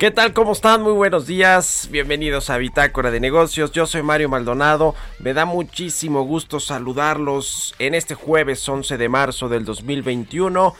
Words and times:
¿Qué 0.00 0.10
tal? 0.10 0.32
¿Cómo 0.32 0.52
están? 0.52 0.82
Muy 0.82 0.92
buenos 0.92 1.26
días. 1.26 1.90
Bienvenidos 1.92 2.48
a 2.48 2.56
Bitácora 2.56 3.10
de 3.10 3.20
Negocios. 3.20 3.70
Yo 3.72 3.84
soy 3.84 4.02
Mario 4.02 4.30
Maldonado. 4.30 4.94
Me 5.18 5.34
da 5.34 5.44
muchísimo 5.44 6.22
gusto 6.22 6.58
saludarlos 6.58 7.74
en 7.78 7.94
este 7.94 8.14
jueves 8.14 8.66
11 8.66 8.96
de 8.96 9.08
marzo 9.10 9.50
del 9.50 9.66
2021. 9.66 10.72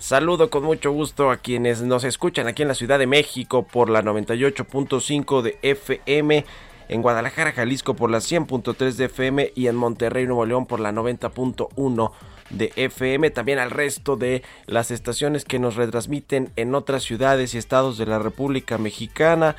Saludo 0.00 0.50
con 0.50 0.64
mucho 0.64 0.90
gusto 0.90 1.30
a 1.30 1.36
quienes 1.36 1.82
nos 1.82 2.02
escuchan 2.02 2.48
aquí 2.48 2.62
en 2.62 2.68
la 2.68 2.74
Ciudad 2.74 2.98
de 2.98 3.06
México 3.06 3.62
por 3.62 3.88
la 3.88 4.02
98.5 4.02 5.42
de 5.42 5.58
FM, 5.62 6.44
en 6.88 7.02
Guadalajara, 7.02 7.52
Jalisco 7.52 7.94
por 7.94 8.10
la 8.10 8.18
100.3 8.18 8.94
de 8.94 9.04
FM 9.04 9.52
y 9.54 9.68
en 9.68 9.76
Monterrey, 9.76 10.26
Nuevo 10.26 10.44
León 10.44 10.66
por 10.66 10.80
la 10.80 10.90
90.1 10.90 12.10
de 12.50 12.72
FM, 12.76 13.30
también 13.30 13.58
al 13.58 13.70
resto 13.70 14.16
de 14.16 14.42
las 14.66 14.90
estaciones 14.90 15.44
que 15.44 15.58
nos 15.58 15.76
retransmiten 15.76 16.50
en 16.56 16.74
otras 16.74 17.02
ciudades 17.02 17.54
y 17.54 17.58
estados 17.58 17.98
de 17.98 18.06
la 18.06 18.18
República 18.18 18.78
Mexicana. 18.78 19.56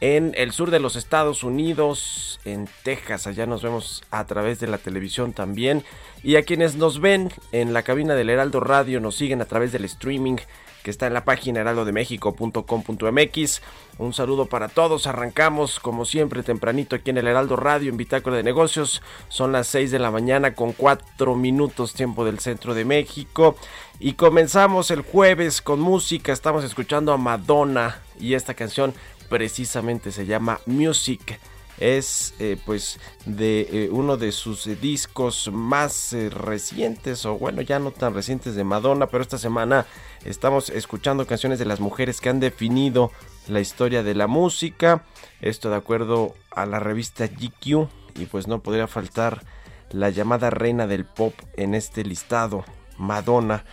En 0.00 0.32
el 0.36 0.52
sur 0.52 0.70
de 0.70 0.80
los 0.80 0.96
Estados 0.96 1.44
Unidos, 1.44 2.40
en 2.46 2.68
Texas, 2.84 3.26
allá 3.26 3.44
nos 3.44 3.62
vemos 3.62 4.02
a 4.10 4.26
través 4.26 4.58
de 4.58 4.66
la 4.66 4.78
televisión 4.78 5.34
también. 5.34 5.84
Y 6.22 6.36
a 6.36 6.42
quienes 6.42 6.76
nos 6.76 7.00
ven 7.00 7.30
en 7.52 7.74
la 7.74 7.82
cabina 7.82 8.14
del 8.14 8.30
Heraldo 8.30 8.60
Radio, 8.60 9.00
nos 9.00 9.16
siguen 9.16 9.42
a 9.42 9.44
través 9.44 9.72
del 9.72 9.84
streaming 9.84 10.38
que 10.82 10.90
está 10.90 11.06
en 11.06 11.14
la 11.14 11.24
página 11.24 11.60
heraldodemexico.com.mx. 11.60 13.62
Un 13.98 14.14
saludo 14.14 14.46
para 14.46 14.68
todos. 14.68 15.06
Arrancamos 15.06 15.80
como 15.80 16.04
siempre 16.04 16.42
tempranito 16.42 16.96
aquí 16.96 17.10
en 17.10 17.18
el 17.18 17.26
Heraldo 17.26 17.56
Radio 17.56 17.90
en 17.90 17.96
Bitácora 17.96 18.36
de 18.36 18.42
Negocios. 18.42 19.02
Son 19.28 19.52
las 19.52 19.66
6 19.68 19.90
de 19.90 19.98
la 19.98 20.10
mañana 20.10 20.54
con 20.54 20.72
4 20.72 21.34
minutos 21.34 21.94
tiempo 21.94 22.24
del 22.24 22.38
centro 22.38 22.74
de 22.74 22.84
México. 22.84 23.56
Y 23.98 24.14
comenzamos 24.14 24.90
el 24.90 25.02
jueves 25.02 25.62
con 25.62 25.80
música. 25.80 26.32
Estamos 26.32 26.64
escuchando 26.64 27.12
a 27.12 27.18
Madonna 27.18 28.00
y 28.18 28.34
esta 28.34 28.54
canción 28.54 28.94
precisamente 29.28 30.12
se 30.12 30.26
llama 30.26 30.60
Music 30.66 31.38
es 31.80 32.34
eh, 32.38 32.58
pues 32.64 33.00
de 33.24 33.66
eh, 33.72 33.88
uno 33.90 34.18
de 34.18 34.32
sus 34.32 34.66
discos 34.80 35.50
más 35.50 36.12
eh, 36.12 36.28
recientes 36.28 37.24
o 37.24 37.38
bueno 37.38 37.62
ya 37.62 37.78
no 37.78 37.90
tan 37.90 38.14
recientes 38.14 38.54
de 38.54 38.64
Madonna 38.64 39.06
pero 39.06 39.22
esta 39.22 39.38
semana 39.38 39.86
estamos 40.24 40.70
escuchando 40.70 41.26
canciones 41.26 41.58
de 41.58 41.64
las 41.64 41.80
mujeres 41.80 42.20
que 42.20 42.28
han 42.28 42.40
definido 42.40 43.10
la 43.48 43.60
historia 43.60 44.02
de 44.02 44.14
la 44.14 44.26
música 44.26 45.04
esto 45.40 45.70
de 45.70 45.76
acuerdo 45.76 46.34
a 46.50 46.66
la 46.66 46.78
revista 46.78 47.26
GQ 47.26 47.88
y 48.16 48.26
pues 48.30 48.46
no 48.46 48.60
podría 48.60 48.86
faltar 48.86 49.42
la 49.90 50.10
llamada 50.10 50.50
reina 50.50 50.86
del 50.86 51.04
pop 51.04 51.34
en 51.56 51.74
este 51.74 52.04
listado 52.04 52.64
Madonna 52.98 53.64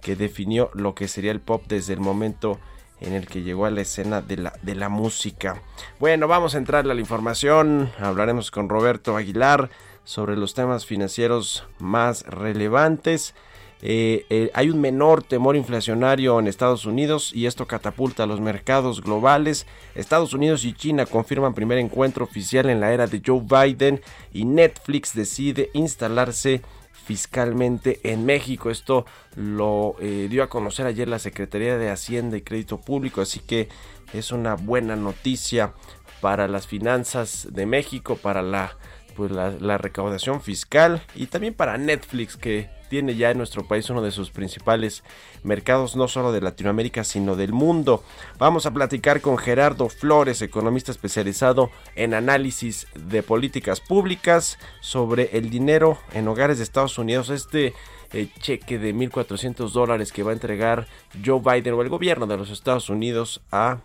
que 0.00 0.16
definió 0.16 0.70
lo 0.74 0.94
que 0.94 1.08
sería 1.08 1.32
el 1.32 1.40
pop 1.40 1.64
desde 1.66 1.92
el 1.92 2.00
momento 2.00 2.58
en 3.00 3.12
el 3.12 3.26
que 3.26 3.42
llegó 3.42 3.66
a 3.66 3.70
la 3.70 3.82
escena 3.82 4.22
de 4.22 4.36
la, 4.36 4.52
de 4.62 4.74
la 4.74 4.88
música. 4.88 5.60
Bueno, 5.98 6.28
vamos 6.28 6.54
a 6.54 6.58
entrar 6.58 6.84
a 6.84 6.94
la 6.94 7.00
información. 7.00 7.90
Hablaremos 7.98 8.50
con 8.50 8.68
Roberto 8.68 9.16
Aguilar 9.16 9.68
sobre 10.04 10.36
los 10.36 10.54
temas 10.54 10.86
financieros 10.86 11.66
más 11.78 12.22
relevantes. 12.26 13.34
Eh, 13.82 14.24
eh, 14.30 14.50
hay 14.54 14.70
un 14.70 14.80
menor 14.80 15.22
temor 15.22 15.54
inflacionario 15.54 16.38
en 16.40 16.46
Estados 16.46 16.86
Unidos 16.86 17.32
y 17.34 17.46
esto 17.46 17.66
catapulta 17.66 18.26
los 18.26 18.40
mercados 18.40 19.02
globales. 19.02 19.66
Estados 19.94 20.32
Unidos 20.32 20.64
y 20.64 20.72
China 20.72 21.06
confirman 21.06 21.54
primer 21.54 21.78
encuentro 21.78 22.24
oficial 22.24 22.70
en 22.70 22.80
la 22.80 22.92
era 22.92 23.06
de 23.06 23.22
Joe 23.24 23.42
Biden 23.42 24.00
y 24.32 24.44
Netflix 24.44 25.14
decide 25.14 25.70
instalarse 25.74 26.62
fiscalmente 26.92 28.00
en 28.02 28.24
México. 28.24 28.70
Esto 28.70 29.04
lo 29.36 29.96
eh, 30.00 30.26
dio 30.30 30.42
a 30.42 30.48
conocer 30.48 30.86
ayer 30.86 31.06
la 31.06 31.18
Secretaría 31.18 31.76
de 31.76 31.90
Hacienda 31.90 32.36
y 32.36 32.42
Crédito 32.42 32.80
Público, 32.80 33.20
así 33.20 33.40
que 33.40 33.68
es 34.12 34.32
una 34.32 34.54
buena 34.54 34.96
noticia 34.96 35.74
para 36.20 36.48
las 36.48 36.66
finanzas 36.66 37.48
de 37.52 37.66
México, 37.66 38.16
para 38.16 38.40
la, 38.40 38.76
pues 39.14 39.30
la 39.30 39.78
recaudación 39.78 40.40
fiscal 40.40 41.02
y 41.14 41.26
también 41.26 41.52
para 41.52 41.76
Netflix 41.76 42.36
que 42.36 42.74
tiene 42.88 43.16
ya 43.16 43.30
en 43.30 43.38
nuestro 43.38 43.66
país 43.66 43.88
uno 43.90 44.02
de 44.02 44.10
sus 44.10 44.30
principales 44.30 45.02
mercados, 45.42 45.96
no 45.96 46.08
solo 46.08 46.32
de 46.32 46.40
Latinoamérica, 46.40 47.04
sino 47.04 47.36
del 47.36 47.52
mundo. 47.52 48.02
Vamos 48.38 48.66
a 48.66 48.72
platicar 48.72 49.20
con 49.20 49.38
Gerardo 49.38 49.88
Flores, 49.88 50.42
economista 50.42 50.92
especializado 50.92 51.70
en 51.94 52.14
análisis 52.14 52.86
de 52.94 53.22
políticas 53.22 53.80
públicas, 53.80 54.58
sobre 54.80 55.30
el 55.36 55.50
dinero 55.50 55.98
en 56.12 56.28
hogares 56.28 56.58
de 56.58 56.64
Estados 56.64 56.98
Unidos. 56.98 57.30
Este 57.30 57.74
eh, 58.12 58.28
cheque 58.40 58.78
de 58.78 58.94
1.400 58.94 59.70
dólares 59.70 60.12
que 60.12 60.22
va 60.22 60.30
a 60.30 60.34
entregar 60.34 60.86
Joe 61.24 61.40
Biden 61.40 61.74
o 61.74 61.82
el 61.82 61.88
gobierno 61.88 62.26
de 62.26 62.36
los 62.36 62.50
Estados 62.50 62.88
Unidos 62.88 63.40
a 63.50 63.78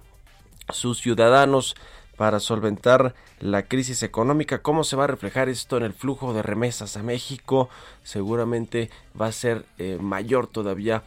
sus 0.70 1.02
ciudadanos 1.02 1.76
para 2.22 2.40
solventar 2.40 3.16
la 3.40 3.64
crisis 3.64 4.04
económica. 4.04 4.62
¿Cómo 4.62 4.84
se 4.84 4.96
va 4.96 5.06
a 5.06 5.08
reflejar 5.08 5.50
esto 5.50 5.78
en 5.78 5.82
el 5.82 5.92
flujo 5.92 6.35
de 6.35 6.44
remesas 6.44 6.96
a 6.96 7.02
México? 7.02 7.68
Seguramente 8.03 8.91
va 9.20 9.26
a 9.26 9.32
ser 9.32 9.66
eh, 9.79 9.97
mayor 10.00 10.46
todavía 10.46 11.02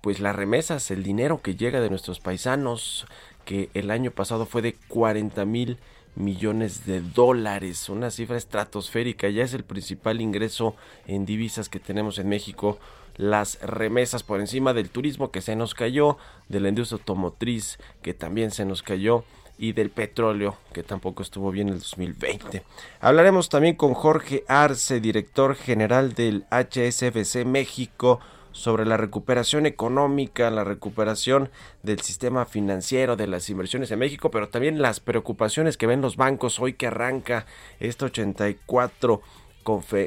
pues 0.00 0.20
las 0.20 0.36
remesas, 0.36 0.92
el 0.92 1.02
dinero 1.02 1.42
que 1.42 1.56
llega 1.56 1.80
de 1.80 1.90
nuestros 1.90 2.20
paisanos, 2.20 3.08
que 3.44 3.68
el 3.74 3.90
año 3.90 4.12
pasado 4.12 4.46
fue 4.46 4.62
de 4.62 4.74
40 4.86 5.44
mil 5.44 5.78
millones 6.14 6.86
de 6.86 7.00
dólares, 7.00 7.88
una 7.88 8.12
cifra 8.12 8.36
estratosférica, 8.36 9.28
ya 9.28 9.42
es 9.42 9.54
el 9.54 9.64
principal 9.64 10.20
ingreso 10.20 10.76
en 11.08 11.26
divisas 11.26 11.68
que 11.68 11.80
tenemos 11.80 12.20
en 12.20 12.28
México 12.28 12.78
las 13.16 13.60
remesas 13.60 14.22
por 14.22 14.38
encima 14.38 14.72
del 14.72 14.90
turismo 14.90 15.32
que 15.32 15.40
se 15.40 15.56
nos 15.56 15.74
cayó, 15.74 16.16
de 16.48 16.60
la 16.60 16.68
industria 16.68 16.98
automotriz 16.98 17.78
que 18.02 18.14
también 18.14 18.52
se 18.52 18.64
nos 18.64 18.84
cayó 18.84 19.24
y 19.58 19.72
del 19.72 19.90
petróleo, 19.90 20.56
que 20.72 20.82
tampoco 20.82 21.22
estuvo 21.22 21.50
bien 21.50 21.68
en 21.68 21.74
el 21.74 21.80
2020. 21.80 22.62
Hablaremos 23.00 23.48
también 23.48 23.76
con 23.76 23.94
Jorge 23.94 24.44
Arce, 24.48 25.00
director 25.00 25.54
general 25.54 26.14
del 26.14 26.44
HSBC 26.50 27.44
México, 27.44 28.20
sobre 28.54 28.86
la 28.86 28.96
recuperación 28.96 29.66
económica, 29.66 30.50
la 30.50 30.62
recuperación 30.62 31.50
del 31.82 32.00
sistema 32.00 32.46
financiero, 32.46 33.16
de 33.16 33.26
las 33.26 33.50
inversiones 33.50 33.90
en 33.90 33.98
México, 33.98 34.30
pero 34.30 34.48
también 34.48 34.80
las 34.80 35.00
preocupaciones 35.00 35.76
que 35.76 35.88
ven 35.88 36.00
los 36.00 36.16
bancos 36.16 36.60
hoy 36.60 36.74
que 36.74 36.86
arranca 36.86 37.46
esta 37.80 38.06
84 38.06 39.20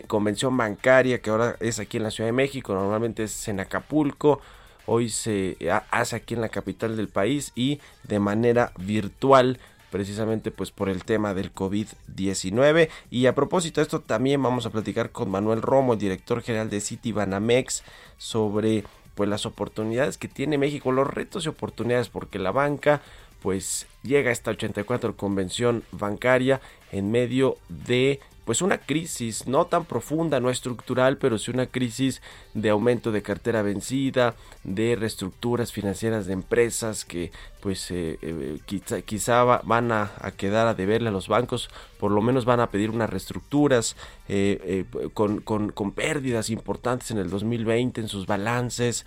convención 0.08 0.56
bancaria 0.56 1.20
que 1.20 1.32
ahora 1.32 1.58
es 1.60 1.80
aquí 1.80 1.98
en 1.98 2.04
la 2.04 2.12
Ciudad 2.12 2.28
de 2.28 2.34
México, 2.34 2.74
normalmente 2.74 3.24
es 3.24 3.48
en 3.48 3.60
Acapulco, 3.60 4.40
hoy 4.88 5.10
se 5.10 5.58
hace 5.92 6.16
aquí 6.16 6.34
en 6.34 6.42
la 6.42 6.50
capital 6.50 6.98
del 6.98 7.10
país 7.10 7.52
y 7.56 7.80
de 8.04 8.20
manera 8.20 8.72
virtual 8.80 9.60
precisamente 9.92 10.52
pues 10.52 10.72
por 10.72 10.90
el 10.90 11.04
tema 11.04 11.34
del 11.34 11.54
COVID-19 11.54 12.90
y 13.12 13.26
a 13.28 13.36
propósito 13.36 13.80
de 13.80 13.84
esto 13.84 14.02
también 14.02 14.42
vamos 14.42 14.66
a 14.66 14.70
platicar 14.70 15.12
con 15.12 15.30
Manuel 15.30 15.62
Romo, 15.62 15.94
el 15.94 16.00
director 16.00 16.42
general 16.42 16.70
de 16.70 16.82
City 16.82 17.12
Banamex 17.12 17.84
sobre 18.18 18.84
pues 19.16 19.30
las 19.30 19.46
oportunidades 19.46 20.18
que 20.18 20.28
tiene 20.28 20.58
México, 20.58 20.92
los 20.92 21.08
retos 21.08 21.46
y 21.46 21.50
oportunidades 21.50 22.10
porque 22.10 22.40
la 22.40 22.52
banca 22.52 23.02
pues 23.42 23.88
llega 24.04 24.30
a 24.30 24.34
esta 24.34 24.52
84 24.52 25.16
convención 25.16 25.84
bancaria 25.92 26.62
en 26.92 27.12
medio 27.12 27.58
de 27.70 28.20
pues 28.48 28.62
una 28.62 28.78
crisis 28.78 29.46
no 29.46 29.66
tan 29.66 29.84
profunda, 29.84 30.40
no 30.40 30.50
estructural, 30.50 31.18
pero 31.18 31.38
sí 31.38 31.52
una 31.52 31.66
crisis 31.66 32.22
de 32.54 32.70
aumento 32.70 33.12
de 33.12 33.22
cartera 33.22 33.62
vencida, 33.62 34.36
de 34.64 34.96
reestructuras 34.96 35.74
financieras 35.74 36.28
de 36.28 36.32
empresas 36.32 37.04
que 37.04 37.34
pues 37.60 37.92
eh, 37.92 38.18
eh, 38.22 38.58
quizá, 39.06 39.44
van 39.44 39.92
a, 39.92 40.12
quedar 40.38 40.66
a 40.68 40.74
deberle 40.74 41.10
a 41.10 41.12
los 41.12 41.28
bancos, 41.28 41.70
por 42.00 42.10
lo 42.10 42.22
menos 42.22 42.46
van 42.46 42.62
a 42.62 42.72
pedir 42.72 42.90
unas 42.90 43.10
reestructuras 43.10 43.98
eh, 44.30 44.86
con, 45.14 45.42
con, 45.42 45.92
pérdidas 45.92 46.50
importantes 46.50 47.12
en 47.12 47.18
el 47.18 47.30
2020 47.30 48.00
en 48.00 48.08
sus 48.08 48.28
balances 48.28 49.06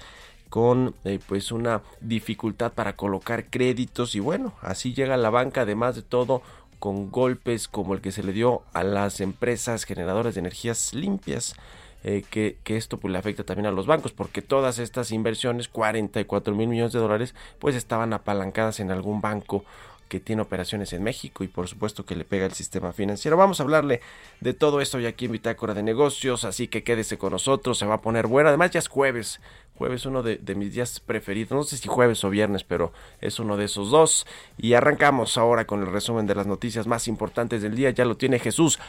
con 0.51 0.95
pues 1.29 1.53
una 1.53 1.81
dificultad 2.01 2.73
para 2.73 2.97
colocar 2.97 3.47
créditos 3.49 4.17
y 4.17 4.21
bueno 4.21 4.53
así 4.63 4.93
llega 4.93 5.17
la 5.17 5.31
banca 5.31 5.61
además 5.61 5.95
de 5.95 6.03
todo 6.03 6.43
con 6.81 7.13
golpes 7.13 7.69
como 7.69 7.95
el 7.95 8.01
que 8.01 8.11
se 8.11 8.25
le 8.25 8.33
dio 8.33 8.63
a 8.73 8.83
las 8.83 9.21
empresas 9.21 9.85
generadoras 9.85 10.35
de 10.35 10.41
energías 10.41 10.93
limpias. 10.95 11.55
Eh, 12.03 12.25
que, 12.31 12.57
esto 12.65 12.99
pues 12.99 13.13
le 13.13 13.19
afecta 13.19 13.45
también 13.45 13.67
a 13.67 13.71
los 13.71 13.87
bancos 13.87 14.13
porque 14.13 14.41
todas 14.41 14.79
estas 14.79 15.13
inversiones 15.13 15.69
44 15.69 16.55
mil 16.55 16.67
millones 16.67 16.95
de 16.95 16.99
dólares 16.99 17.35
pues 17.59 17.77
estaban 17.77 18.15
apalancadas 18.15 18.81
en 18.81 18.91
algún 18.91 19.21
banco 19.21 19.67
que 20.11 20.19
tiene 20.19 20.43
operaciones 20.43 20.93
en 20.93 21.05
México 21.05 21.45
y 21.45 21.49
por 21.49 21.69
supuesto 21.69 22.05
que 22.05 22.17
le 22.17 22.25
pega 22.25 22.45
el 22.45 22.53
sistema 22.53 22.93
financiero. 22.93 23.37
Vamos 23.37 23.61
a 23.61 23.63
hablarle 23.63 24.01
de 24.41 24.53
todo 24.53 24.81
esto 24.81 24.99
ya 24.99 25.11
aquí 25.11 25.27
en 25.27 25.33
Bitácora 25.33 25.73
de 25.73 25.85
Negocios, 25.85 26.45
así 26.45 26.67
que 26.67 26.83
quédese 26.83 27.17
con 27.17 27.33
nosotros, 27.33 27.79
se 27.79 27.87
va 27.87 27.95
a 27.95 28.03
poner 28.03 28.27
bueno. 28.27 28.49
Además 28.49 28.73
ya 28.73 28.81
es 28.81 28.89
jueves, 28.89 29.41
jueves 29.77 30.05
uno 30.07 30.25
de, 30.25 30.41
mis 30.57 30.75
días 30.75 30.99
preferidos, 30.99 31.53
no 31.53 31.63
sé 31.63 31.77
si 31.77 31.89
jueves 31.89 32.25
o 32.25 32.31
viernes, 32.31 32.65
pero 32.65 32.93
es 33.21 33.39
uno 33.39 33.57
de 33.57 33.67
esos 33.67 33.91
dos. 33.93 34.27
Y 34.59 34.75
arrancamos 34.75 35.39
ahora 35.39 35.65
con 35.65 35.81
el 35.81 35.87
resumen 35.87 36.27
de 36.27 36.35
las 36.35 36.49
noticias 36.49 36.89
más 36.89 37.07
importantes 37.07 37.63
del 37.63 37.77
día, 37.77 37.91
ya 37.91 38.05
lo 38.05 38.17
tiene 38.17 38.41
Jesús 38.41 38.81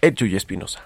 y 0.00 0.36
Espinosa. 0.36 0.84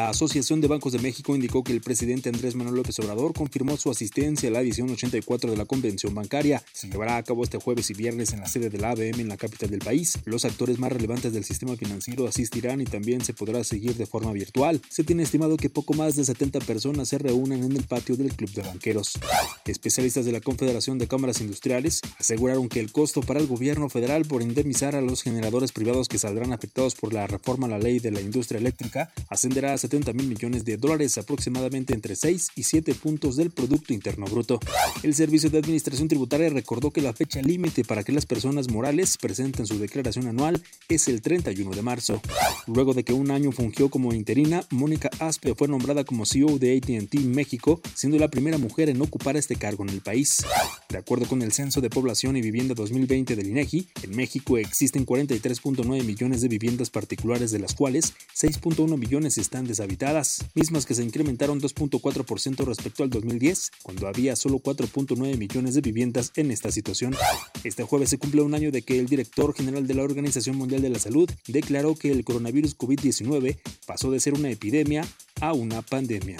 La 0.00 0.08
Asociación 0.08 0.62
de 0.62 0.66
Bancos 0.66 0.94
de 0.94 0.98
México 0.98 1.34
indicó 1.34 1.62
que 1.62 1.72
el 1.72 1.82
presidente 1.82 2.30
Andrés 2.30 2.54
Manuel 2.54 2.76
López 2.76 2.98
Obrador 3.00 3.34
confirmó 3.34 3.76
su 3.76 3.90
asistencia 3.90 4.48
a 4.48 4.52
la 4.52 4.62
edición 4.62 4.88
84 4.88 5.50
de 5.50 5.58
la 5.58 5.66
Convención 5.66 6.14
Bancaria. 6.14 6.62
Se 6.72 6.88
llevará 6.88 7.18
a 7.18 7.22
cabo 7.22 7.44
este 7.44 7.58
jueves 7.58 7.90
y 7.90 7.92
viernes 7.92 8.32
en 8.32 8.40
la 8.40 8.48
sede 8.48 8.70
de 8.70 8.78
la 8.78 8.92
ABM 8.92 9.20
en 9.20 9.28
la 9.28 9.36
capital 9.36 9.68
del 9.68 9.80
país. 9.80 10.18
Los 10.24 10.46
actores 10.46 10.78
más 10.78 10.90
relevantes 10.90 11.34
del 11.34 11.44
sistema 11.44 11.76
financiero 11.76 12.26
asistirán 12.26 12.80
y 12.80 12.86
también 12.86 13.22
se 13.22 13.34
podrá 13.34 13.62
seguir 13.62 13.94
de 13.96 14.06
forma 14.06 14.32
virtual. 14.32 14.80
Se 14.88 15.04
tiene 15.04 15.22
estimado 15.22 15.58
que 15.58 15.68
poco 15.68 15.92
más 15.92 16.16
de 16.16 16.24
70 16.24 16.60
personas 16.60 17.06
se 17.06 17.18
reúnen 17.18 17.62
en 17.62 17.76
el 17.76 17.84
patio 17.84 18.16
del 18.16 18.34
Club 18.34 18.52
de 18.52 18.62
Banqueros. 18.62 19.18
Especialistas 19.66 20.24
de 20.24 20.32
la 20.32 20.40
Confederación 20.40 20.96
de 20.96 21.08
Cámaras 21.08 21.42
Industriales 21.42 22.00
aseguraron 22.18 22.70
que 22.70 22.80
el 22.80 22.90
costo 22.90 23.20
para 23.20 23.38
el 23.38 23.46
gobierno 23.46 23.90
federal 23.90 24.24
por 24.24 24.40
indemnizar 24.40 24.96
a 24.96 25.02
los 25.02 25.20
generadores 25.20 25.72
privados 25.72 26.08
que 26.08 26.16
saldrán 26.16 26.54
afectados 26.54 26.94
por 26.94 27.12
la 27.12 27.26
reforma 27.26 27.66
a 27.66 27.70
la 27.70 27.78
ley 27.78 27.98
de 27.98 28.12
la 28.12 28.22
industria 28.22 28.58
eléctrica 28.58 29.12
ascenderá 29.28 29.74
a 29.74 29.89
70 29.90 30.12
mil 30.12 30.28
millones 30.28 30.64
de 30.64 30.76
dólares, 30.76 31.18
aproximadamente 31.18 31.94
entre 31.94 32.14
6 32.14 32.50
y 32.54 32.62
7 32.62 32.94
puntos 32.94 33.36
del 33.36 33.50
Producto 33.50 33.92
Interno 33.92 34.26
Bruto. 34.26 34.60
El 35.02 35.16
Servicio 35.16 35.50
de 35.50 35.58
Administración 35.58 36.06
Tributaria 36.06 36.48
recordó 36.48 36.92
que 36.92 37.02
la 37.02 37.12
fecha 37.12 37.42
límite 37.42 37.84
para 37.84 38.04
que 38.04 38.12
las 38.12 38.24
personas 38.24 38.70
morales 38.70 39.18
presenten 39.18 39.66
su 39.66 39.80
declaración 39.80 40.28
anual 40.28 40.62
es 40.88 41.08
el 41.08 41.22
31 41.22 41.72
de 41.72 41.82
marzo. 41.82 42.22
Luego 42.68 42.94
de 42.94 43.02
que 43.02 43.12
un 43.12 43.32
año 43.32 43.50
fungió 43.50 43.90
como 43.90 44.12
interina, 44.12 44.64
Mónica 44.70 45.10
Aspe 45.18 45.56
fue 45.56 45.66
nombrada 45.66 46.04
como 46.04 46.24
CEO 46.24 46.58
de 46.60 46.76
ATT 46.76 47.14
México, 47.24 47.80
siendo 47.94 48.18
la 48.18 48.28
primera 48.28 48.58
mujer 48.58 48.90
en 48.90 49.02
ocupar 49.02 49.36
este 49.36 49.56
cargo 49.56 49.82
en 49.82 49.90
el 49.90 50.02
país. 50.02 50.44
De 50.88 50.98
acuerdo 50.98 51.26
con 51.26 51.42
el 51.42 51.52
Censo 51.52 51.80
de 51.80 51.90
Población 51.90 52.36
y 52.36 52.42
Vivienda 52.42 52.74
2020 52.74 53.34
del 53.34 53.48
INEGI, 53.48 53.88
en 54.04 54.14
México 54.14 54.56
existen 54.56 55.04
43.9 55.04 56.04
millones 56.04 56.42
de 56.42 56.48
viviendas 56.48 56.90
particulares, 56.90 57.50
de 57.50 57.58
las 57.58 57.74
cuales 57.74 58.14
6.1 58.36 58.96
millones 58.96 59.38
están 59.38 59.66
deshabitadas, 59.70 60.44
mismas 60.54 60.84
que 60.84 60.94
se 60.94 61.02
incrementaron 61.02 61.60
2.4% 61.60 62.64
respecto 62.64 63.02
al 63.02 63.10
2010, 63.10 63.70
cuando 63.82 64.06
había 64.06 64.36
solo 64.36 64.58
4.9 64.58 65.38
millones 65.38 65.74
de 65.74 65.80
viviendas 65.80 66.32
en 66.36 66.50
esta 66.50 66.70
situación. 66.70 67.16
Este 67.64 67.84
jueves 67.84 68.10
se 68.10 68.18
cumple 68.18 68.42
un 68.42 68.54
año 68.54 68.70
de 68.70 68.82
que 68.82 68.98
el 68.98 69.06
director 69.06 69.54
general 69.54 69.86
de 69.86 69.94
la 69.94 70.02
Organización 70.02 70.56
Mundial 70.56 70.82
de 70.82 70.90
la 70.90 70.98
Salud 70.98 71.30
declaró 71.46 71.94
que 71.94 72.10
el 72.10 72.24
coronavirus 72.24 72.76
COVID-19 72.76 73.58
pasó 73.86 74.10
de 74.10 74.20
ser 74.20 74.34
una 74.34 74.50
epidemia 74.50 75.06
a 75.40 75.52
una 75.52 75.82
pandemia. 75.82 76.38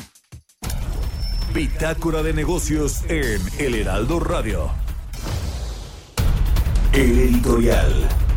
Bitácora 1.54 2.22
de 2.22 2.32
negocios 2.32 3.02
en 3.08 3.40
El 3.58 3.74
Heraldo 3.74 4.20
Radio. 4.20 4.70
El 6.92 7.18
editorial. 7.18 8.29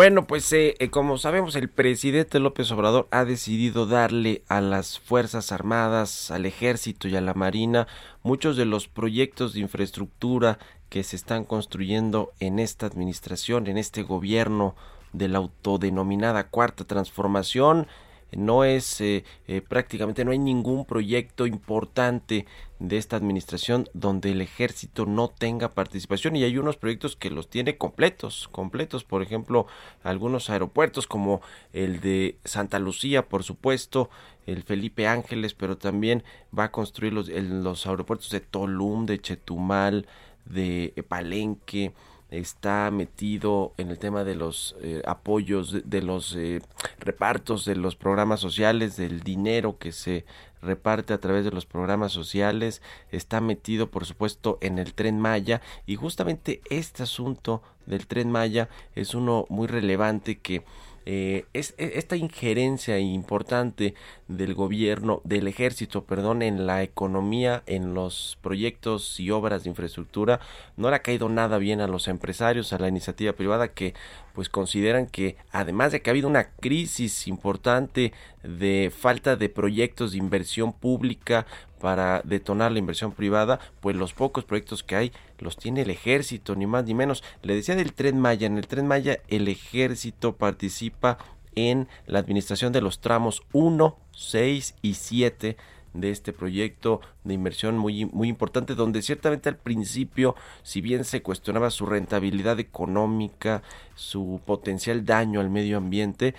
Bueno, 0.00 0.26
pues 0.26 0.50
eh, 0.54 0.76
eh, 0.78 0.88
como 0.88 1.18
sabemos, 1.18 1.56
el 1.56 1.68
presidente 1.68 2.40
López 2.40 2.72
Obrador 2.72 3.06
ha 3.10 3.26
decidido 3.26 3.84
darle 3.84 4.42
a 4.48 4.62
las 4.62 4.98
Fuerzas 4.98 5.52
Armadas, 5.52 6.30
al 6.30 6.46
Ejército 6.46 7.06
y 7.06 7.16
a 7.16 7.20
la 7.20 7.34
Marina 7.34 7.86
muchos 8.22 8.56
de 8.56 8.64
los 8.64 8.88
proyectos 8.88 9.52
de 9.52 9.60
infraestructura 9.60 10.58
que 10.88 11.02
se 11.02 11.16
están 11.16 11.44
construyendo 11.44 12.32
en 12.40 12.60
esta 12.60 12.86
administración, 12.86 13.66
en 13.66 13.76
este 13.76 14.02
gobierno 14.02 14.74
de 15.12 15.28
la 15.28 15.36
autodenominada 15.36 16.48
Cuarta 16.48 16.84
Transformación 16.84 17.86
no 18.32 18.64
es 18.64 19.00
eh, 19.00 19.24
eh, 19.46 19.60
prácticamente 19.60 20.24
no 20.24 20.32
hay 20.32 20.38
ningún 20.38 20.84
proyecto 20.84 21.46
importante 21.46 22.46
de 22.78 22.96
esta 22.96 23.16
administración 23.16 23.88
donde 23.92 24.30
el 24.30 24.40
ejército 24.40 25.04
no 25.06 25.28
tenga 25.28 25.70
participación 25.70 26.36
y 26.36 26.44
hay 26.44 26.56
unos 26.56 26.76
proyectos 26.76 27.14
que 27.14 27.30
los 27.30 27.48
tiene 27.50 27.76
completos, 27.76 28.48
completos, 28.50 29.04
por 29.04 29.22
ejemplo, 29.22 29.66
algunos 30.02 30.48
aeropuertos 30.48 31.06
como 31.06 31.42
el 31.72 32.00
de 32.00 32.38
Santa 32.44 32.78
Lucía, 32.78 33.28
por 33.28 33.42
supuesto, 33.44 34.08
el 34.46 34.62
Felipe 34.62 35.06
Ángeles, 35.06 35.54
pero 35.54 35.76
también 35.76 36.24
va 36.56 36.64
a 36.64 36.72
construir 36.72 37.12
los, 37.12 37.28
los 37.28 37.86
aeropuertos 37.86 38.30
de 38.30 38.40
Tolum, 38.40 39.04
de 39.04 39.20
Chetumal, 39.20 40.06
de 40.46 41.04
Palenque, 41.06 41.92
está 42.30 42.90
metido 42.90 43.72
en 43.76 43.90
el 43.90 43.98
tema 43.98 44.24
de 44.24 44.34
los 44.34 44.76
eh, 44.80 45.02
apoyos, 45.06 45.76
de, 45.84 46.02
los 46.02 46.34
eh, 46.36 46.62
repartos 46.98 47.64
de 47.64 47.76
los 47.76 47.96
programas 47.96 48.40
sociales, 48.40 48.96
del 48.96 49.20
dinero 49.20 49.78
que 49.78 49.92
se 49.92 50.24
reparte 50.62 51.12
a 51.12 51.18
través 51.18 51.44
de 51.44 51.50
los 51.50 51.66
programas 51.66 52.12
sociales, 52.12 52.82
está 53.10 53.40
metido 53.40 53.90
por 53.90 54.04
supuesto 54.04 54.58
en 54.60 54.78
el 54.78 54.94
tren 54.94 55.18
Maya 55.18 55.60
y 55.86 55.96
justamente 55.96 56.60
este 56.70 57.02
asunto 57.02 57.62
del 57.86 58.06
tren 58.06 58.30
Maya 58.30 58.68
es 58.94 59.14
uno 59.14 59.46
muy 59.48 59.66
relevante 59.66 60.38
que 60.38 60.62
eh, 61.06 61.44
es, 61.52 61.74
e, 61.78 61.92
esta 61.96 62.16
injerencia 62.16 62.98
importante 62.98 63.94
del 64.28 64.54
gobierno, 64.54 65.20
del 65.24 65.48
ejército, 65.48 66.04
perdón, 66.04 66.42
en 66.42 66.66
la 66.66 66.82
economía, 66.82 67.62
en 67.66 67.94
los 67.94 68.38
proyectos 68.42 69.18
y 69.18 69.30
obras 69.30 69.64
de 69.64 69.70
infraestructura, 69.70 70.40
no 70.76 70.90
le 70.90 70.96
ha 70.96 71.02
caído 71.02 71.28
nada 71.28 71.58
bien 71.58 71.80
a 71.80 71.86
los 71.86 72.08
empresarios, 72.08 72.72
a 72.72 72.78
la 72.78 72.88
iniciativa 72.88 73.32
privada 73.32 73.68
que 73.68 73.94
pues 74.34 74.48
consideran 74.48 75.06
que 75.06 75.36
además 75.50 75.92
de 75.92 76.00
que 76.00 76.10
ha 76.10 76.12
habido 76.12 76.28
una 76.28 76.50
crisis 76.50 77.26
importante 77.26 78.12
de 78.42 78.92
falta 78.96 79.36
de 79.36 79.48
proyectos 79.48 80.12
de 80.12 80.18
inversión 80.18 80.72
pública 80.72 81.46
para 81.80 82.20
detonar 82.24 82.70
la 82.70 82.78
inversión 82.78 83.12
privada, 83.12 83.58
pues 83.80 83.96
los 83.96 84.12
pocos 84.12 84.44
proyectos 84.44 84.84
que 84.84 84.96
hay 84.96 85.12
los 85.38 85.56
tiene 85.56 85.82
el 85.82 85.90
ejército, 85.90 86.54
ni 86.54 86.66
más 86.66 86.84
ni 86.84 86.94
menos. 86.94 87.24
Le 87.42 87.54
decía 87.54 87.74
del 87.74 87.94
tren 87.94 88.20
Maya, 88.20 88.46
en 88.46 88.58
el 88.58 88.68
tren 88.68 88.86
Maya 88.86 89.18
el 89.28 89.48
ejército 89.48 90.36
participa 90.36 91.18
en 91.54 91.88
la 92.06 92.18
administración 92.20 92.72
de 92.72 92.80
los 92.80 93.00
tramos 93.00 93.42
1, 93.52 93.96
6 94.12 94.74
y 94.82 94.94
7 94.94 95.56
de 95.92 96.10
este 96.10 96.32
proyecto 96.32 97.00
de 97.24 97.34
inversión 97.34 97.76
muy, 97.76 98.04
muy 98.04 98.28
importante, 98.28 98.74
donde 98.74 99.02
ciertamente 99.02 99.48
al 99.48 99.56
principio, 99.56 100.36
si 100.62 100.80
bien 100.80 101.04
se 101.04 101.22
cuestionaba 101.22 101.70
su 101.70 101.86
rentabilidad 101.86 102.60
económica, 102.60 103.62
su 103.94 104.40
potencial 104.44 105.04
daño 105.04 105.40
al 105.40 105.50
medio 105.50 105.78
ambiente, 105.78 106.34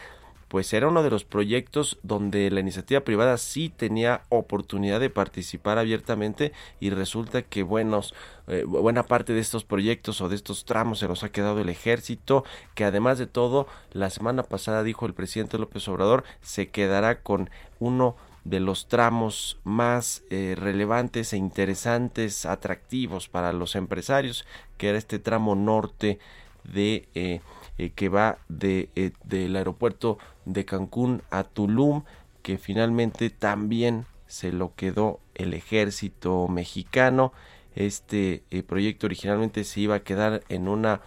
pues 0.52 0.74
era 0.74 0.90
uno 0.90 1.02
de 1.02 1.10
los 1.10 1.24
proyectos 1.24 1.98
donde 2.04 2.52
la 2.52 2.60
iniciativa 2.60 3.00
privada 3.00 3.38
sí 3.38 3.70
tenía 3.70 4.24
oportunidad 4.28 5.00
de 5.00 5.10
participar 5.10 5.78
abiertamente 5.78 6.52
y 6.82 6.90
resulta 6.90 7.42
que 7.42 7.64
buenos 7.64 8.14
eh, 8.50 8.66
buena 8.66 9.04
parte 9.04 9.32
de 9.32 9.40
estos 9.40 9.64
proyectos 9.64 10.20
o 10.20 10.28
de 10.28 10.36
estos 10.36 10.66
tramos 10.66 11.00
se 11.00 11.08
los 11.08 11.24
ha 11.24 11.32
quedado 11.32 11.62
el 11.62 11.70
ejército 11.70 12.44
que 12.76 12.84
además 12.84 13.18
de 13.18 13.28
todo 13.28 13.66
la 13.94 14.10
semana 14.10 14.44
pasada 14.44 14.84
dijo 14.84 15.06
el 15.06 15.14
presidente 15.14 15.58
López 15.58 15.88
Obrador 15.88 16.26
se 16.42 16.68
quedará 16.68 17.22
con 17.22 17.50
uno 17.80 18.18
de 18.44 18.60
los 18.60 18.90
tramos 18.90 19.58
más 19.64 20.24
eh, 20.32 20.56
relevantes 20.58 21.32
e 21.32 21.38
interesantes, 21.38 22.46
atractivos 22.46 23.30
para 23.30 23.54
los 23.54 23.76
empresarios, 23.76 24.46
que 24.78 24.90
era 24.90 24.98
este 24.98 25.20
tramo 25.20 25.56
norte 25.56 26.20
de 26.64 27.08
eh, 27.14 27.42
eh, 27.82 27.94
que 27.96 28.10
va 28.10 28.38
de, 28.48 28.90
eh, 28.96 29.10
del 29.24 29.56
aeropuerto 29.56 30.20
de 30.46 30.66
Cancún 30.66 31.24
a 31.32 31.44
Tulum, 31.44 32.04
que 32.44 32.60
finalmente 32.60 33.32
también 33.32 34.06
se 34.28 34.52
lo 34.52 34.76
quedó 34.76 35.20
el 35.34 35.56
ejército 35.56 36.48
mexicano. 36.48 37.34
Este 37.74 38.44
eh, 38.52 38.62
proyecto 38.62 39.08
originalmente 39.08 39.64
se 39.64 39.80
iba 39.80 39.96
a 39.96 40.04
quedar 40.04 40.44
en 40.48 40.68
una 40.68 41.02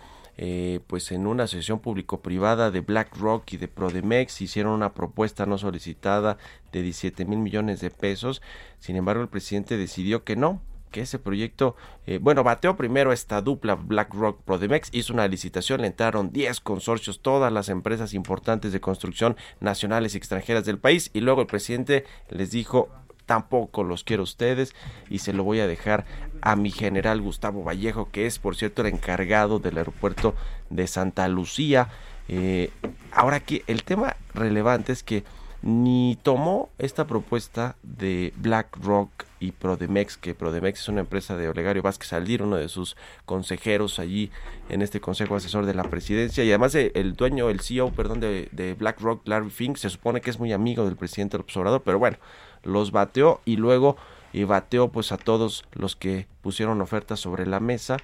pues 0.89 1.13
en 1.13 1.29
una 1.29 1.45
asociación 1.45 1.79
público-privada 1.79 2.73
de 2.73 2.81
BlackRock 2.81 3.53
y 3.53 3.57
de 3.57 3.69
Prodemex 3.69 4.41
hicieron 4.41 4.73
una 4.73 4.93
propuesta 4.93 5.47
no 5.47 5.59
solicitada 5.59 6.39
de 6.73 6.83
17 6.83 7.25
mil 7.25 7.39
millones 7.39 7.81
de 7.81 7.91
pesos. 7.91 8.43
Sin 8.81 8.97
embargo, 8.97 9.23
el 9.23 9.29
presidente 9.29 9.77
decidió 9.77 10.25
que 10.25 10.35
no, 10.35 10.61
que 10.95 11.01
ese 11.01 11.19
proyecto, 11.19 11.75
eh, 12.07 12.21
bueno, 12.23 12.45
bateó 12.45 12.77
primero 12.77 13.13
esta 13.13 13.43
dupla 13.43 13.75
BlackRock 13.75 14.43
Prodemex, 14.45 14.91
hizo 14.93 15.13
una 15.13 15.27
licitación, 15.27 15.81
le 15.81 15.89
entraron 15.89 16.31
10 16.31 16.61
consorcios, 16.61 17.19
todas 17.19 17.53
las 17.53 17.69
empresas 17.69 18.15
importantes 18.15 18.73
de 18.73 18.81
construcción 18.81 19.37
nacionales 19.59 20.15
y 20.15 20.19
extranjeras 20.19 20.65
del 20.65 20.79
país, 20.79 21.11
y 21.13 21.19
luego 21.19 21.41
el 21.41 21.49
presidente 21.49 22.05
les 22.31 22.53
dijo, 22.53 22.91
tampoco 23.27 23.83
los 23.83 24.05
quiero 24.05 24.23
ustedes 24.23 24.73
y 25.11 25.19
se 25.19 25.33
lo 25.33 25.43
voy 25.43 25.59
a 25.59 25.67
dejar 25.67 26.05
a 26.43 26.55
mi 26.55 26.71
general 26.71 27.21
Gustavo 27.21 27.65
Vallejo, 27.65 28.09
que 28.13 28.27
es, 28.27 28.39
por 28.39 28.55
cierto, 28.55 28.83
el 28.83 28.95
encargado 28.95 29.59
del 29.59 29.79
aeropuerto 29.79 30.37
de 30.71 30.87
Santa 30.87 31.27
Lucía. 31.27 31.89
Eh, 32.29 32.71
ahora 33.11 33.41
que 33.41 33.65
el 33.67 33.83
tema 33.83 34.15
relevante 34.33 34.93
es 34.93 35.03
que 35.03 35.25
ni 35.65 36.19
tomó 36.23 36.69
esta 36.77 37.07
propuesta 37.07 37.77
de 37.83 38.35
BlackRock 38.37 39.25
y 39.41 39.53
Prodemex, 39.53 40.19
que 40.19 40.35
Prodemex 40.35 40.81
es 40.81 40.89
una 40.91 41.01
empresa 41.01 41.39
de 41.39 41.49
Olegario 41.49 41.81
Vázquez 41.81 42.13
Aldir, 42.13 42.43
uno 42.43 42.57
de 42.57 42.69
sus 42.69 42.99
consejeros 43.25 43.99
allí 43.99 44.31
en 44.69 44.83
este 44.83 45.01
consejo 45.01 45.37
asesor 45.37 45.65
de 45.65 45.73
la 45.73 45.85
presidencia, 45.85 46.45
y 46.45 46.51
además 46.51 46.75
el 46.75 47.15
dueño, 47.15 47.49
el 47.49 47.61
CEO, 47.61 47.93
perdón, 47.93 48.21
de, 48.21 48.51
de, 48.53 48.75
BlackRock, 48.75 49.27
Larry 49.27 49.49
Fink, 49.49 49.79
se 49.79 49.89
supone 49.89 50.21
que 50.21 50.29
es 50.29 50.39
muy 50.39 50.53
amigo 50.53 50.85
del 50.85 50.97
presidente 50.97 51.39
López 51.39 51.57
Obrador, 51.57 51.83
pero 51.83 51.99
bueno, 51.99 52.19
los 52.63 52.93
bateó 52.93 53.41
y 53.47 53.57
luego 53.57 53.97
y 54.35 54.45
bateó 54.45 54.93
pues 54.93 55.13
a 55.13 55.17
todos 55.17 55.65
los 55.73 55.97
que 55.97 56.27
pusieron 56.43 56.83
ofertas 56.83 57.21
sobre 57.21 57.47
la 57.47 57.61
mesa 57.61 57.97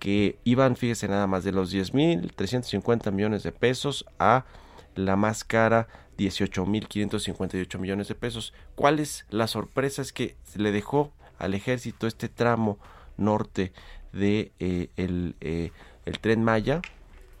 que 0.00 0.38
iban, 0.42 0.74
fíjese 0.74 1.06
nada 1.06 1.28
más, 1.28 1.44
de 1.44 1.52
los 1.52 1.70
10 1.70 1.94
mil 1.94 2.32
350 2.34 3.12
millones 3.12 3.44
de 3.44 3.52
pesos 3.52 4.04
a 4.18 4.44
la 4.96 5.14
más 5.14 5.44
cara 5.44 5.86
18.558 6.18 7.78
millones 7.78 8.08
de 8.08 8.14
pesos. 8.14 8.52
¿Cuál 8.74 9.00
es 9.00 9.26
la 9.30 9.46
sorpresa? 9.46 10.02
Es 10.02 10.12
que 10.12 10.36
le 10.56 10.72
dejó 10.72 11.12
al 11.38 11.54
ejército 11.54 12.06
este 12.06 12.28
tramo 12.28 12.78
norte 13.16 13.72
de 14.12 14.52
eh, 14.58 14.88
eh, 14.96 15.70
el, 16.04 16.18
tren 16.20 16.42
Maya 16.42 16.80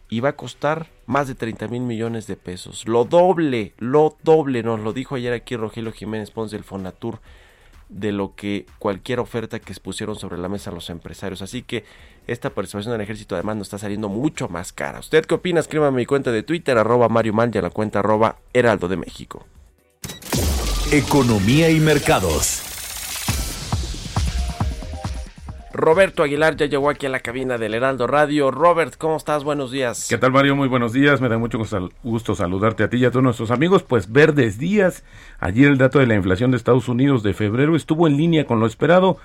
iba 0.08 0.30
a 0.30 0.36
costar 0.36 0.88
más 1.06 1.28
de 1.28 1.34
30 1.34 1.68
mil 1.68 1.82
millones 1.82 2.26
de 2.26 2.36
pesos. 2.36 2.86
Lo 2.86 3.04
doble, 3.04 3.74
lo 3.78 4.16
doble, 4.22 4.62
nos 4.62 4.80
lo 4.80 4.92
dijo 4.92 5.16
ayer 5.16 5.32
aquí 5.32 5.56
Rogelio 5.56 5.92
Jiménez 5.92 6.30
Pons 6.30 6.50
del 6.50 6.64
Fonatur 6.64 7.20
de 7.88 8.12
lo 8.12 8.34
que 8.34 8.66
cualquier 8.78 9.20
oferta 9.20 9.60
que 9.60 9.72
expusieron 9.72 10.16
sobre 10.16 10.38
la 10.38 10.48
mesa 10.48 10.70
los 10.70 10.90
empresarios. 10.90 11.42
Así 11.42 11.62
que 11.62 11.84
esta 12.26 12.50
participación 12.50 12.92
del 12.92 13.00
ejército 13.00 13.34
además 13.34 13.56
nos 13.56 13.66
está 13.68 13.78
saliendo 13.78 14.08
mucho 14.08 14.48
más 14.48 14.72
cara. 14.72 14.98
¿Usted 14.98 15.24
qué 15.24 15.34
opina? 15.34 15.60
Escríbame 15.60 15.96
mi 15.96 16.06
cuenta 16.06 16.32
de 16.32 16.42
Twitter, 16.42 16.76
arroba 16.76 17.08
Mario 17.08 17.32
Mal 17.32 17.50
y 17.54 17.58
a 17.58 17.62
la 17.62 17.70
cuenta 17.70 18.00
arroba 18.00 18.36
Heraldo 18.52 18.88
de 18.88 18.96
México. 18.96 19.46
Economía 20.92 21.70
y 21.70 21.80
mercados. 21.80 22.65
Roberto 25.76 26.22
Aguilar 26.22 26.56
ya 26.56 26.66
llegó 26.66 26.88
aquí 26.88 27.04
a 27.04 27.10
la 27.10 27.20
cabina 27.20 27.58
del 27.58 27.74
Heraldo 27.74 28.06
Radio. 28.06 28.50
Robert, 28.50 28.96
¿cómo 28.96 29.16
estás? 29.16 29.44
Buenos 29.44 29.70
días. 29.70 30.06
¿Qué 30.08 30.16
tal, 30.16 30.32
Mario? 30.32 30.56
Muy 30.56 30.68
buenos 30.68 30.94
días. 30.94 31.20
Me 31.20 31.28
da 31.28 31.36
mucho 31.36 31.58
gusto 32.02 32.34
saludarte 32.34 32.82
a 32.82 32.88
ti 32.88 32.96
y 32.96 33.04
a 33.04 33.10
todos 33.10 33.22
nuestros 33.22 33.50
amigos. 33.50 33.82
Pues 33.82 34.10
verdes 34.10 34.58
días. 34.58 35.04
Ayer 35.38 35.68
el 35.68 35.76
dato 35.76 35.98
de 35.98 36.06
la 36.06 36.14
inflación 36.14 36.50
de 36.50 36.56
Estados 36.56 36.88
Unidos 36.88 37.22
de 37.22 37.34
febrero 37.34 37.76
estuvo 37.76 38.06
en 38.06 38.16
línea 38.16 38.46
con 38.46 38.58
lo 38.58 38.66
esperado 38.66 39.18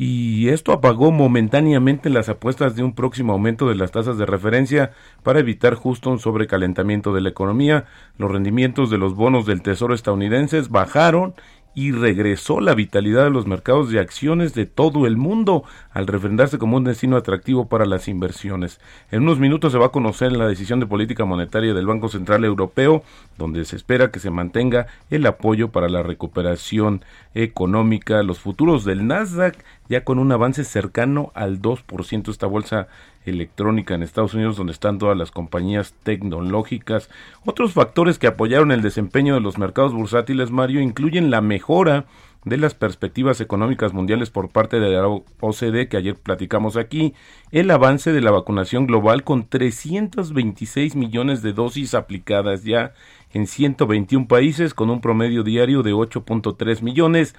y 0.00 0.48
esto 0.48 0.72
apagó 0.72 1.10
momentáneamente 1.10 2.08
las 2.08 2.28
apuestas 2.28 2.76
de 2.76 2.84
un 2.84 2.94
próximo 2.94 3.32
aumento 3.32 3.68
de 3.68 3.74
las 3.74 3.90
tasas 3.90 4.16
de 4.16 4.26
referencia 4.26 4.92
para 5.24 5.40
evitar 5.40 5.74
justo 5.74 6.08
un 6.08 6.20
sobrecalentamiento 6.20 7.12
de 7.12 7.20
la 7.20 7.30
economía. 7.30 7.84
Los 8.16 8.30
rendimientos 8.30 8.90
de 8.90 8.98
los 8.98 9.14
bonos 9.14 9.44
del 9.44 9.60
Tesoro 9.60 9.94
estadounidenses 9.94 10.70
bajaron 10.70 11.34
y 11.78 11.92
regresó 11.92 12.60
la 12.60 12.74
vitalidad 12.74 13.22
de 13.22 13.30
los 13.30 13.46
mercados 13.46 13.88
de 13.88 14.00
acciones 14.00 14.52
de 14.52 14.66
todo 14.66 15.06
el 15.06 15.16
mundo 15.16 15.62
al 15.92 16.08
refrendarse 16.08 16.58
como 16.58 16.76
un 16.76 16.82
destino 16.82 17.16
atractivo 17.16 17.68
para 17.68 17.86
las 17.86 18.08
inversiones. 18.08 18.80
En 19.12 19.22
unos 19.22 19.38
minutos 19.38 19.70
se 19.70 19.78
va 19.78 19.86
a 19.86 19.92
conocer 19.92 20.32
la 20.32 20.48
decisión 20.48 20.80
de 20.80 20.86
política 20.86 21.24
monetaria 21.24 21.74
del 21.74 21.86
Banco 21.86 22.08
Central 22.08 22.44
Europeo, 22.44 23.04
donde 23.36 23.64
se 23.64 23.76
espera 23.76 24.10
que 24.10 24.18
se 24.18 24.30
mantenga 24.30 24.88
el 25.08 25.24
apoyo 25.24 25.68
para 25.70 25.88
la 25.88 26.02
recuperación 26.02 27.04
económica. 27.32 28.24
Los 28.24 28.40
futuros 28.40 28.84
del 28.84 29.06
Nasdaq 29.06 29.56
ya 29.88 30.04
con 30.04 30.18
un 30.18 30.32
avance 30.32 30.64
cercano 30.64 31.32
al 31.34 31.60
2%, 31.60 32.30
esta 32.30 32.46
bolsa 32.46 32.88
electrónica 33.24 33.94
en 33.94 34.02
Estados 34.02 34.34
Unidos, 34.34 34.56
donde 34.56 34.72
están 34.72 34.98
todas 34.98 35.16
las 35.16 35.30
compañías 35.30 35.94
tecnológicas. 36.02 37.10
Otros 37.44 37.72
factores 37.72 38.18
que 38.18 38.26
apoyaron 38.26 38.72
el 38.72 38.82
desempeño 38.82 39.34
de 39.34 39.40
los 39.40 39.58
mercados 39.58 39.92
bursátiles, 39.92 40.50
Mario, 40.50 40.80
incluyen 40.80 41.30
la 41.30 41.40
mejora 41.40 42.06
de 42.44 42.56
las 42.56 42.74
perspectivas 42.74 43.40
económicas 43.40 43.92
mundiales 43.92 44.30
por 44.30 44.48
parte 44.48 44.80
de 44.80 44.90
la 44.90 45.06
OCDE 45.08 45.88
que 45.88 45.96
ayer 45.96 46.14
platicamos 46.14 46.76
aquí, 46.76 47.14
el 47.50 47.70
avance 47.70 48.12
de 48.12 48.20
la 48.20 48.30
vacunación 48.30 48.86
global 48.86 49.24
con 49.24 49.48
326 49.48 50.96
millones 50.96 51.42
de 51.42 51.52
dosis 51.52 51.94
aplicadas 51.94 52.64
ya 52.64 52.92
en 53.32 53.46
121 53.46 54.28
países 54.28 54.72
con 54.72 54.88
un 54.88 55.00
promedio 55.00 55.42
diario 55.42 55.82
de 55.82 55.92
8.3 55.92 56.82
millones, 56.82 57.34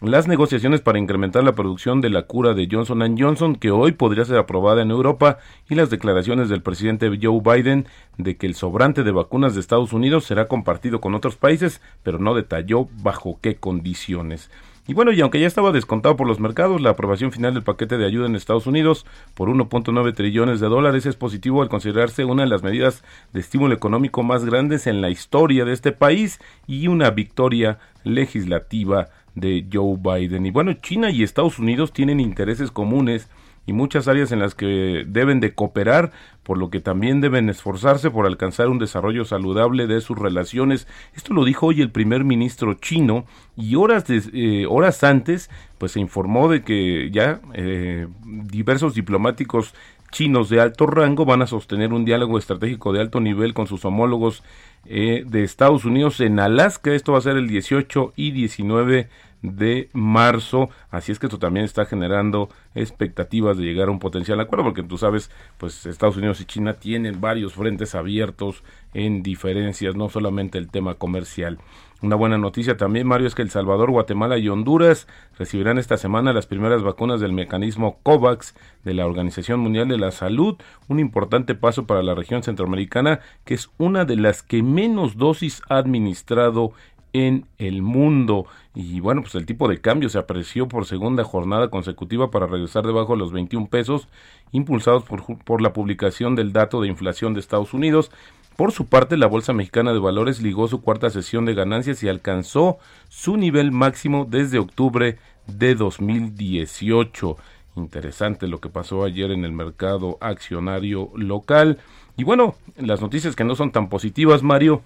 las 0.00 0.28
negociaciones 0.28 0.80
para 0.80 0.98
incrementar 0.98 1.44
la 1.44 1.54
producción 1.54 2.00
de 2.00 2.10
la 2.10 2.22
cura 2.22 2.52
de 2.52 2.68
Johnson 2.70 3.16
Johnson, 3.18 3.56
que 3.56 3.70
hoy 3.70 3.92
podría 3.92 4.24
ser 4.24 4.38
aprobada 4.38 4.82
en 4.82 4.90
Europa, 4.90 5.38
y 5.68 5.76
las 5.76 5.90
declaraciones 5.90 6.48
del 6.48 6.62
presidente 6.62 7.10
Joe 7.20 7.40
Biden 7.40 7.86
de 8.18 8.36
que 8.36 8.46
el 8.46 8.54
sobrante 8.54 9.02
de 9.02 9.12
vacunas 9.12 9.54
de 9.54 9.60
Estados 9.60 9.92
Unidos 9.92 10.24
será 10.24 10.46
compartido 10.48 11.00
con 11.00 11.14
otros 11.14 11.36
países, 11.36 11.80
pero 12.02 12.18
no 12.18 12.34
detalló 12.34 12.88
bajo 13.02 13.38
qué 13.40 13.56
condiciones. 13.56 14.50
Y 14.86 14.92
bueno, 14.92 15.12
y 15.12 15.20
aunque 15.22 15.40
ya 15.40 15.46
estaba 15.46 15.72
descontado 15.72 16.14
por 16.14 16.26
los 16.26 16.40
mercados, 16.40 16.82
la 16.82 16.90
aprobación 16.90 17.32
final 17.32 17.54
del 17.54 17.62
paquete 17.62 17.96
de 17.96 18.04
ayuda 18.04 18.26
en 18.26 18.36
Estados 18.36 18.66
Unidos 18.66 19.06
por 19.32 19.48
1.9 19.48 20.14
trillones 20.14 20.60
de 20.60 20.68
dólares 20.68 21.06
es 21.06 21.16
positivo 21.16 21.62
al 21.62 21.70
considerarse 21.70 22.26
una 22.26 22.42
de 22.42 22.50
las 22.50 22.62
medidas 22.62 23.02
de 23.32 23.40
estímulo 23.40 23.74
económico 23.74 24.22
más 24.22 24.44
grandes 24.44 24.86
en 24.86 25.00
la 25.00 25.08
historia 25.08 25.64
de 25.64 25.72
este 25.72 25.92
país 25.92 26.38
y 26.66 26.88
una 26.88 27.10
victoria 27.10 27.78
legislativa 28.02 29.08
de 29.34 29.66
Joe 29.72 29.96
Biden. 29.98 30.46
Y 30.46 30.50
bueno, 30.50 30.72
China 30.74 31.10
y 31.10 31.22
Estados 31.22 31.58
Unidos 31.58 31.92
tienen 31.92 32.20
intereses 32.20 32.70
comunes 32.70 33.28
y 33.66 33.72
muchas 33.72 34.08
áreas 34.08 34.30
en 34.32 34.40
las 34.40 34.54
que 34.54 35.04
deben 35.06 35.40
de 35.40 35.54
cooperar, 35.54 36.12
por 36.42 36.58
lo 36.58 36.68
que 36.68 36.80
también 36.80 37.22
deben 37.22 37.48
esforzarse 37.48 38.10
por 38.10 38.26
alcanzar 38.26 38.68
un 38.68 38.78
desarrollo 38.78 39.24
saludable 39.24 39.86
de 39.86 40.00
sus 40.02 40.18
relaciones. 40.18 40.86
Esto 41.14 41.32
lo 41.32 41.44
dijo 41.44 41.68
hoy 41.68 41.80
el 41.80 41.90
primer 41.90 42.24
ministro 42.24 42.74
chino 42.74 43.24
y 43.56 43.76
horas, 43.76 44.04
eh, 44.08 44.66
horas 44.68 45.02
antes 45.02 45.50
pues 45.78 45.92
se 45.92 46.00
informó 46.00 46.48
de 46.48 46.62
que 46.62 47.10
ya 47.10 47.40
eh, 47.54 48.06
diversos 48.24 48.94
diplomáticos 48.94 49.74
chinos 50.14 50.48
de 50.48 50.60
alto 50.60 50.86
rango 50.86 51.24
van 51.24 51.42
a 51.42 51.48
sostener 51.48 51.92
un 51.92 52.04
diálogo 52.04 52.38
estratégico 52.38 52.92
de 52.92 53.00
alto 53.00 53.18
nivel 53.18 53.52
con 53.52 53.66
sus 53.66 53.84
homólogos 53.84 54.44
eh, 54.86 55.24
de 55.26 55.42
Estados 55.42 55.84
Unidos 55.84 56.20
en 56.20 56.38
Alaska. 56.38 56.94
Esto 56.94 57.12
va 57.12 57.18
a 57.18 57.22
ser 57.22 57.36
el 57.36 57.48
18 57.48 58.12
y 58.14 58.30
19 58.30 59.08
de 59.42 59.90
marzo. 59.92 60.70
Así 60.92 61.10
es 61.10 61.18
que 61.18 61.26
esto 61.26 61.40
también 61.40 61.64
está 61.64 61.84
generando 61.84 62.48
expectativas 62.76 63.58
de 63.58 63.64
llegar 63.64 63.88
a 63.88 63.90
un 63.90 63.98
potencial 63.98 64.38
acuerdo, 64.38 64.64
porque 64.64 64.84
tú 64.84 64.98
sabes, 64.98 65.32
pues 65.58 65.84
Estados 65.84 66.16
Unidos 66.16 66.40
y 66.40 66.44
China 66.44 66.74
tienen 66.74 67.20
varios 67.20 67.54
frentes 67.54 67.96
abiertos 67.96 68.62
en 68.94 69.24
diferencias, 69.24 69.96
no 69.96 70.08
solamente 70.08 70.58
el 70.58 70.70
tema 70.70 70.94
comercial. 70.94 71.58
Una 72.02 72.16
buena 72.16 72.36
noticia 72.36 72.76
también, 72.76 73.06
Mario, 73.06 73.26
es 73.26 73.34
que 73.34 73.42
El 73.42 73.50
Salvador, 73.50 73.90
Guatemala 73.90 74.36
y 74.36 74.48
Honduras 74.48 75.06
recibirán 75.38 75.78
esta 75.78 75.96
semana 75.96 76.32
las 76.32 76.46
primeras 76.46 76.82
vacunas 76.82 77.20
del 77.20 77.32
mecanismo 77.32 77.98
COVAX 78.02 78.54
de 78.84 78.94
la 78.94 79.06
Organización 79.06 79.60
Mundial 79.60 79.88
de 79.88 79.96
la 79.96 80.10
Salud, 80.10 80.56
un 80.88 81.00
importante 81.00 81.54
paso 81.54 81.86
para 81.86 82.02
la 82.02 82.14
región 82.14 82.42
centroamericana, 82.42 83.20
que 83.44 83.54
es 83.54 83.70
una 83.78 84.04
de 84.04 84.16
las 84.16 84.42
que 84.42 84.62
menos 84.62 85.16
dosis 85.16 85.62
ha 85.70 85.78
administrado 85.78 86.72
en 87.14 87.46
el 87.58 87.80
mundo. 87.80 88.44
Y 88.74 89.00
bueno, 89.00 89.22
pues 89.22 89.36
el 89.36 89.46
tipo 89.46 89.68
de 89.68 89.80
cambio 89.80 90.10
se 90.10 90.18
apreció 90.18 90.68
por 90.68 90.84
segunda 90.84 91.24
jornada 91.24 91.68
consecutiva 91.68 92.30
para 92.30 92.46
regresar 92.46 92.84
debajo 92.84 93.12
de 93.12 93.20
los 93.20 93.32
21 93.32 93.68
pesos, 93.68 94.08
impulsados 94.52 95.04
por, 95.04 95.22
por 95.44 95.62
la 95.62 95.72
publicación 95.72 96.34
del 96.34 96.52
dato 96.52 96.82
de 96.82 96.88
inflación 96.88 97.32
de 97.32 97.40
Estados 97.40 97.72
Unidos. 97.72 98.10
Por 98.56 98.70
su 98.70 98.86
parte, 98.86 99.16
la 99.16 99.26
Bolsa 99.26 99.52
Mexicana 99.52 99.92
de 99.92 99.98
Valores 99.98 100.40
ligó 100.40 100.68
su 100.68 100.80
cuarta 100.80 101.10
sesión 101.10 101.44
de 101.44 101.54
ganancias 101.54 102.02
y 102.04 102.08
alcanzó 102.08 102.78
su 103.08 103.36
nivel 103.36 103.72
máximo 103.72 104.26
desde 104.30 104.60
octubre 104.60 105.18
de 105.48 105.74
2018. 105.74 107.36
Interesante 107.74 108.46
lo 108.46 108.60
que 108.60 108.68
pasó 108.68 109.02
ayer 109.02 109.32
en 109.32 109.44
el 109.44 109.50
mercado 109.50 110.18
accionario 110.20 111.10
local. 111.16 111.78
Y 112.16 112.22
bueno, 112.22 112.54
las 112.76 113.00
noticias 113.00 113.34
que 113.34 113.42
no 113.42 113.56
son 113.56 113.72
tan 113.72 113.88
positivas, 113.88 114.44
Mario, 114.44 114.82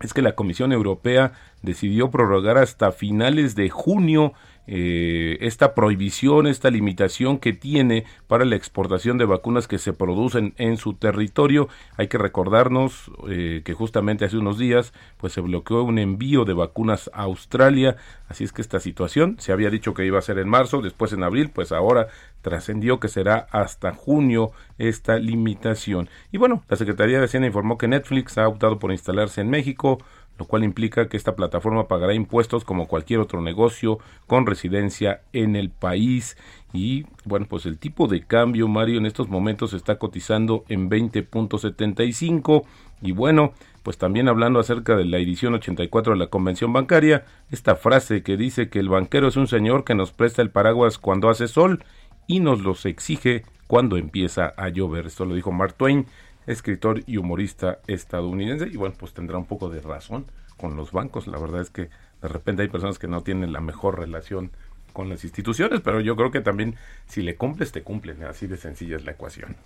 es 0.00 0.14
que 0.14 0.22
la 0.22 0.34
Comisión 0.34 0.72
Europea 0.72 1.32
decidió 1.62 2.10
prorrogar 2.10 2.58
hasta 2.58 2.92
finales 2.92 3.54
de 3.54 3.70
junio 3.70 4.32
eh, 4.68 5.38
esta 5.42 5.74
prohibición, 5.74 6.48
esta 6.48 6.70
limitación 6.70 7.38
que 7.38 7.52
tiene 7.52 8.04
para 8.26 8.44
la 8.44 8.56
exportación 8.56 9.16
de 9.16 9.24
vacunas 9.24 9.68
que 9.68 9.78
se 9.78 9.92
producen 9.92 10.54
en 10.56 10.76
su 10.76 10.94
territorio. 10.94 11.68
Hay 11.96 12.08
que 12.08 12.18
recordarnos 12.18 13.10
eh, 13.28 13.62
que 13.64 13.74
justamente 13.74 14.24
hace 14.24 14.38
unos 14.38 14.58
días 14.58 14.92
pues 15.18 15.32
se 15.32 15.40
bloqueó 15.40 15.84
un 15.84 16.00
envío 16.00 16.44
de 16.44 16.52
vacunas 16.52 17.10
a 17.14 17.22
Australia, 17.22 17.96
así 18.28 18.42
es 18.42 18.52
que 18.52 18.62
esta 18.62 18.80
situación 18.80 19.36
se 19.38 19.52
había 19.52 19.70
dicho 19.70 19.94
que 19.94 20.04
iba 20.04 20.18
a 20.18 20.22
ser 20.22 20.38
en 20.38 20.48
marzo, 20.48 20.82
después 20.82 21.12
en 21.12 21.22
abril, 21.22 21.50
pues 21.54 21.70
ahora 21.70 22.08
trascendió 22.42 22.98
que 22.98 23.08
será 23.08 23.46
hasta 23.50 23.92
junio 23.92 24.50
esta 24.78 25.18
limitación. 25.18 26.08
Y 26.32 26.38
bueno, 26.38 26.64
la 26.68 26.76
Secretaría 26.76 27.18
de 27.18 27.26
Hacienda 27.26 27.46
informó 27.46 27.78
que 27.78 27.88
Netflix 27.88 28.36
ha 28.38 28.48
optado 28.48 28.78
por 28.78 28.90
instalarse 28.90 29.40
en 29.40 29.50
México, 29.50 29.98
lo 30.38 30.44
cual 30.46 30.64
implica 30.64 31.08
que 31.08 31.16
esta 31.16 31.36
plataforma 31.36 31.88
pagará 31.88 32.14
impuestos 32.14 32.64
como 32.64 32.86
cualquier 32.86 33.20
otro 33.20 33.40
negocio 33.40 33.98
con 34.26 34.46
residencia 34.46 35.22
en 35.32 35.56
el 35.56 35.70
país. 35.70 36.36
Y 36.72 37.06
bueno, 37.24 37.46
pues 37.48 37.66
el 37.66 37.78
tipo 37.78 38.06
de 38.06 38.22
cambio, 38.24 38.68
Mario, 38.68 38.98
en 38.98 39.06
estos 39.06 39.28
momentos 39.28 39.72
está 39.72 39.98
cotizando 39.98 40.64
en 40.68 40.90
20.75. 40.90 42.64
Y 43.02 43.12
bueno, 43.12 43.52
pues 43.82 43.98
también 43.98 44.28
hablando 44.28 44.58
acerca 44.58 44.96
de 44.96 45.04
la 45.04 45.18
edición 45.18 45.54
84 45.54 46.14
de 46.14 46.18
la 46.18 46.26
Convención 46.26 46.72
Bancaria, 46.72 47.24
esta 47.50 47.76
frase 47.76 48.22
que 48.22 48.36
dice 48.36 48.68
que 48.68 48.78
el 48.78 48.88
banquero 48.88 49.28
es 49.28 49.36
un 49.36 49.46
señor 49.46 49.84
que 49.84 49.94
nos 49.94 50.12
presta 50.12 50.42
el 50.42 50.50
paraguas 50.50 50.98
cuando 50.98 51.28
hace 51.28 51.48
sol 51.48 51.84
y 52.26 52.40
nos 52.40 52.62
los 52.62 52.84
exige 52.84 53.44
cuando 53.66 53.96
empieza 53.96 54.52
a 54.56 54.68
llover. 54.68 55.06
Esto 55.06 55.24
lo 55.24 55.34
dijo 55.34 55.52
Mark 55.52 55.74
Twain, 55.74 56.06
escritor 56.46 57.02
y 57.06 57.16
humorista 57.16 57.78
estadounidense. 57.86 58.68
Y 58.68 58.76
bueno, 58.76 58.94
pues 58.98 59.12
tendrá 59.12 59.38
un 59.38 59.46
poco 59.46 59.68
de 59.68 59.80
razón 59.80 60.26
con 60.56 60.76
los 60.76 60.92
bancos. 60.92 61.26
La 61.26 61.38
verdad 61.38 61.60
es 61.60 61.70
que 61.70 61.90
de 62.22 62.28
repente 62.28 62.62
hay 62.62 62.68
personas 62.68 62.98
que 62.98 63.08
no 63.08 63.22
tienen 63.22 63.52
la 63.52 63.60
mejor 63.60 63.98
relación 63.98 64.50
con 64.92 65.08
las 65.10 65.24
instituciones, 65.24 65.82
pero 65.82 66.00
yo 66.00 66.16
creo 66.16 66.30
que 66.30 66.40
también 66.40 66.76
si 67.06 67.22
le 67.22 67.36
cumples, 67.36 67.70
te 67.70 67.82
cumplen. 67.82 68.24
Así 68.24 68.46
de 68.46 68.56
sencilla 68.56 68.96
es 68.96 69.04
la 69.04 69.12
ecuación. 69.12 69.56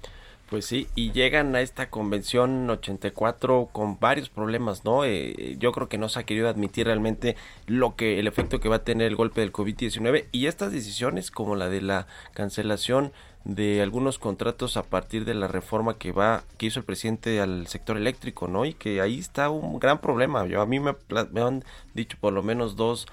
Pues 0.50 0.64
sí, 0.64 0.88
y 0.96 1.12
llegan 1.12 1.54
a 1.54 1.60
esta 1.60 1.90
convención 1.90 2.68
84 2.68 3.68
con 3.70 4.00
varios 4.00 4.28
problemas, 4.28 4.84
¿no? 4.84 5.04
Eh, 5.04 5.54
yo 5.60 5.70
creo 5.70 5.88
que 5.88 5.96
no 5.96 6.08
se 6.08 6.18
ha 6.18 6.24
querido 6.24 6.48
admitir 6.48 6.86
realmente 6.86 7.36
lo 7.68 7.94
que 7.94 8.18
el 8.18 8.26
efecto 8.26 8.58
que 8.58 8.68
va 8.68 8.76
a 8.76 8.84
tener 8.84 9.06
el 9.06 9.14
golpe 9.14 9.42
del 9.42 9.52
COVID-19 9.52 10.24
y 10.32 10.46
estas 10.46 10.72
decisiones 10.72 11.30
como 11.30 11.54
la 11.54 11.68
de 11.68 11.82
la 11.82 12.08
cancelación 12.34 13.12
de 13.44 13.80
algunos 13.82 14.18
contratos 14.18 14.76
a 14.76 14.82
partir 14.82 15.24
de 15.24 15.34
la 15.34 15.48
reforma 15.48 15.96
que 15.96 16.12
va 16.12 16.44
que 16.58 16.66
hizo 16.66 16.80
el 16.80 16.84
presidente 16.84 17.40
al 17.40 17.66
sector 17.66 17.96
eléctrico, 17.96 18.48
¿no? 18.48 18.64
Y 18.64 18.74
que 18.74 19.00
ahí 19.00 19.18
está 19.18 19.50
un 19.50 19.78
gran 19.78 20.00
problema. 20.00 20.46
Yo 20.46 20.60
a 20.60 20.66
mí 20.66 20.78
me, 20.80 20.94
me 21.32 21.40
han 21.40 21.64
dicho 21.94 22.16
por 22.20 22.32
lo 22.32 22.42
menos 22.42 22.76
dos 22.76 23.06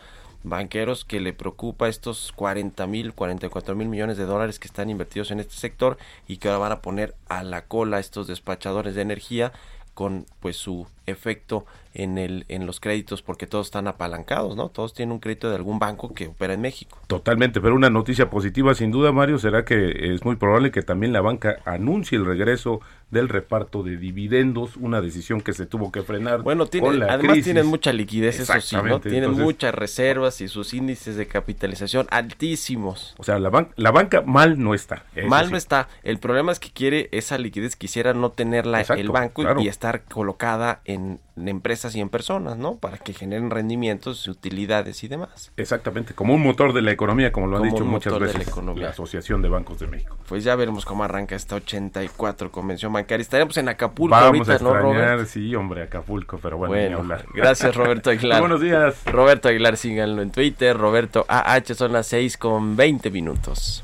banqueros 0.43 1.05
que 1.05 1.19
le 1.19 1.33
preocupa 1.33 1.87
estos 1.87 2.31
40 2.35 2.87
mil, 2.87 3.13
44 3.13 3.75
mil 3.75 3.87
millones 3.87 4.17
de 4.17 4.25
dólares 4.25 4.59
que 4.59 4.67
están 4.67 4.89
invertidos 4.89 5.31
en 5.31 5.39
este 5.39 5.55
sector 5.55 5.97
y 6.27 6.37
que 6.37 6.47
ahora 6.47 6.59
van 6.59 6.71
a 6.73 6.81
poner 6.81 7.15
a 7.27 7.43
la 7.43 7.65
cola 7.65 7.99
estos 7.99 8.27
despachadores 8.27 8.95
de 8.95 9.01
energía 9.01 9.51
con 9.97 10.27
pues 10.41 10.57
su 10.57 10.85
efecto 11.07 11.65
en 11.95 12.19
el 12.19 12.45
en 12.49 12.67
los 12.67 12.79
créditos 12.79 13.23
porque 13.23 13.47
todos 13.47 13.65
están 13.65 13.87
apalancados, 13.87 14.55
¿no? 14.55 14.69
Todos 14.69 14.93
tienen 14.93 15.13
un 15.13 15.19
crédito 15.19 15.49
de 15.49 15.55
algún 15.55 15.79
banco 15.79 16.13
que 16.13 16.27
opera 16.27 16.53
en 16.53 16.61
México. 16.61 16.99
Totalmente, 17.07 17.61
pero 17.61 17.73
una 17.73 17.89
noticia 17.89 18.29
positiva 18.29 18.75
sin 18.75 18.91
duda, 18.91 19.11
Mario, 19.11 19.39
será 19.39 19.65
que 19.65 20.13
es 20.13 20.23
muy 20.23 20.35
probable 20.35 20.69
que 20.69 20.83
también 20.83 21.13
la 21.13 21.21
banca 21.21 21.57
anuncie 21.65 22.15
el 22.15 22.27
regreso 22.27 22.79
del 23.09 23.29
reparto 23.29 23.83
de 23.83 23.97
dividendos, 23.97 24.75
una 24.75 24.99
decisión 24.99 25.39
que 25.39 25.53
se 25.53 25.65
tuvo 25.65 25.91
que 25.91 26.01
frenar. 26.01 26.41
Bueno, 26.41 26.65
tiene, 26.65 27.05
además 27.05 27.41
tienen 27.41 27.65
mucha 27.65 27.93
liquidez, 27.93 28.39
eso 28.39 28.59
sí, 28.59 28.75
¿no? 28.75 28.99
Tienen 28.99 29.31
muchas 29.31 29.73
reservas 29.73 30.41
y 30.41 30.47
sus 30.47 30.73
índices 30.73 31.15
de 31.15 31.25
capitalización 31.27 32.07
altísimos. 32.09 33.15
O 33.17 33.23
sea, 33.23 33.39
la, 33.39 33.69
la 33.75 33.91
banca 33.91 34.21
mal 34.23 34.61
no 34.61 34.73
está. 34.73 35.05
Mal 35.27 35.51
no 35.51 35.57
está. 35.57 35.87
El 36.03 36.19
problema 36.19 36.51
es 36.51 36.59
que 36.59 36.69
quiere 36.71 37.07
esa 37.11 37.37
liquidez, 37.37 37.75
quisiera 37.75 38.13
no 38.13 38.31
tenerla 38.31 38.81
el 38.81 39.09
banco 39.09 39.43
y 39.59 39.67
estar 39.67 40.03
colocada 40.03 40.81
en 40.83 41.19
empresas 41.45 41.95
y 41.95 42.01
en 42.01 42.09
personas, 42.09 42.57
¿no? 42.57 42.75
Para 42.75 42.97
que 42.97 43.13
generen 43.13 43.51
rendimientos, 43.51 44.27
utilidades 44.27 45.03
y 45.03 45.07
demás. 45.07 45.51
Exactamente, 45.57 46.13
como 46.13 46.33
un 46.33 46.41
motor 46.41 46.73
de 46.73 46.81
la 46.81 46.91
economía, 46.91 47.31
como 47.31 47.47
lo 47.47 47.57
han 47.57 47.63
dicho 47.63 47.85
muchas 47.85 48.17
veces 48.19 48.55
la, 48.55 48.73
la, 48.73 48.89
Asociación 48.89 49.41
de 49.41 49.49
Bancos 49.49 49.79
de 49.79 49.87
México. 49.87 50.17
Pues 50.27 50.43
ya 50.43 50.55
veremos 50.55 50.85
cómo 50.85 51.03
arranca 51.03 51.35
esta 51.35 51.55
84 51.55 52.51
convención 52.51 52.91
bancaria. 52.97 53.21
Estaremos 53.21 53.57
en 53.57 53.69
Acapulco 53.69 54.15
Vamos 54.15 54.47
ahorita, 54.49 54.55
a 54.55 54.59
¿no, 54.59 54.73
Robert? 54.73 55.27
Sí, 55.27 55.55
hombre, 55.55 55.83
Acapulco, 55.83 56.39
pero 56.41 56.57
bueno, 56.57 56.73
bueno 56.73 56.97
hablar. 56.99 57.25
Gracias, 57.33 57.75
Roberto 57.75 58.09
Aguilar. 58.11 58.39
Buenos 58.39 58.61
días. 58.61 59.03
Roberto 59.05 59.47
Aguilar, 59.47 59.77
síganlo 59.77 60.21
en 60.21 60.31
Twitter. 60.31 60.77
Roberto 60.77 61.25
AH, 61.27 61.73
son 61.73 61.93
las 61.93 62.07
6 62.07 62.37
con 62.37 62.75
20 62.75 63.09
minutos. 63.11 63.83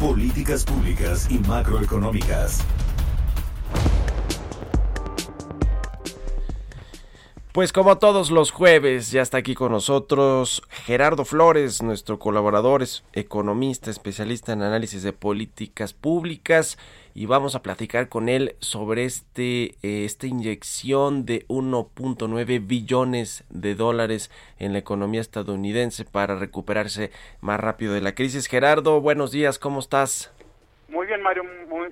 Políticas 0.00 0.64
públicas 0.64 1.28
y 1.30 1.38
macroeconómicas. 1.38 2.64
Pues 7.56 7.72
como 7.72 7.96
todos 7.96 8.30
los 8.30 8.50
jueves, 8.50 9.10
ya 9.10 9.22
está 9.22 9.38
aquí 9.38 9.54
con 9.54 9.72
nosotros 9.72 10.62
Gerardo 10.68 11.24
Flores, 11.24 11.82
nuestro 11.82 12.18
colaborador, 12.18 12.82
es 12.82 13.02
economista, 13.14 13.90
especialista 13.90 14.52
en 14.52 14.60
análisis 14.60 15.02
de 15.02 15.14
políticas 15.14 15.94
públicas 15.94 16.76
y 17.14 17.24
vamos 17.24 17.54
a 17.54 17.62
platicar 17.62 18.10
con 18.10 18.28
él 18.28 18.56
sobre 18.60 19.06
este 19.06 19.78
eh, 19.82 20.04
esta 20.04 20.26
inyección 20.26 21.24
de 21.24 21.46
1.9 21.48 22.66
billones 22.66 23.44
de 23.48 23.74
dólares 23.74 24.30
en 24.58 24.74
la 24.74 24.80
economía 24.80 25.22
estadounidense 25.22 26.04
para 26.04 26.36
recuperarse 26.36 27.10
más 27.40 27.58
rápido 27.58 27.94
de 27.94 28.02
la 28.02 28.14
crisis. 28.14 28.48
Gerardo, 28.48 29.00
buenos 29.00 29.30
días, 29.30 29.58
¿cómo 29.58 29.80
estás? 29.80 30.30
Muy 30.88 31.06
bien, 31.08 31.20
Mario, 31.20 31.42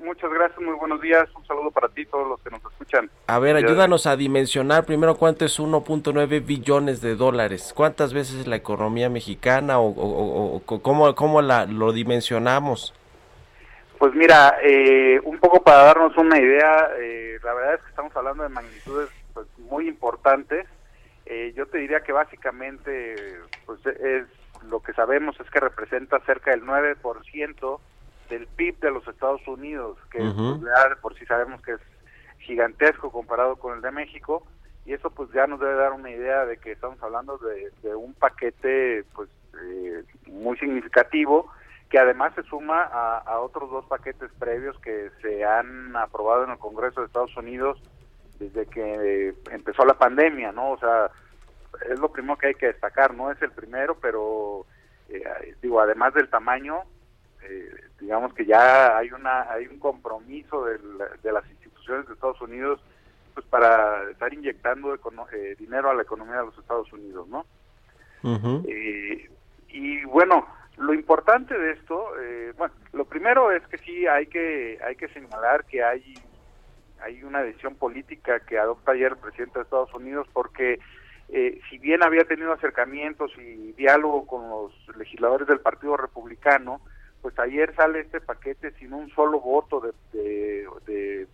muchas 0.05 0.31
gracias, 0.33 0.61
muy 0.61 0.75
buenos 0.75 1.01
días. 1.01 1.29
Un 1.35 1.45
saludo 1.47 1.73
para 1.73 1.89
ti, 1.89 2.07
todos 2.07 2.29
los 2.29 2.41
que 2.41 2.51
nos 2.51 2.61
escuchan. 2.65 3.11
A 3.27 3.41
ver, 3.41 3.57
ayúdanos 3.57 4.07
a 4.07 4.17
dimensionar 4.17 4.85
primero 4.85 5.17
cuánto 5.17 5.45
es 5.45 5.59
1.9 5.59 6.47
billones 6.47 7.01
de 7.01 7.17
dólares. 7.17 7.73
¿Cuántas 7.75 8.15
veces 8.15 8.47
la 8.47 8.55
economía 8.55 9.11
mexicana 9.11 9.81
o, 9.81 10.63
cómo, 10.65 11.13
cómo 11.17 11.43
la, 11.43 11.67
lo 11.67 11.93
dimensionamos? 11.93 12.95
Pues 13.99 14.15
mira, 14.15 14.59
eh, 14.63 15.21
un 15.25 15.39
poco 15.39 15.61
para 15.63 15.85
darnos 15.85 16.17
una 16.17 16.39
idea, 16.39 16.91
eh, 16.99 17.39
la 17.43 17.53
verdad 17.55 17.75
es 17.75 17.81
que 17.81 17.89
estamos 17.89 18.15
hablando 18.17 18.45
de 18.45 18.49
magnitudes 18.49 19.11
pues, 19.33 19.47
muy 19.59 19.89
importantes. 19.89 20.67
Eh, 21.27 21.53
yo 21.57 21.67
te 21.67 21.79
diría 21.79 22.01
que 22.01 22.13
básicamente, 22.13 23.39
pues 23.67 23.85
es 23.87 24.27
lo 24.69 24.81
que 24.81 24.93
sabemos 24.93 25.39
es 25.41 25.51
que 25.51 25.59
representa 25.59 26.21
cerca 26.21 26.53
del 26.53 26.63
9% 26.63 27.81
del 28.29 28.47
PIB 28.47 28.79
de 28.81 28.91
los 28.91 29.07
Estados 29.07 29.47
Unidos, 29.47 29.99
que 30.11 30.19
pues, 30.19 30.99
por 31.01 31.15
si 31.19 31.27
sabemos 31.27 31.61
que 31.63 31.73
es 31.73 31.81
gigantesco 32.39 33.11
comparado 33.11 33.57
con 33.57 33.77
el 33.77 33.83
de 33.83 33.91
México, 33.91 34.47
y 34.87 34.93
eso 34.93 35.11
pues 35.11 35.31
ya 35.33 35.47
nos 35.47 35.61
debe 35.61 35.75
dar 35.75 35.93
una 35.93 36.11
idea 36.11 36.45
de 36.45 36.59
que 36.59 36.73
estamos 36.73 37.03
hablando 37.03 37.39
de, 37.39 37.95
un 37.95 38.15
paquete 38.15 39.05
pues 39.15 39.31
eh, 39.63 40.05
muy 40.27 40.59
significativo 40.59 41.51
que 41.89 41.99
además 41.99 42.35
se 42.35 42.43
suma 42.43 42.83
a, 42.83 43.39
otros 43.41 43.71
dos 43.71 43.87
paquetes 43.87 44.31
previos 44.39 44.77
que 44.81 45.11
se 45.23 45.45
han 45.45 45.95
aprobado 45.97 46.45
en 46.45 46.51
el 46.51 46.59
Congreso 46.59 47.01
de 47.01 47.07
Estados 47.07 47.37
Unidos 47.37 47.81
desde 48.39 48.67
que 48.67 49.35
empezó 49.53 49.85
la 49.85 49.95
pandemia, 49.95 50.51
¿no? 50.51 50.73
O 50.73 50.79
sea, 50.79 51.11
es 51.89 51.99
lo 52.01 52.11
primero 52.11 52.37
que 52.37 52.49
hay 52.49 52.55
que 52.55 52.67
destacar, 52.67 53.15
no 53.15 53.31
es 53.31 53.41
el 53.43 53.53
primero, 53.53 53.97
pero 54.01 54.67
eh, 55.09 55.55
digo, 55.63 55.81
además 55.81 56.15
del 56.15 56.29
tamaño, 56.29 56.83
eh, 57.43 57.71
digamos 58.01 58.35
que 58.35 58.45
ya 58.45 58.97
hay 58.97 59.11
una 59.13 59.51
hay 59.51 59.67
un 59.67 59.79
compromiso 59.79 60.65
de 60.65 61.33
las 61.33 61.49
instituciones 61.51 62.07
de 62.07 62.15
Estados 62.15 62.41
Unidos 62.41 62.81
pues 63.35 63.47
para 63.47 64.09
estar 64.11 64.33
inyectando 64.33 64.95
eh, 64.95 65.57
dinero 65.59 65.91
a 65.91 65.95
la 65.95 66.03
economía 66.03 66.37
de 66.37 66.47
los 66.47 66.59
Estados 66.59 66.91
Unidos, 66.93 67.29
¿no? 67.29 67.45
Eh, 68.67 69.29
y 69.69 70.05
bueno, 70.05 70.47
lo 70.79 70.95
importante 70.95 71.59
de 71.59 71.73
esto, 71.73 72.19
eh, 72.19 72.55
bueno, 72.57 72.73
lo 72.93 73.05
primero 73.05 73.53
es 73.53 73.67
que 73.67 73.77
sí 73.79 74.07
hay 74.07 74.29
que 74.29 74.79
hay 74.83 74.97
que 74.97 75.09
señalar 75.09 75.65
que 75.65 75.83
hay 75.83 76.15
hay 77.01 77.23
una 77.23 77.43
decisión 77.43 77.75
política 77.75 78.41
que 78.41 78.59
adopta 78.59 78.93
ayer 78.93 79.13
el 79.13 79.19
presidente 79.19 79.59
de 79.59 79.65
Estados 79.65 79.93
Unidos 79.93 80.27
porque 80.33 80.79
si 81.69 81.79
bien 81.79 82.03
había 82.03 82.25
tenido 82.25 82.53
acercamientos 82.53 83.33
y 83.39 83.73
diálogo 83.73 84.27
con 84.27 84.49
los 84.49 84.73
legisladores 84.97 85.49
del 85.49 85.59
Partido 85.59 85.97
Republicano, 85.97 86.81
pues 87.25 87.39
ayer 87.39 87.75
sale 87.75 88.01
este 88.01 88.21
paquete 88.21 88.73
sin 88.73 88.93
un 88.93 89.09
solo 89.15 89.41
voto 89.41 89.81
de, 90.13 90.69
de 90.85 91.27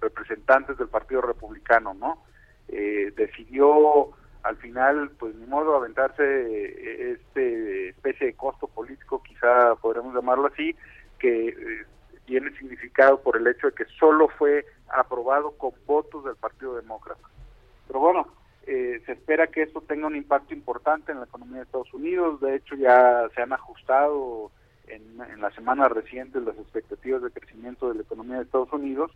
representantes 0.00 0.78
del 0.78 0.88
Partido 0.88 1.20
Republicano, 1.20 1.92
¿no? 1.92 2.24
Eh, 2.68 3.12
decidió 3.14 4.12
al 4.42 4.56
final, 4.56 5.10
pues 5.18 5.34
ni 5.34 5.44
modo, 5.44 5.76
aventarse 5.76 6.22
eh, 6.24 7.18
este 7.18 7.90
especie 7.90 8.28
de 8.28 8.32
costo 8.32 8.66
político, 8.66 9.22
quizá 9.22 9.74
podremos 9.74 10.14
llamarlo 10.14 10.46
así, 10.46 10.74
que 11.18 11.48
eh, 11.48 11.84
tiene 12.24 12.56
significado 12.56 13.20
por 13.20 13.36
el 13.36 13.46
hecho 13.46 13.66
de 13.66 13.74
que 13.74 13.84
solo 13.98 14.28
fue 14.38 14.64
aprobado 14.88 15.50
con 15.58 15.72
votos 15.84 16.24
del 16.24 16.36
Partido 16.36 16.76
Demócrata. 16.76 17.28
Pero 17.86 18.00
bueno, 18.00 18.26
se 18.64 19.12
espera 19.12 19.48
que 19.48 19.64
esto 19.64 19.82
tenga 19.82 20.06
un 20.06 20.16
impacto 20.16 20.54
importante 20.54 21.12
en 21.12 21.18
la 21.18 21.26
economía 21.26 21.56
de 21.56 21.64
Estados 21.64 21.92
Unidos. 21.92 22.40
De 22.40 22.54
hecho, 22.54 22.74
ya 22.76 23.28
se 23.34 23.42
han 23.42 23.52
ajustado 23.52 24.50
en, 24.90 25.20
en 25.20 25.40
las 25.40 25.54
semanas 25.54 25.90
recientes 25.92 26.42
las 26.42 26.56
expectativas 26.58 27.22
de 27.22 27.30
crecimiento 27.30 27.88
de 27.88 27.96
la 27.96 28.02
economía 28.02 28.36
de 28.36 28.44
Estados 28.44 28.72
Unidos 28.72 29.10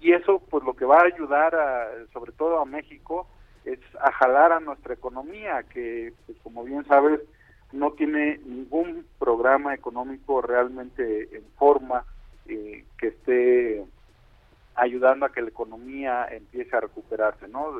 y 0.00 0.12
eso 0.12 0.42
pues 0.50 0.62
lo 0.64 0.74
que 0.74 0.84
va 0.84 0.98
a 0.98 1.06
ayudar 1.06 1.54
a, 1.54 1.88
sobre 2.12 2.32
todo 2.32 2.60
a 2.60 2.66
México 2.66 3.26
es 3.64 3.78
a 4.00 4.12
jalar 4.12 4.52
a 4.52 4.60
nuestra 4.60 4.94
economía 4.94 5.62
que 5.62 6.12
pues, 6.26 6.38
como 6.42 6.64
bien 6.64 6.84
sabes 6.86 7.20
no 7.72 7.92
tiene 7.92 8.38
ningún 8.44 9.06
programa 9.18 9.74
económico 9.74 10.42
realmente 10.42 11.36
en 11.36 11.44
forma 11.56 12.04
eh, 12.46 12.84
que 12.98 13.08
esté 13.08 13.84
ayudando 14.74 15.26
a 15.26 15.32
que 15.32 15.42
la 15.42 15.48
economía 15.48 16.26
empiece 16.30 16.76
a 16.76 16.80
recuperarse 16.80 17.48
no 17.48 17.72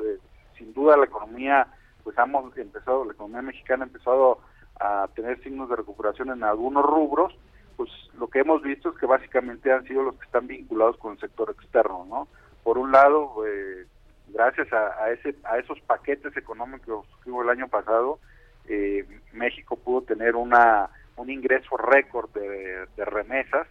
sin 0.57 0.73
duda 0.73 0.97
la 0.97 1.05
economía 1.05 1.67
pues 2.03 2.17
hemos 2.17 2.57
empezado 2.57 3.05
la 3.05 3.13
economía 3.13 3.41
mexicana 3.41 3.83
ha 3.83 3.87
empezado 3.87 4.39
a 4.79 5.07
tener 5.15 5.41
signos 5.43 5.69
de 5.69 5.75
recuperación 5.77 6.29
en 6.31 6.43
algunos 6.43 6.83
rubros 6.83 7.33
pues 7.75 7.89
lo 8.17 8.27
que 8.27 8.39
hemos 8.39 8.61
visto 8.61 8.89
es 8.89 8.97
que 8.97 9.05
básicamente 9.05 9.71
han 9.71 9.85
sido 9.85 10.03
los 10.03 10.15
que 10.15 10.25
están 10.25 10.47
vinculados 10.47 10.97
con 10.97 11.13
el 11.13 11.19
sector 11.19 11.49
externo, 11.51 12.05
¿no? 12.09 12.27
Por 12.63 12.77
un 12.77 12.91
lado, 12.91 13.45
eh, 13.45 13.85
gracias 14.29 14.71
a, 14.73 15.11
ese, 15.11 15.35
a 15.43 15.57
esos 15.57 15.79
paquetes 15.81 16.35
económicos 16.37 17.05
que 17.23 17.29
hubo 17.29 17.43
el 17.43 17.49
año 17.49 17.67
pasado, 17.67 18.19
eh, 18.67 19.05
México 19.33 19.75
pudo 19.75 20.01
tener 20.01 20.35
una 20.35 20.89
un 21.17 21.29
ingreso 21.29 21.77
récord 21.77 22.29
de, 22.31 23.05
remesas, 23.05 23.67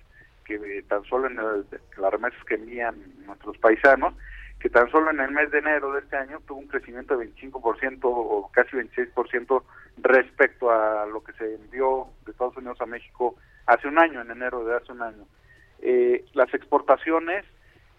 que 0.46 0.54
eh, 0.54 0.82
tan 0.88 1.04
solo 1.04 1.26
en 1.26 1.36
las 1.36 2.10
remesas 2.10 2.42
que 2.44 2.54
envían 2.54 2.96
nuestros 3.26 3.58
paisanos, 3.58 4.14
que 4.58 4.70
tan 4.70 4.90
solo 4.90 5.10
en 5.10 5.20
el 5.20 5.30
mes 5.30 5.50
de 5.50 5.58
enero 5.58 5.92
de 5.92 6.00
este 6.00 6.16
año 6.16 6.40
tuvo 6.46 6.60
un 6.60 6.68
crecimiento 6.68 7.18
de 7.18 7.30
25% 7.34 7.98
o 8.04 8.50
casi 8.50 8.76
26% 8.76 9.62
respecto 9.98 10.70
a 10.70 11.06
lo 11.06 11.22
que 11.22 11.32
se 11.34 11.54
envió 11.54 12.08
de 12.24 12.32
Estados 12.32 12.56
Unidos 12.56 12.80
a 12.80 12.86
México 12.86 13.36
hace 13.66 13.88
un 13.88 13.98
año, 13.98 14.20
en 14.20 14.30
enero 14.30 14.64
de 14.64 14.76
hace 14.76 14.92
un 14.92 15.02
año. 15.02 15.26
Eh, 15.80 16.24
las 16.34 16.52
exportaciones 16.54 17.44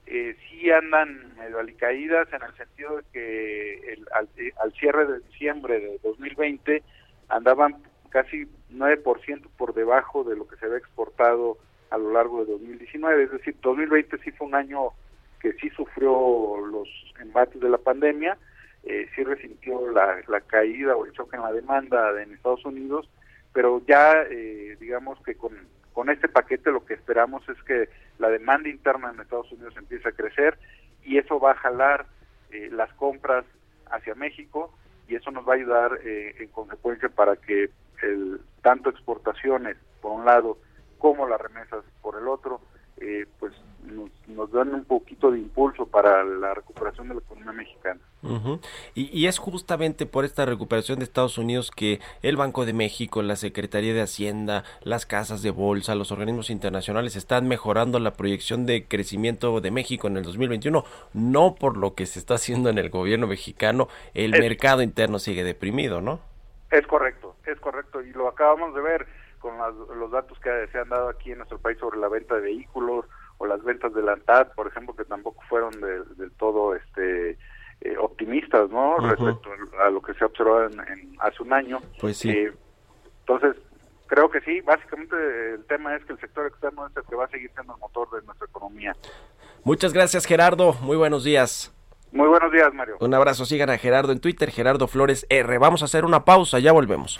eh, 0.07 0.35
sí 0.49 0.69
andan 0.71 1.35
medio 1.35 1.59
alicaídas 1.59 2.31
en 2.31 2.43
el 2.43 2.55
sentido 2.55 2.97
de 2.97 3.03
que 3.11 3.93
el, 3.93 4.07
al, 4.13 4.73
cierre 4.73 5.05
de 5.05 5.19
diciembre 5.19 5.79
de 5.79 5.99
2020 6.03 6.83
andaban 7.29 7.77
casi 8.09 8.47
9% 8.71 9.47
por 9.57 9.73
debajo 9.73 10.23
de 10.23 10.35
lo 10.35 10.47
que 10.47 10.57
se 10.57 10.65
había 10.65 10.77
exportado 10.77 11.57
a 11.89 11.97
lo 11.97 12.13
largo 12.13 12.45
de 12.45 12.51
2019. 12.51 13.23
Es 13.23 13.31
decir, 13.31 13.55
2020 13.61 14.17
sí 14.19 14.31
fue 14.31 14.47
un 14.47 14.55
año 14.55 14.89
que 15.39 15.53
sí 15.53 15.69
sufrió 15.71 16.57
los 16.71 16.87
embates 17.19 17.59
de 17.59 17.69
la 17.69 17.77
pandemia, 17.77 18.37
eh, 18.85 19.07
sí 19.15 19.23
resintió 19.23 19.91
la, 19.91 20.21
la 20.27 20.41
caída 20.41 20.95
o 20.95 21.05
el 21.05 21.13
choque 21.13 21.35
en 21.35 21.43
la 21.43 21.51
demanda 21.51 22.21
en 22.21 22.33
Estados 22.33 22.65
Unidos, 22.65 23.09
pero 23.53 23.81
ya 23.87 24.23
eh, 24.29 24.77
digamos 24.79 25.19
que 25.23 25.35
con, 25.35 25.53
con 25.93 26.09
este 26.09 26.27
paquete 26.27 26.71
lo 26.71 26.85
que 26.85 26.93
esperamos 26.93 27.47
es 27.49 27.61
que 27.63 27.89
la 28.19 28.29
demanda 28.29 28.69
interna 28.69 29.11
en 29.11 29.21
Estados 29.21 29.51
Unidos 29.51 29.75
empiece 29.77 30.09
a 30.09 30.11
crecer 30.11 30.57
y 31.03 31.17
eso 31.17 31.39
va 31.39 31.51
a 31.51 31.55
jalar 31.55 32.05
eh, 32.51 32.69
las 32.71 32.91
compras 32.93 33.45
hacia 33.89 34.13
México 34.15 34.77
y 35.07 35.15
eso 35.15 35.31
nos 35.31 35.47
va 35.47 35.53
a 35.53 35.55
ayudar 35.55 35.99
eh, 36.03 36.35
en 36.39 36.49
consecuencia 36.49 37.09
para 37.09 37.35
que 37.37 37.69
el, 38.03 38.41
tanto 38.61 38.89
exportaciones 38.89 39.77
por 40.01 40.11
un 40.11 40.25
lado 40.25 40.57
como 40.97 41.27
las 41.27 41.39
remesas 41.39 41.83
por 42.01 42.19
el 42.19 42.27
otro 42.27 42.59
eh, 42.97 43.25
pues 43.39 43.53
nos, 43.83 44.09
nos, 44.27 44.51
dan 44.51 44.73
un 44.73 44.85
poquito 44.85 45.29
de 45.29 45.37
impulso 45.37 45.85
para 45.85 46.23
la 46.23 46.53
recuperación 46.53 47.07
de 47.09 47.15
la 47.15 47.19
economía 47.19 47.51
mexicana. 47.51 47.99
y, 48.95 49.27
es 49.27 49.37
justamente 49.37 50.05
por 50.05 50.25
esta 50.25 50.45
recuperación 50.45 50.99
de 50.99 51.05
Estados 51.05 51.37
Unidos 51.37 51.71
que 51.71 51.99
el 52.21 52.37
Banco 52.37 52.65
de 52.65 52.73
México, 52.73 53.21
la 53.21 53.35
Secretaría 53.35 53.93
de 53.93 54.01
Hacienda, 54.01 54.63
las 54.81 55.05
casas 55.05 55.41
de 55.43 55.51
bolsa, 55.51 55.93
los 55.93 56.11
organismos 56.11 56.49
internacionales 56.49 57.15
están 57.15 57.47
mejorando 57.47 57.99
la 57.99 58.13
proyección 58.13 58.65
de 58.65 58.85
crecimiento 58.87 59.61
de 59.61 59.71
México 59.71 60.07
en 60.07 60.17
el 60.17 60.23
2021, 60.23 60.83
no 61.13 61.55
por 61.55 61.77
lo 61.77 61.93
que 61.93 62.05
se 62.05 62.19
está 62.19 62.35
haciendo 62.35 62.69
en 62.69 62.77
el 62.77 62.89
gobierno 62.89 63.27
mexicano, 63.27 63.87
el 64.13 64.31
mercado 64.31 64.81
interno 64.81 65.19
sigue 65.19 65.43
deprimido, 65.43 66.01
¿no? 66.01 66.19
Es 66.71 66.87
correcto, 66.87 67.35
es 67.45 67.59
correcto, 67.59 68.01
y 68.01 68.11
lo 68.11 68.27
acabamos 68.27 68.73
de 68.73 68.81
ver 68.81 69.05
con 69.45 69.99
los 69.99 70.09
datos 70.09 70.39
que 70.39 70.67
se 70.71 70.79
han 70.79 70.89
dado 70.89 71.09
aquí 71.09 71.31
en 71.31 71.37
nuestro 71.37 71.59
país 71.59 71.77
sobre 71.77 71.99
la 71.99 72.09
venta 72.09 72.33
de 72.35 72.41
vehículos 72.41 73.05
o 73.37 73.45
las 73.45 73.63
ventas 73.63 73.93
de 73.93 74.01
la 74.01 74.13
ANTAD, 74.13 74.53
por 74.55 74.67
ejemplo, 74.67 74.95
que 74.95 75.05
tampoco 75.05 75.43
fueron 75.47 75.79
del 75.79 76.31
todo 76.37 76.73
este 76.73 77.37
eh, 77.81 77.97
optimistas, 77.99 78.71
¿no? 78.71 78.97
Respecto 78.97 79.49
a 79.79 79.89
lo 79.91 80.01
que 80.01 80.15
se 80.15 80.25
observó 80.25 80.63
en, 80.63 81.15
hace 81.19 81.43
un 81.43 81.53
año. 81.53 81.79
Pues 82.01 82.17
sí. 82.17 82.31
Eh, 82.31 82.53
entonces, 83.19 83.55
creo 84.07 84.31
que 84.31 84.41
sí, 84.41 84.61
básicamente 84.61 85.15
el 85.53 85.65
tema 85.65 85.95
es 85.95 86.03
que 86.05 86.13
el 86.13 86.19
sector 86.19 86.47
externo 86.47 86.87
es 86.87 86.97
el 86.97 87.03
que 87.03 87.15
va 87.15 87.25
a 87.25 87.29
seguir 87.29 87.51
siendo 87.53 87.75
el 87.75 87.79
motor 87.79 88.09
de 88.11 88.25
nuestra 88.25 88.47
economía. 88.47 88.95
Muchas 89.63 89.93
gracias, 89.93 90.25
Gerardo. 90.25 90.73
Muy 90.81 90.97
buenos 90.97 91.23
días. 91.23 91.71
Muy 92.11 92.27
buenos 92.27 92.51
días, 92.51 92.73
Mario. 92.73 92.97
Un 92.99 93.13
abrazo. 93.13 93.45
Sigan 93.45 93.69
a 93.69 93.77
Gerardo 93.77 94.11
en 94.11 94.21
Twitter, 94.21 94.49
Gerardo 94.49 94.87
Flores 94.87 95.27
R. 95.29 95.57
Vamos 95.59 95.83
a 95.83 95.85
hacer 95.85 96.05
una 96.05 96.25
pausa, 96.25 96.57
ya 96.57 96.71
volvemos. 96.71 97.19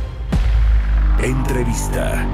Entrevista. 1.23 2.27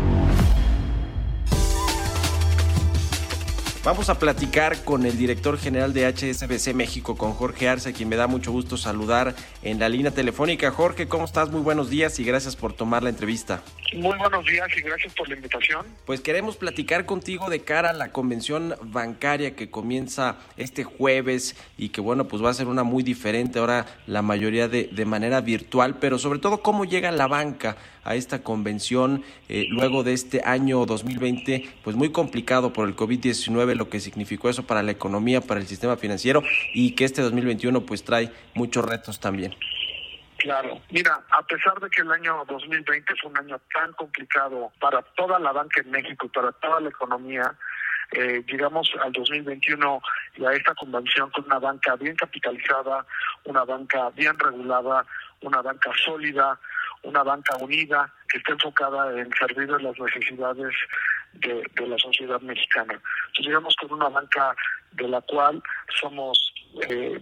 Vamos 3.84 4.10
a 4.10 4.18
platicar 4.18 4.84
con 4.86 5.06
el 5.06 5.18
director 5.18 5.58
general 5.58 5.94
de 5.94 6.08
HSBC 6.08 6.74
México, 6.74 7.18
con 7.18 7.34
Jorge 7.34 7.68
Arce, 7.68 7.90
a 7.90 7.94
quien 7.94 8.08
me 8.08 8.16
da 8.16 8.28
mucho 8.28 8.54
gusto 8.54 8.78
saludar 8.78 9.36
en 9.62 9.80
la 9.80 9.90
línea 9.90 10.12
telefónica. 10.12 10.72
Jorge, 10.72 11.10
¿cómo 11.10 11.26
estás? 11.26 11.52
Muy 11.52 11.62
buenos 11.62 11.90
días 11.90 12.18
y 12.20 12.24
gracias 12.24 12.56
por 12.56 12.72
tomar 12.72 13.04
la 13.04 13.10
entrevista. 13.10 13.62
Muy 13.94 14.18
buenos 14.18 14.46
días 14.46 14.68
y 14.78 14.82
gracias 14.82 15.14
por 15.14 15.30
la 15.30 15.36
invitación. 15.36 15.86
Pues 16.06 16.20
queremos 16.20 16.58
platicar 16.58 17.06
contigo 17.06 17.50
de 17.50 17.62
cara 17.62 17.92
a 17.92 17.94
la 17.94 18.12
convención 18.12 18.76
bancaria 18.82 19.56
que 19.56 19.70
comienza 19.70 20.38
este 20.58 20.84
jueves 20.84 21.56
y 21.78 21.90
que 21.90 22.02
bueno, 22.02 22.28
pues 22.28 22.44
va 22.44 22.50
a 22.50 22.54
ser 22.54 22.68
una 22.68 22.84
muy 22.84 23.04
diferente 23.04 23.60
ahora 23.60 23.86
la 24.06 24.22
mayoría 24.22 24.68
de, 24.68 24.90
de 24.92 25.06
manera 25.06 25.42
virtual, 25.42 25.98
pero 26.00 26.20
sobre 26.20 26.40
todo 26.40 26.62
cómo 26.62 26.86
llega 26.86 27.12
la 27.12 27.28
banca 27.28 27.78
a 28.04 28.16
esta 28.16 28.42
convención 28.42 29.24
eh, 29.50 29.66
luego 29.70 30.04
de 30.04 30.14
este 30.14 30.42
año 30.44 30.86
2020, 30.86 31.68
pues 31.84 31.96
muy 31.96 32.12
complicado 32.12 32.74
por 32.74 32.88
el 32.88 32.96
COVID-19, 32.96 33.76
lo 33.76 33.90
que 33.90 34.00
significó 34.00 34.50
eso 34.50 34.64
para 34.64 34.84
la 34.84 34.92
economía, 34.92 35.42
para 35.42 35.60
el 35.60 35.68
sistema 35.68 35.98
financiero 35.98 36.44
y 36.74 36.92
que 36.92 37.06
este 37.06 37.22
2021 37.22 37.86
pues 37.86 38.04
trae 38.04 38.32
muchos 38.54 38.86
retos 38.86 39.20
también. 39.20 39.54
Claro, 40.48 40.82
mira, 40.92 41.20
a 41.30 41.42
pesar 41.42 41.78
de 41.82 41.90
que 41.90 42.04
el 42.04 42.10
año 42.10 42.46
2020 42.48 43.16
fue 43.22 43.32
un 43.32 43.38
año 43.38 43.60
tan 43.74 43.92
complicado 43.92 44.72
para 44.80 45.02
toda 45.02 45.38
la 45.40 45.52
banca 45.52 45.82
en 45.82 45.92
México, 45.92 46.30
para 46.34 46.54
toda 46.54 46.80
la 46.80 46.88
economía, 46.88 47.54
eh, 48.14 48.42
llegamos 48.48 48.90
al 49.04 49.12
2021 49.12 50.02
y 50.38 50.46
a 50.46 50.54
esta 50.54 50.74
convención 50.76 51.30
con 51.32 51.44
una 51.48 51.60
banca 51.60 51.98
bien 51.98 52.16
capitalizada, 52.16 53.06
una 53.44 53.66
banca 53.66 54.10
bien 54.12 54.40
regulada, 54.40 55.06
una 55.42 55.62
banca 55.62 55.92
sólida, 56.06 56.58
una 57.04 57.24
banca 57.24 57.58
unida 57.58 58.10
que 58.30 58.38
esté 58.38 58.54
enfocada 58.54 59.20
en 59.20 59.30
servir 59.34 59.68
las 59.68 60.00
necesidades 60.00 60.74
de, 61.40 61.88
la 61.88 61.98
sociedad 61.98 62.42
mexicana. 62.42 62.94
Entonces 62.94 63.46
llegamos 63.46 63.76
con 63.76 63.94
una 63.94 64.10
banca 64.10 64.56
de 64.94 65.08
la 65.08 65.22
cual 65.22 65.62
somos, 66.00 66.54
eh, 66.90 67.20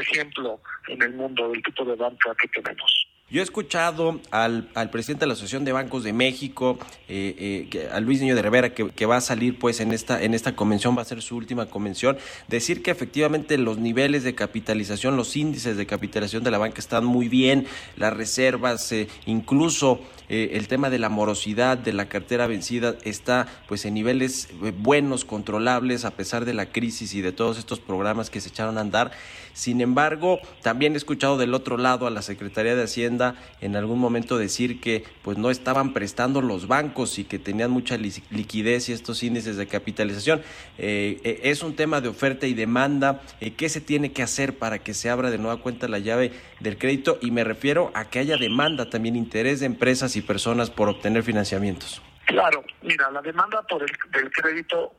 ejemplo 0.00 0.60
en 0.88 1.02
el 1.02 1.14
mundo 1.14 1.48
del 1.50 1.62
tipo 1.62 1.84
de 1.84 1.96
banca 1.96 2.34
que 2.40 2.48
tenemos. 2.48 3.06
Yo 3.32 3.40
he 3.40 3.44
escuchado 3.44 4.20
al, 4.30 4.68
al, 4.74 4.90
presidente 4.90 5.20
de 5.20 5.28
la 5.28 5.32
Asociación 5.32 5.64
de 5.64 5.72
Bancos 5.72 6.04
de 6.04 6.12
México, 6.12 6.78
eh, 7.08 7.66
eh, 7.72 7.88
a 7.90 7.98
Luis 7.98 8.20
Niño 8.20 8.36
de 8.36 8.42
Rivera, 8.42 8.74
que, 8.74 8.90
que, 8.90 9.06
va 9.06 9.16
a 9.16 9.20
salir 9.22 9.58
pues 9.58 9.80
en 9.80 9.92
esta, 9.92 10.22
en 10.22 10.34
esta 10.34 10.54
convención, 10.54 10.94
va 10.94 11.00
a 11.00 11.06
ser 11.06 11.22
su 11.22 11.38
última 11.38 11.64
convención, 11.64 12.18
decir 12.48 12.82
que 12.82 12.90
efectivamente 12.90 13.56
los 13.56 13.78
niveles 13.78 14.22
de 14.22 14.34
capitalización, 14.34 15.16
los 15.16 15.34
índices 15.34 15.78
de 15.78 15.86
capitalización 15.86 16.44
de 16.44 16.50
la 16.50 16.58
banca 16.58 16.78
están 16.78 17.06
muy 17.06 17.28
bien, 17.28 17.66
las 17.96 18.14
reservas, 18.14 18.92
eh, 18.92 19.08
incluso 19.24 20.02
eh, 20.34 20.56
el 20.56 20.66
tema 20.66 20.88
de 20.88 20.98
la 20.98 21.10
morosidad, 21.10 21.76
de 21.76 21.92
la 21.92 22.08
cartera 22.08 22.46
vencida, 22.46 22.96
está 23.04 23.46
pues 23.68 23.84
en 23.84 23.92
niveles 23.92 24.48
eh, 24.64 24.72
buenos, 24.74 25.26
controlables, 25.26 26.06
a 26.06 26.12
pesar 26.12 26.46
de 26.46 26.54
la 26.54 26.72
crisis 26.72 27.12
y 27.12 27.20
de 27.20 27.32
todos 27.32 27.58
estos 27.58 27.80
programas 27.80 28.30
que 28.30 28.40
se 28.40 28.48
echaron 28.48 28.78
a 28.78 28.80
andar. 28.80 29.10
Sin 29.52 29.82
embargo, 29.82 30.38
también 30.62 30.94
he 30.94 30.96
escuchado 30.96 31.36
del 31.36 31.52
otro 31.52 31.76
lado 31.76 32.06
a 32.06 32.10
la 32.10 32.22
Secretaría 32.22 32.74
de 32.74 32.84
Hacienda 32.84 33.34
en 33.60 33.76
algún 33.76 33.98
momento 33.98 34.38
decir 34.38 34.80
que 34.80 35.04
pues 35.20 35.36
no 35.36 35.50
estaban 35.50 35.92
prestando 35.92 36.40
los 36.40 36.66
bancos 36.66 37.18
y 37.18 37.24
que 37.24 37.38
tenían 37.38 37.70
mucha 37.70 37.98
liquidez 37.98 38.88
y 38.88 38.92
estos 38.94 39.22
índices 39.22 39.58
de 39.58 39.66
capitalización. 39.66 40.40
Eh, 40.78 41.40
es 41.42 41.62
un 41.62 41.76
tema 41.76 42.00
de 42.00 42.08
oferta 42.08 42.46
y 42.46 42.54
demanda. 42.54 43.20
¿Qué 43.58 43.68
se 43.68 43.82
tiene 43.82 44.12
que 44.12 44.22
hacer 44.22 44.56
para 44.56 44.78
que 44.78 44.94
se 44.94 45.10
abra 45.10 45.30
de 45.30 45.36
nueva 45.36 45.58
cuenta 45.58 45.86
la 45.88 45.98
llave 45.98 46.32
del 46.60 46.78
crédito? 46.78 47.18
Y 47.20 47.30
me 47.30 47.44
refiero 47.44 47.90
a 47.92 48.06
que 48.06 48.18
haya 48.18 48.38
demanda, 48.38 48.88
también 48.88 49.16
interés 49.16 49.60
de 49.60 49.66
empresas 49.66 50.16
y 50.16 50.21
personas 50.22 50.70
por 50.70 50.88
obtener 50.88 51.22
financiamientos. 51.22 52.02
Claro, 52.26 52.64
mira, 52.82 53.10
la 53.10 53.20
demanda 53.20 53.62
por 53.62 53.82
el 53.82 53.90
del 54.10 54.30
crédito 54.30 54.94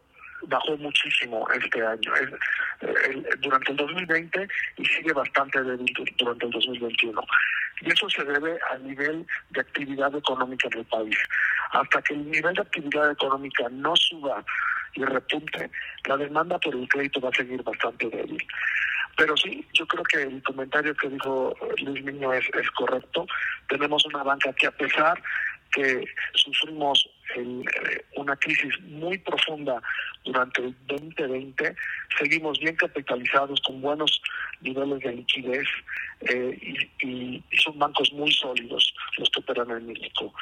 bajó 0.47 0.77
muchísimo 0.77 1.47
este 1.51 1.86
año, 1.86 2.13
el, 2.15 3.27
durante 3.39 3.71
el 3.71 3.77
2020 3.77 4.47
y 4.77 4.86
sigue 4.86 5.13
bastante 5.13 5.63
débil 5.63 5.93
durante 6.17 6.45
el 6.45 6.51
2021. 6.51 7.21
Y 7.81 7.91
eso 7.91 8.09
se 8.09 8.23
debe 8.23 8.57
al 8.71 8.86
nivel 8.86 9.25
de 9.49 9.62
actividad 9.62 10.15
económica 10.15 10.69
del 10.69 10.86
país. 10.86 11.17
Hasta 11.71 12.01
que 12.01 12.13
el 12.13 12.29
nivel 12.29 12.53
de 12.55 12.62
actividad 12.62 13.12
económica 13.12 13.67
no 13.71 13.95
suba 13.95 14.43
y 14.93 15.03
repunte, 15.03 15.71
la 16.05 16.17
demanda 16.17 16.59
por 16.59 16.75
el 16.75 16.88
crédito 16.88 17.19
va 17.19 17.29
a 17.29 17.36
seguir 17.36 17.63
bastante 17.63 18.09
débil. 18.09 18.45
Pero 19.17 19.38
sí, 19.38 19.65
yo 19.73 19.86
creo 19.88 20.04
que 20.04 20.23
el 20.23 20.41
comentario 20.43 20.95
que 20.95 21.10
dijo 21.10 21.56
Luis 21.84 22.04
Niño 22.04 22.34
es, 22.34 22.49
correcto. 22.76 23.28
Tenemos 23.69 24.06
una 24.06 24.23
banca 24.23 24.52
que 24.54 24.67
a 24.67 24.71
pesar 24.71 25.21
que 25.71 26.06
sufrimos 26.34 27.10
el, 27.36 27.63
una 28.15 28.36
crisis 28.36 28.80
muy 28.82 29.17
profunda 29.19 29.82
durante 30.23 30.62
el 30.62 30.76
2020, 30.88 31.76
seguimos 32.17 32.60
bien 32.60 32.76
capitalizados 32.76 33.60
con 33.62 33.82
buenos 33.82 34.21
niveles 34.62 34.99
de 34.99 35.13
liquidez 35.13 35.67
eh, 36.21 36.58
y, 37.02 37.08
y, 37.08 37.43
son 37.58 37.78
bancos 37.80 38.12
muy 38.13 38.32
sólidos 38.32 38.93
los 39.17 39.30
que 39.30 39.39
operan 39.39 39.71
en 39.71 39.88
México. 39.88 40.34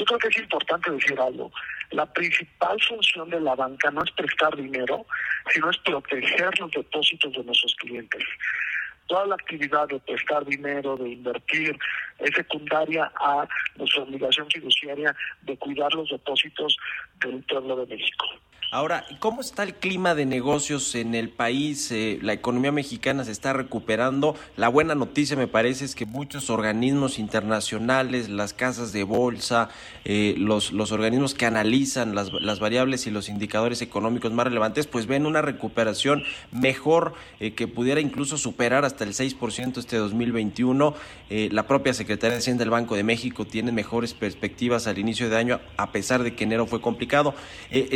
Yo 0.00 0.06
creo 0.06 0.18
que 0.18 0.28
es 0.28 0.38
importante 0.38 0.90
decir 0.90 1.20
algo. 1.20 1.52
La 1.90 2.10
principal 2.10 2.80
función 2.88 3.28
de 3.28 3.38
la 3.38 3.54
banca 3.54 3.90
no 3.90 4.02
es 4.02 4.10
prestar 4.12 4.56
dinero, 4.56 5.04
sino 5.52 5.68
es 5.68 5.76
proteger 5.76 6.58
los 6.58 6.70
depósitos 6.70 7.30
de 7.34 7.44
nuestros 7.44 7.74
clientes 7.74 8.24
toda 9.10 9.26
la 9.26 9.34
actividad 9.34 9.88
de 9.88 9.98
prestar 9.98 10.46
dinero, 10.46 10.96
de 10.96 11.08
invertir, 11.08 11.76
es 12.20 12.30
secundaria 12.32 13.10
a 13.16 13.46
nuestra 13.74 14.04
obligación 14.04 14.46
fiduciaria 14.48 15.14
de 15.42 15.56
cuidar 15.56 15.92
los 15.94 16.08
depósitos 16.08 16.76
del 17.18 17.42
pueblo 17.42 17.74
de 17.84 17.96
México. 17.96 18.26
Ahora, 18.72 19.04
¿cómo 19.18 19.40
está 19.40 19.64
el 19.64 19.74
clima 19.74 20.14
de 20.14 20.26
negocios 20.26 20.94
en 20.94 21.16
el 21.16 21.28
país? 21.28 21.90
Eh, 21.90 22.20
la 22.22 22.34
economía 22.34 22.70
mexicana 22.70 23.24
se 23.24 23.32
está 23.32 23.52
recuperando. 23.52 24.36
La 24.56 24.68
buena 24.68 24.94
noticia 24.94 25.36
me 25.36 25.48
parece 25.48 25.84
es 25.84 25.96
que 25.96 26.06
muchos 26.06 26.50
organismos 26.50 27.18
internacionales, 27.18 28.28
las 28.28 28.54
casas 28.54 28.92
de 28.92 29.02
bolsa, 29.02 29.70
eh, 30.04 30.36
los, 30.38 30.70
los 30.70 30.92
organismos 30.92 31.34
que 31.34 31.46
analizan 31.46 32.14
las, 32.14 32.32
las, 32.32 32.60
variables 32.60 33.08
y 33.08 33.10
los 33.10 33.28
indicadores 33.28 33.82
económicos 33.82 34.32
más 34.32 34.46
relevantes, 34.46 34.86
pues 34.86 35.08
ven 35.08 35.26
una 35.26 35.42
recuperación 35.42 36.22
mejor 36.52 37.14
eh, 37.40 37.54
que 37.54 37.66
pudiera 37.66 38.00
incluso 38.00 38.38
superar 38.38 38.84
hasta 38.84 39.02
el 39.02 39.14
6% 39.14 39.78
este 39.78 39.96
2021. 39.96 40.94
Eh, 41.28 41.48
la 41.50 41.66
propia 41.66 41.92
Secretaría 41.92 42.34
de 42.34 42.38
Hacienda 42.38 42.62
del 42.62 42.70
Banco 42.70 42.94
de 42.94 43.02
México 43.02 43.44
tiene 43.46 43.72
mejores 43.72 44.14
perspectivas 44.14 44.86
al 44.86 45.00
inicio 45.00 45.28
de 45.28 45.36
año, 45.36 45.60
a 45.76 45.90
pesar 45.90 46.22
de 46.22 46.36
que 46.36 46.44
enero 46.44 46.68
fue 46.68 46.80
complicado. 46.80 47.34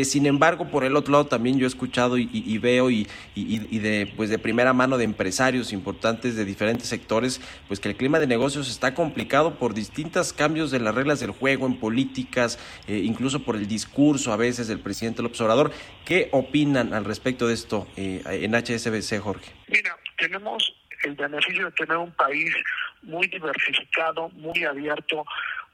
sin 0.03 0.27
embargo, 0.27 0.64
por 0.71 0.85
el 0.85 0.97
otro 0.97 1.13
lado 1.13 1.27
también 1.27 1.59
yo 1.59 1.67
he 1.67 1.69
escuchado 1.69 2.19
y, 2.19 2.29
y 2.33 2.59
veo 2.59 2.91
y, 2.91 3.09
y, 3.35 3.79
de 3.79 4.13
pues 4.17 4.31
de 4.31 4.39
primera 4.39 4.73
mano 4.73 4.99
de 4.99 5.05
empresarios 5.05 5.73
importantes 5.73 6.37
de 6.37 6.45
diferentes 6.45 6.89
sectores, 6.89 7.41
pues 7.69 7.81
que 7.81 7.89
el 7.89 7.97
clima 7.97 8.19
de 8.19 8.27
negocios 8.27 8.69
está 8.69 8.95
complicado 8.95 9.55
por 9.59 9.75
distintos 9.75 10.33
cambios 10.33 10.71
de 10.71 10.81
las 10.81 10.95
reglas 10.95 11.21
del 11.21 11.31
juego 11.31 11.67
en 11.67 11.79
políticas, 11.79 12.59
eh, 12.87 12.99
incluso 12.99 13.45
por 13.45 13.57
el 13.57 13.67
discurso 13.67 14.33
a 14.33 14.37
veces 14.37 14.69
del 14.69 14.81
presidente 14.81 15.23
López 15.23 15.41
Obrador. 15.41 15.73
¿Qué 16.05 16.29
opinan 16.33 16.95
al 16.95 17.05
respecto 17.05 17.47
de 17.47 17.55
esto 17.55 17.87
eh, 17.97 18.23
en 18.27 18.55
HSBC, 18.55 19.21
Jorge? 19.21 19.53
Mira, 19.69 19.97
tenemos 20.19 20.75
el 21.05 21.15
beneficio 21.15 21.67
de 21.67 21.73
tener 21.73 21.97
un 21.97 22.13
país 22.13 22.55
muy 23.03 23.27
diversificado, 23.29 24.31
muy 24.31 24.65
abierto, 24.65 25.25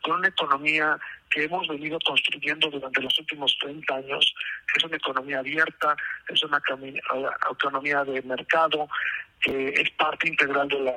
con 0.02 0.18
una 0.18 0.28
economía 0.28 0.98
que 1.30 1.44
hemos 1.44 1.66
venido 1.68 1.98
construyendo 2.04 2.68
durante 2.70 3.00
los 3.00 3.18
últimos 3.18 3.56
30 3.60 3.94
años, 3.94 4.34
que 4.66 4.78
es 4.78 4.84
una 4.84 4.96
economía 4.96 5.38
abierta, 5.38 5.96
es 6.28 6.42
una 6.42 6.60
autonomía 7.46 8.04
de 8.04 8.22
mercado, 8.22 8.88
que 9.40 9.68
es 9.68 9.90
parte 9.92 10.28
integral 10.28 10.68
de 10.68 10.80
las 10.80 10.96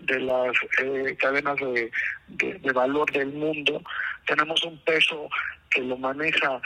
de 0.00 0.20
las 0.20 0.52
eh, 0.80 1.16
cadenas 1.18 1.56
de, 1.56 1.90
de, 2.28 2.72
valor 2.72 3.10
del 3.12 3.32
mundo. 3.32 3.82
Tenemos 4.26 4.62
un 4.64 4.82
peso 4.84 5.28
que 5.70 5.80
lo 5.80 5.96
maneja 5.96 6.60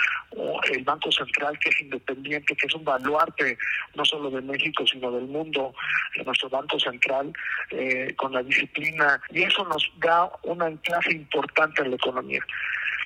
el 0.73 0.85
Banco 0.85 1.13
Central, 1.13 1.59
que 1.59 1.69
es 1.69 1.81
independiente, 1.81 2.57
que 2.57 2.67
es 2.67 2.75
un 2.75 2.85
baluarte 2.85 3.59
no 3.95 4.05
solo 4.05 4.31
de 4.31 4.41
México, 4.43 4.85
sino 4.87 5.11
del 5.11 5.27
mundo, 5.27 5.75
de 6.17 6.25
nuestro 6.25 6.49
Banco 6.49 6.79
Central, 6.79 7.33
eh, 7.71 8.15
con 8.17 8.33
la 8.33 8.43
disciplina, 8.43 9.21
y 9.31 9.43
eso 9.43 9.65
nos 9.65 9.91
da 9.99 10.31
una 10.43 10.67
anclaje 10.67 11.13
importante 11.13 11.83
en 11.83 11.91
la 11.91 11.97
economía. 11.97 12.45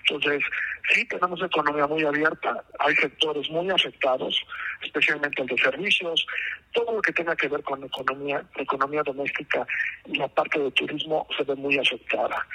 Entonces, 0.09 0.43
sí 0.93 1.05
tenemos 1.07 1.43
economía 1.43 1.87
muy 1.87 2.05
abierta, 2.05 2.65
hay 2.79 2.95
sectores 2.97 3.49
muy 3.51 3.71
afectados, 3.71 4.41
especialmente 4.83 5.43
el 5.43 5.49
de 5.49 5.59
servicios, 5.59 6.27
todo 6.73 6.93
lo 6.93 7.03
que 7.03 7.13
tenga 7.13 7.37
que 7.37 7.49
ver 7.49 7.63
con 7.63 7.83
economía, 7.85 8.45
economía 8.57 9.03
doméstica 9.03 9.67
y 10.07 10.17
la 10.17 10.29
parte 10.29 10.59
de 10.59 10.71
turismo 10.73 11.27
se 11.37 11.45
ve 11.45 11.55
muy 11.55 11.79
afectada. 11.79 12.47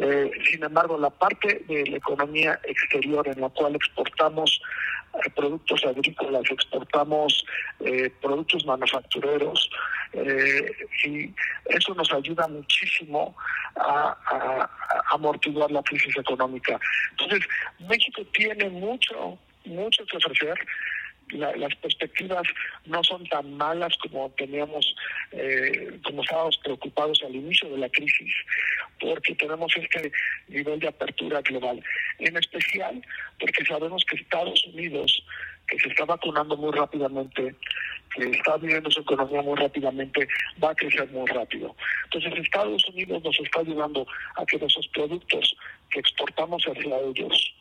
Eh, 0.00 0.30
sin 0.50 0.62
embargo, 0.62 0.96
la 0.96 1.10
parte 1.10 1.64
de 1.66 1.86
la 1.86 1.96
economía 1.96 2.60
exterior 2.64 3.26
en 3.26 3.40
la 3.40 3.48
cual 3.48 3.74
exportamos 3.74 4.60
eh, 5.14 5.30
productos 5.34 5.84
agrícolas, 5.84 6.42
exportamos 6.50 7.44
eh, 7.80 8.10
productos 8.20 8.64
manufactureros 8.64 9.70
eh, 10.12 10.70
y 11.04 11.34
eso 11.66 11.94
nos 11.94 12.12
ayuda 12.12 12.46
muchísimo 12.46 13.34
a, 13.76 14.16
a, 14.26 14.70
amortiguar 15.10 15.70
la 15.70 15.82
crisis 15.82 16.16
económica. 16.16 16.78
Entonces, 17.12 17.48
México 17.88 18.22
tiene 18.32 18.68
mucho, 18.68 19.38
mucho 19.64 20.04
que 20.06 20.16
ofrecer 20.18 20.58
las 21.30 21.74
perspectivas 21.76 22.42
no 22.86 23.02
son 23.04 23.24
tan 23.26 23.56
malas 23.56 23.96
como 23.98 24.30
teníamos, 24.30 24.94
eh, 25.32 25.98
como 26.04 26.22
estábamos 26.22 26.58
preocupados 26.58 27.22
al 27.24 27.34
inicio 27.34 27.68
de 27.70 27.78
la 27.78 27.88
crisis, 27.88 28.32
porque 29.00 29.34
tenemos 29.34 29.72
este 29.76 30.10
nivel 30.48 30.80
de 30.80 30.88
apertura 30.88 31.40
global. 31.42 31.82
En 32.18 32.36
especial 32.36 33.02
porque 33.38 33.64
sabemos 33.64 34.04
que 34.04 34.16
Estados 34.16 34.64
Unidos, 34.66 35.24
que 35.68 35.78
se 35.78 35.88
está 35.88 36.04
vacunando 36.04 36.56
muy 36.56 36.72
rápidamente, 36.72 37.54
que 38.14 38.30
está 38.30 38.56
viviendo 38.56 38.90
su 38.90 39.00
economía 39.00 39.42
muy 39.42 39.56
rápidamente, 39.56 40.26
va 40.62 40.70
a 40.70 40.74
crecer 40.74 41.08
muy 41.10 41.26
rápido. 41.26 41.74
Entonces 42.04 42.32
Estados 42.38 42.82
Unidos 42.88 43.22
nos 43.22 43.38
está 43.40 43.60
ayudando 43.60 44.06
a 44.36 44.46
que 44.46 44.58
nuestros 44.58 44.88
productos 44.88 45.56
que 45.90 46.00
exportamos 46.00 46.62
hacia 46.64 46.98
ellos 46.98 47.54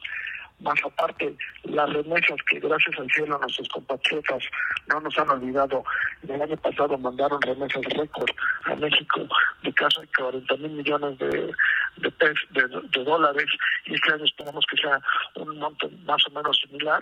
más 0.59 0.79
aparte 0.83 1.35
las 1.63 1.91
remesas 1.93 2.37
que 2.49 2.59
gracias 2.59 2.97
al 2.99 3.09
cielo 3.11 3.37
nuestros 3.37 3.69
compatriotas 3.69 4.43
no 4.87 4.99
nos 5.01 5.17
han 5.19 5.29
olvidado. 5.29 5.83
El 6.27 6.41
año 6.41 6.57
pasado 6.57 6.97
mandaron 6.97 7.41
remesas 7.41 7.83
récord 7.95 8.29
a 8.65 8.75
México 8.75 9.27
de 9.63 9.73
casi 9.73 10.07
40 10.17 10.57
mil 10.57 10.71
millones 10.71 11.17
de, 11.19 11.53
de, 11.97 13.03
dólares 13.03 13.45
y 13.85 13.93
este 13.93 14.13
año 14.13 14.25
esperamos 14.25 14.65
que 14.69 14.77
sea 14.77 14.99
un 15.35 15.57
monto 15.59 15.89
más 16.05 16.25
o 16.27 16.31
menos 16.31 16.57
similar. 16.65 16.99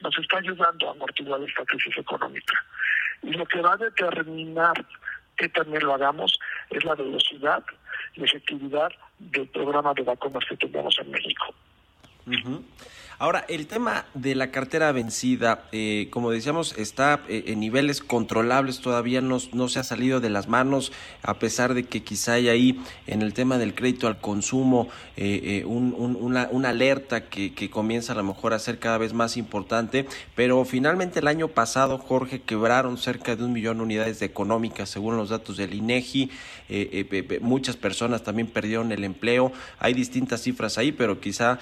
Nos 0.00 0.16
está 0.18 0.38
ayudando 0.38 0.88
a 0.88 0.92
amortiguar 0.92 1.42
esta 1.42 1.64
crisis 1.64 1.98
económica. 1.98 2.64
Y 3.22 3.32
lo 3.32 3.46
que 3.46 3.60
va 3.60 3.72
a 3.72 3.76
determinar 3.76 4.84
que 5.36 5.48
también 5.48 5.84
lo 5.84 5.94
hagamos 5.94 6.38
es 6.70 6.84
la 6.84 6.94
velocidad 6.94 7.64
y 8.14 8.22
efectividad 8.22 8.92
del 9.18 9.48
programa 9.48 9.92
de 9.94 10.02
vacunas 10.02 10.44
que 10.48 10.56
tengamos 10.56 10.96
en 11.00 11.10
México. 11.10 11.54
Ahora, 13.18 13.44
el 13.48 13.68
tema 13.68 14.06
de 14.14 14.34
la 14.34 14.50
cartera 14.50 14.90
vencida, 14.90 15.64
eh, 15.70 16.08
como 16.10 16.32
decíamos, 16.32 16.76
está 16.76 17.20
eh, 17.28 17.44
en 17.46 17.60
niveles 17.60 18.00
controlables, 18.00 18.80
todavía 18.80 19.20
no, 19.20 19.38
no, 19.52 19.68
se 19.68 19.78
ha 19.78 19.84
salido 19.84 20.20
de 20.20 20.30
las 20.30 20.48
manos, 20.48 20.90
a 21.22 21.38
pesar 21.38 21.74
de 21.74 21.84
que 21.84 22.02
quizá 22.02 22.34
hay 22.34 22.48
ahí 22.48 22.80
en 23.06 23.22
el 23.22 23.32
tema 23.32 23.56
del 23.56 23.74
crédito 23.74 24.08
al 24.08 24.20
consumo 24.20 24.88
eh, 25.16 25.62
una, 25.64 26.48
una, 26.50 26.68
alerta 26.70 27.28
que, 27.28 27.54
que, 27.54 27.70
comienza 27.70 28.14
a 28.14 28.16
lo 28.16 28.24
mejor 28.24 28.52
a 28.52 28.58
ser 28.58 28.80
cada 28.80 28.98
vez 28.98 29.12
más 29.12 29.36
importante, 29.36 30.06
pero 30.34 30.64
finalmente 30.64 31.20
el 31.20 31.28
año 31.28 31.46
pasado, 31.48 31.98
Jorge, 31.98 32.42
quebraron 32.42 32.98
cerca 32.98 33.36
de 33.36 33.44
un 33.44 33.52
millón 33.52 33.78
de 33.78 33.84
unidades 33.84 34.18
de 34.18 34.26
económicas, 34.26 34.88
según 34.88 35.16
los 35.16 35.28
datos 35.28 35.56
del 35.56 35.72
INEGI, 35.72 36.30
muchas 37.40 37.76
personas 37.76 38.24
también 38.24 38.48
perdieron 38.48 38.90
el 38.90 39.04
empleo, 39.04 39.52
hay 39.78 39.94
distintas 39.94 40.42
cifras 40.42 40.78
ahí, 40.78 40.90
pero 40.90 41.20
quizá 41.20 41.60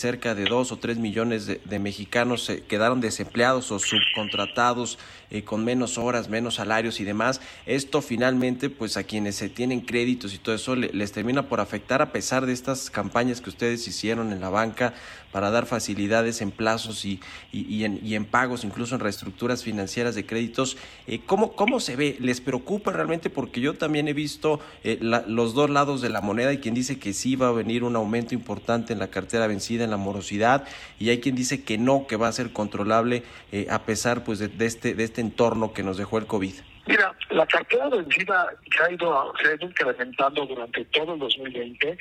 cerca 0.00 0.34
de 0.34 0.44
dos 0.44 0.72
o 0.72 0.78
tres 0.78 0.96
millones 0.98 1.46
de, 1.46 1.78
mexicanos 1.78 2.44
se 2.44 2.62
quedaron 2.62 3.00
desempleados 3.00 3.70
o 3.70 3.78
subcontratados 3.78 4.98
eh, 5.30 5.44
con 5.44 5.64
menos 5.64 5.98
horas, 5.98 6.28
menos 6.28 6.54
salarios 6.56 7.00
y 7.00 7.04
demás. 7.04 7.40
Esto 7.66 8.02
finalmente, 8.02 8.70
pues 8.70 8.96
a 8.96 9.04
quienes 9.04 9.36
se 9.36 9.48
tienen 9.48 9.82
créditos 9.82 10.34
y 10.34 10.38
todo 10.38 10.54
eso 10.54 10.74
les 10.74 11.12
termina 11.12 11.48
por 11.48 11.60
afectar 11.60 12.02
a 12.02 12.12
pesar 12.12 12.46
de 12.46 12.52
estas 12.52 12.90
campañas 12.90 13.40
que 13.40 13.50
ustedes 13.50 13.86
hicieron 13.86 14.32
en 14.32 14.40
la 14.40 14.48
banca 14.48 14.94
para 15.32 15.50
dar 15.50 15.66
facilidades 15.66 16.40
en 16.40 16.50
plazos 16.50 17.04
y, 17.04 17.20
y, 17.52 17.84
en, 17.84 18.00
y 18.04 18.14
en, 18.14 18.24
pagos, 18.24 18.64
incluso 18.64 18.94
en 18.94 19.00
reestructuras 19.00 19.62
financieras 19.62 20.14
de 20.14 20.26
créditos. 20.26 20.76
Eh, 21.06 21.20
¿cómo, 21.24 21.52
¿Cómo 21.52 21.80
se 21.80 21.96
ve? 21.96 22.16
¿Les 22.20 22.40
preocupa 22.40 22.92
realmente? 22.92 23.30
Porque 23.30 23.60
yo 23.60 23.74
también 23.74 24.08
he 24.08 24.12
visto 24.12 24.60
eh, 24.82 24.98
los 25.00 25.54
dos 25.54 25.70
lados 25.70 26.00
de 26.00 26.08
la 26.08 26.20
moneda 26.20 26.52
y 26.52 26.58
quien 26.58 26.74
dice 26.74 26.98
que 26.98 27.12
sí 27.12 27.36
va 27.36 27.48
a 27.48 27.52
venir 27.52 27.84
un 27.84 27.96
aumento 27.96 28.34
importante 28.34 28.92
en 28.92 28.98
la 28.98 29.08
cartera 29.08 29.46
vencida, 29.46 29.84
en 29.84 29.89
la 29.90 29.96
morosidad, 29.96 30.66
y 30.98 31.10
hay 31.10 31.20
quien 31.20 31.34
dice 31.34 31.64
que 31.64 31.78
no, 31.78 32.06
que 32.06 32.16
va 32.16 32.28
a 32.28 32.32
ser 32.32 32.52
controlable 32.52 33.22
eh, 33.52 33.66
a 33.70 33.82
pesar 33.82 34.24
pues 34.24 34.38
de, 34.38 34.50
este 34.64 34.94
de 34.94 35.04
este 35.04 35.20
entorno 35.20 35.72
que 35.72 35.82
nos 35.82 35.96
dejó 35.96 36.18
el 36.18 36.26
COVID. 36.26 36.54
Mira, 36.86 37.14
la 37.30 37.46
cartera 37.46 37.88
vencida 37.88 38.48
se 38.76 38.82
ha 38.82 38.90
ido, 38.90 39.32
se 39.42 39.48
ha 39.48 39.54
ido 39.54 39.66
incrementando 39.66 40.46
durante 40.46 40.84
todo 40.86 41.14
el 41.14 41.20
2020. 41.20 41.98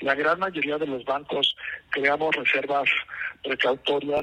La 0.00 0.14
gran 0.14 0.38
mayoría 0.38 0.78
de 0.78 0.86
los 0.86 1.04
bancos 1.04 1.56
creamos 1.90 2.34
reservas 2.34 2.88
precautorias 3.42 4.22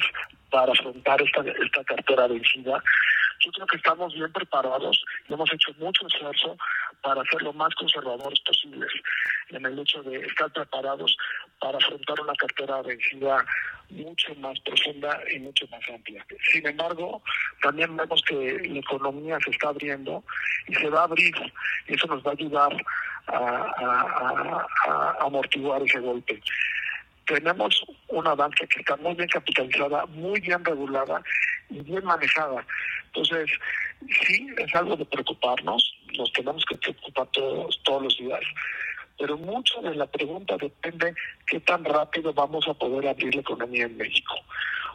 para 0.49 0.71
afrontar 0.71 1.21
esta, 1.21 1.41
esta 1.41 1.83
cartera 1.83 2.27
vencida. 2.27 2.83
Yo 3.43 3.51
creo 3.51 3.67
que 3.67 3.77
estamos 3.77 4.13
bien 4.13 4.31
preparados 4.31 5.03
y 5.27 5.33
hemos 5.33 5.51
hecho 5.51 5.71
mucho 5.77 6.07
esfuerzo 6.07 6.57
para 7.01 7.23
ser 7.25 7.41
lo 7.41 7.51
más 7.53 7.73
conservadores 7.75 8.39
posibles 8.41 8.89
en 9.49 9.65
el 9.65 9.77
hecho 9.79 10.01
de 10.03 10.19
estar 10.19 10.51
preparados 10.51 11.15
para 11.59 11.77
afrontar 11.77 12.21
una 12.21 12.33
cartera 12.35 12.81
vencida 12.81 13.45
mucho 13.89 14.33
más 14.35 14.59
profunda 14.61 15.19
y 15.31 15.39
mucho 15.39 15.67
más 15.67 15.81
amplia. 15.93 16.25
Sin 16.51 16.65
embargo, 16.65 17.21
también 17.61 17.95
vemos 17.97 18.21
que 18.23 18.59
la 18.65 18.79
economía 18.79 19.37
se 19.43 19.51
está 19.51 19.69
abriendo 19.69 20.23
y 20.67 20.75
se 20.75 20.89
va 20.89 21.01
a 21.01 21.03
abrir 21.03 21.35
y 21.87 21.93
eso 21.93 22.07
nos 22.07 22.23
va 22.23 22.31
a 22.31 22.33
ayudar 22.33 22.85
a, 23.27 24.65
a 24.87 25.17
amortiguar 25.21 25.81
ese 25.83 25.99
golpe 25.99 26.41
tenemos 27.25 27.83
una 28.09 28.35
banca 28.35 28.65
que 28.67 28.79
está 28.79 28.95
muy 28.97 29.15
bien 29.15 29.29
capitalizada, 29.29 30.05
muy 30.07 30.39
bien 30.39 30.63
regulada 30.63 31.21
y 31.69 31.79
bien 31.81 32.03
manejada. 32.05 32.65
Entonces, 33.07 33.49
sí, 34.21 34.47
es 34.57 34.75
algo 34.75 34.95
de 34.95 35.05
preocuparnos, 35.05 35.95
nos 36.17 36.31
tenemos 36.33 36.63
que 36.65 36.77
preocupar 36.77 37.27
todos, 37.27 37.79
todos 37.83 38.03
los 38.03 38.17
días, 38.17 38.41
pero 39.17 39.37
mucho 39.37 39.81
de 39.81 39.95
la 39.95 40.07
pregunta 40.07 40.57
depende 40.57 41.13
qué 41.47 41.59
tan 41.59 41.85
rápido 41.85 42.33
vamos 42.33 42.67
a 42.67 42.73
poder 42.73 43.07
abrir 43.07 43.33
la 43.35 43.41
economía 43.41 43.85
en 43.85 43.97
México. 43.97 44.35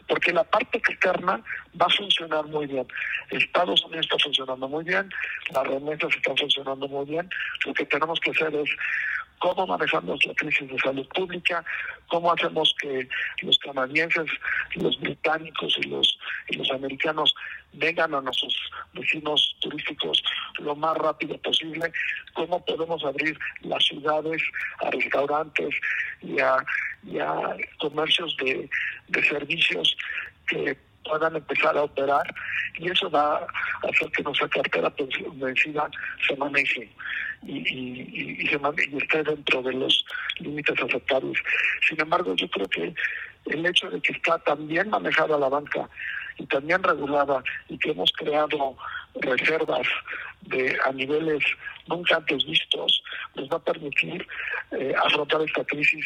Porque 0.07 0.33
la 0.33 0.43
parte 0.43 0.79
externa 0.79 1.41
va 1.79 1.85
a 1.85 1.89
funcionar 1.89 2.45
muy 2.45 2.65
bien. 2.65 2.87
Estados 3.29 3.85
Unidos 3.85 4.07
está 4.07 4.17
funcionando 4.23 4.67
muy 4.67 4.83
bien, 4.83 5.09
las 5.53 5.67
remesas 5.67 6.15
están 6.15 6.35
funcionando 6.35 6.87
muy 6.87 7.05
bien. 7.05 7.29
Lo 7.65 7.73
que 7.73 7.85
tenemos 7.85 8.19
que 8.19 8.31
hacer 8.31 8.53
es 8.55 8.69
cómo 9.39 9.67
manejamos 9.67 10.23
la 10.25 10.33
crisis 10.35 10.69
de 10.69 10.77
salud 10.79 11.07
pública, 11.15 11.63
cómo 12.07 12.31
hacemos 12.31 12.73
que 12.81 13.07
los 13.41 13.57
canadienses, 13.59 14.29
los 14.75 14.99
británicos 14.99 15.75
y 15.77 15.83
los, 15.87 16.19
y 16.49 16.57
los 16.57 16.69
americanos 16.71 17.33
vengan 17.73 18.13
a 18.13 18.21
nuestros 18.21 18.55
vecinos 18.93 19.55
turísticos 19.61 20.23
lo 20.59 20.75
más 20.75 20.97
rápido 20.97 21.37
posible, 21.39 21.91
cómo 22.33 22.63
podemos 22.65 23.03
abrir 23.03 23.37
las 23.61 23.83
ciudades 23.85 24.41
a 24.79 24.91
restaurantes 24.91 25.75
y 26.21 26.39
a, 26.39 26.57
comercios 27.79 28.35
de, 28.37 28.69
de 29.07 29.23
servicios 29.23 29.95
que 30.47 30.77
puedan 31.03 31.35
empezar 31.35 31.77
a 31.77 31.83
operar 31.83 32.23
y 32.77 32.89
eso 32.89 33.09
va 33.09 33.37
a 33.37 33.47
hacer 33.89 34.09
que 34.11 34.23
nuestra 34.23 34.47
cartera 34.49 34.93
vencida 35.33 35.89
se 36.27 36.35
maneje 36.37 36.89
y, 37.43 37.57
y, 37.57 38.41
y, 38.41 38.47
se 38.47 38.59
y 38.91 38.97
esté 38.97 39.23
dentro 39.23 39.61
de 39.61 39.73
los 39.73 40.05
límites 40.39 40.81
aceptables. 40.81 41.37
Sin 41.87 41.99
embargo, 42.01 42.35
yo 42.35 42.49
creo 42.49 42.67
que 42.67 42.93
el 43.45 43.65
hecho 43.65 43.89
de 43.89 44.01
que 44.01 44.13
está 44.13 44.37
tan 44.39 44.67
bien 44.67 44.89
manejada 44.89 45.37
la 45.37 45.49
banca 45.49 45.89
y 46.39 46.45
también 46.47 46.81
regulada 46.81 47.43
y 47.67 47.77
que 47.77 47.91
hemos 47.91 48.11
creado 48.13 48.75
reservas 49.15 49.87
de 50.41 50.77
a 50.85 50.91
niveles 50.91 51.43
nunca 51.87 52.15
antes 52.15 52.45
vistos 52.45 53.03
nos 53.35 53.49
va 53.49 53.57
a 53.57 53.59
permitir 53.59 54.25
eh, 54.71 54.93
afrontar 55.05 55.41
esta 55.41 55.63
crisis 55.65 56.05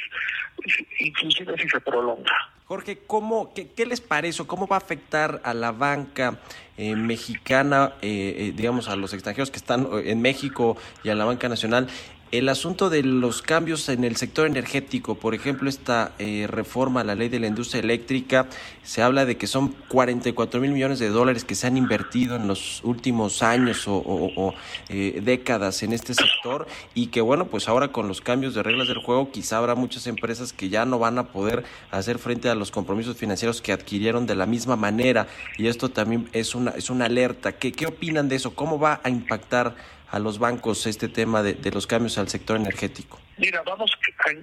inclusive 0.99 1.55
si 1.57 1.67
se 1.67 1.81
prolonga. 1.81 2.33
Jorge, 2.65 2.99
¿cómo, 3.05 3.53
qué, 3.53 3.85
les 3.85 4.01
parece 4.01 4.41
o 4.41 4.47
cómo 4.47 4.67
va 4.67 4.77
a 4.77 4.79
afectar 4.79 5.41
a 5.43 5.53
la 5.53 5.71
banca 5.71 6.39
eh, 6.77 6.95
mexicana, 6.95 7.93
eh, 8.01 8.53
digamos, 8.55 8.87
a 8.87 8.95
los 8.95 9.13
extranjeros 9.13 9.51
que 9.51 9.57
están 9.57 9.87
en 10.05 10.21
México 10.21 10.77
y 11.03 11.09
a 11.09 11.15
la 11.15 11.25
banca 11.25 11.49
nacional 11.49 11.87
el 12.33 12.49
asunto 12.49 12.89
de 12.89 13.03
los 13.03 13.43
cambios 13.43 13.87
en 13.89 14.03
el 14.03 14.15
sector 14.15 14.47
energético, 14.47 15.13
por 15.13 15.35
ejemplo, 15.35 15.69
esta 15.69 16.13
eh, 16.17 16.47
reforma 16.49 17.01
a 17.01 17.03
la 17.03 17.13
ley 17.13 17.29
de 17.29 17.39
la 17.39 17.45
industria 17.45 17.79
eléctrica, 17.79 18.47
se 18.81 19.03
habla 19.03 19.25
de 19.25 19.37
que 19.37 19.45
son 19.45 19.75
44 19.87 20.59
mil 20.59 20.71
millones 20.71 20.97
de 20.97 21.09
dólares 21.09 21.45
que 21.45 21.53
se 21.53 21.67
han 21.67 21.77
invertido 21.77 22.35
en 22.35 22.47
los 22.47 22.83
últimos 22.83 23.43
años 23.43 23.83
o, 23.85 24.55
eh, 24.89 25.21
décadas 25.23 25.83
en 25.83 25.93
este 25.93 26.15
sector 26.15 26.65
y 26.95 27.07
que 27.07 27.21
bueno, 27.21 27.45
pues 27.45 27.69
ahora 27.69 27.89
con 27.89 28.07
los 28.07 28.19
cambios 28.19 28.55
de 28.55 28.63
reglas 28.63 28.87
del 28.87 28.97
juego 28.97 29.29
quizá 29.29 29.59
habrá 29.59 29.75
muchas 29.75 30.07
empresas 30.07 30.53
que 30.53 30.69
ya 30.69 30.85
no 30.85 30.97
van 30.97 31.19
a 31.19 31.27
poder 31.27 31.63
hacer 31.91 32.17
frente 32.17 32.49
a 32.49 32.55
los 32.55 32.71
compromisos 32.71 33.15
financieros 33.15 33.61
que 33.61 33.73
adquirieron 33.73 34.25
de 34.25 34.33
la 34.33 34.47
misma 34.47 34.75
manera 34.75 35.27
y 35.59 35.67
esto 35.67 35.89
también 35.89 36.27
es 36.33 36.55
una, 36.55 36.71
es 36.71 36.89
una 36.89 37.05
alerta. 37.05 37.51
¿Qué, 37.51 37.71
qué 37.71 37.85
opinan 37.85 38.27
de 38.27 38.37
eso? 38.37 38.55
¿Cómo 38.55 38.79
va 38.79 39.01
a 39.03 39.09
impactar 39.11 39.75
a 40.13 40.19
los 40.19 40.37
bancos 40.37 40.85
este 40.85 41.09
tema 41.09 41.41
de, 41.41 41.71
los 41.71 41.87
cambios 41.87 42.19
al 42.19 42.29
sector 42.29 42.55
energético? 42.55 43.19
Mira, 43.37 43.63
vamos 43.63 43.91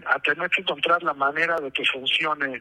a, 0.07 0.19
tener 0.19 0.51
que 0.51 0.63
encontrar 0.63 1.01
la 1.05 1.15
manera 1.15 1.61
de 1.61 1.71
que 1.71 1.85
funcione 1.85 2.61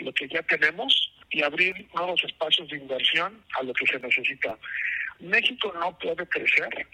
lo 0.00 0.12
que 0.12 0.28
ya 0.28 0.42
tenemos 0.42 1.10
y 1.30 1.42
abrir 1.42 1.88
nuevos 1.94 2.22
espacios 2.22 2.68
de 2.68 2.76
inversión 2.76 3.42
a 3.58 3.62
lo 3.62 3.72
que 3.72 3.86
se 3.86 3.98
necesita. 3.98 4.54
México 5.20 5.72
no 5.80 5.98
puede 5.98 6.26
crecer 6.26 6.86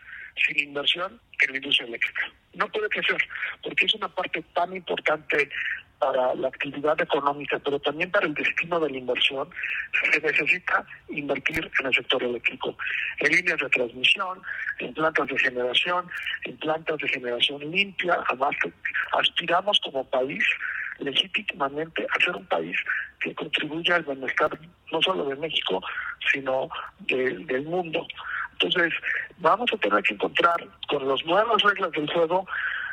sin 0.47 0.61
inversión 0.61 1.21
en 1.41 1.51
la 1.51 1.57
industria 1.57 1.89
eléctrica. 1.89 2.31
No 2.55 2.69
puede 2.69 2.89
crecer, 2.89 3.19
porque 3.61 3.87
es 3.87 3.95
una 3.97 4.09
parte 4.09 4.41
tan 4.55 4.77
importante 4.77 5.51
para 5.99 6.35
la 6.35 6.49
actividad 6.49 7.01
económica, 7.01 7.59
pero 7.59 7.79
también 7.81 8.11
para 8.11 8.27
el 8.27 8.35
destino 8.35 8.79
de 8.81 8.91
la 8.91 8.99
inversión, 8.99 9.49
se 10.13 10.21
necesita 10.21 10.85
invertir 11.09 11.71
en 11.81 11.87
el 11.87 11.95
sector 11.95 12.23
eléctrico, 12.23 12.77
en 13.19 13.33
líneas 13.33 13.59
de 13.59 13.69
transmisión, 13.69 14.43
en 14.79 14.95
plantas 14.95 15.27
de 15.29 15.39
generación, 15.39 16.07
en 16.45 16.57
plantas 16.59 16.99
de 16.99 17.09
generación 17.09 17.71
limpia. 17.71 18.19
Además, 18.29 18.55
aspiramos 19.13 19.81
como 19.81 20.05
país 20.05 20.45
legítimamente 20.99 22.07
a 22.11 22.25
ser 22.25 22.37
un 22.37 22.47
país 22.47 22.77
que 23.21 23.35
contribuya 23.35 23.97
al 23.97 24.05
bienestar 24.05 24.59
no 24.93 25.03
solo 25.03 25.25
de 25.27 25.37
México, 25.37 25.83
sino 26.33 26.69
del 27.01 27.65
mundo. 27.65 28.07
Entonces, 28.53 28.93
vamos 29.39 29.71
a 29.73 29.77
tener 29.77 30.03
que 30.03 30.15
encontrar 30.15 30.67
con 30.89 31.07
las 31.07 31.25
nuevas 31.25 31.63
reglas 31.63 31.93
del 31.93 32.11
juego 32.13 32.47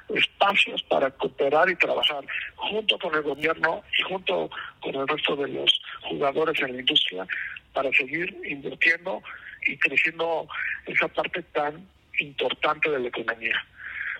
espacios 0.10 0.84
para 0.84 1.10
cooperar 1.12 1.70
y 1.70 1.76
trabajar 1.76 2.24
junto 2.56 2.98
con 3.00 3.16
el 3.16 3.22
gobierno 3.24 3.84
y 3.98 4.04
junto 4.04 4.50
con 4.82 4.96
el 4.96 5.08
resto 5.08 5.36
de 5.36 5.48
los 5.48 5.82
jugadores 6.04 6.60
en 6.62 6.74
la 6.74 6.80
industria 6.80 7.28
para 7.74 7.92
seguir 7.92 8.36
invirtiendo 8.46 9.22
y 9.68 9.78
creciendo 9.78 10.48
esa 10.86 11.08
parte 11.08 11.42
tan 11.44 11.88
importante 12.20 12.90
de 12.90 13.00
la 13.00 13.08
economía. 13.08 13.66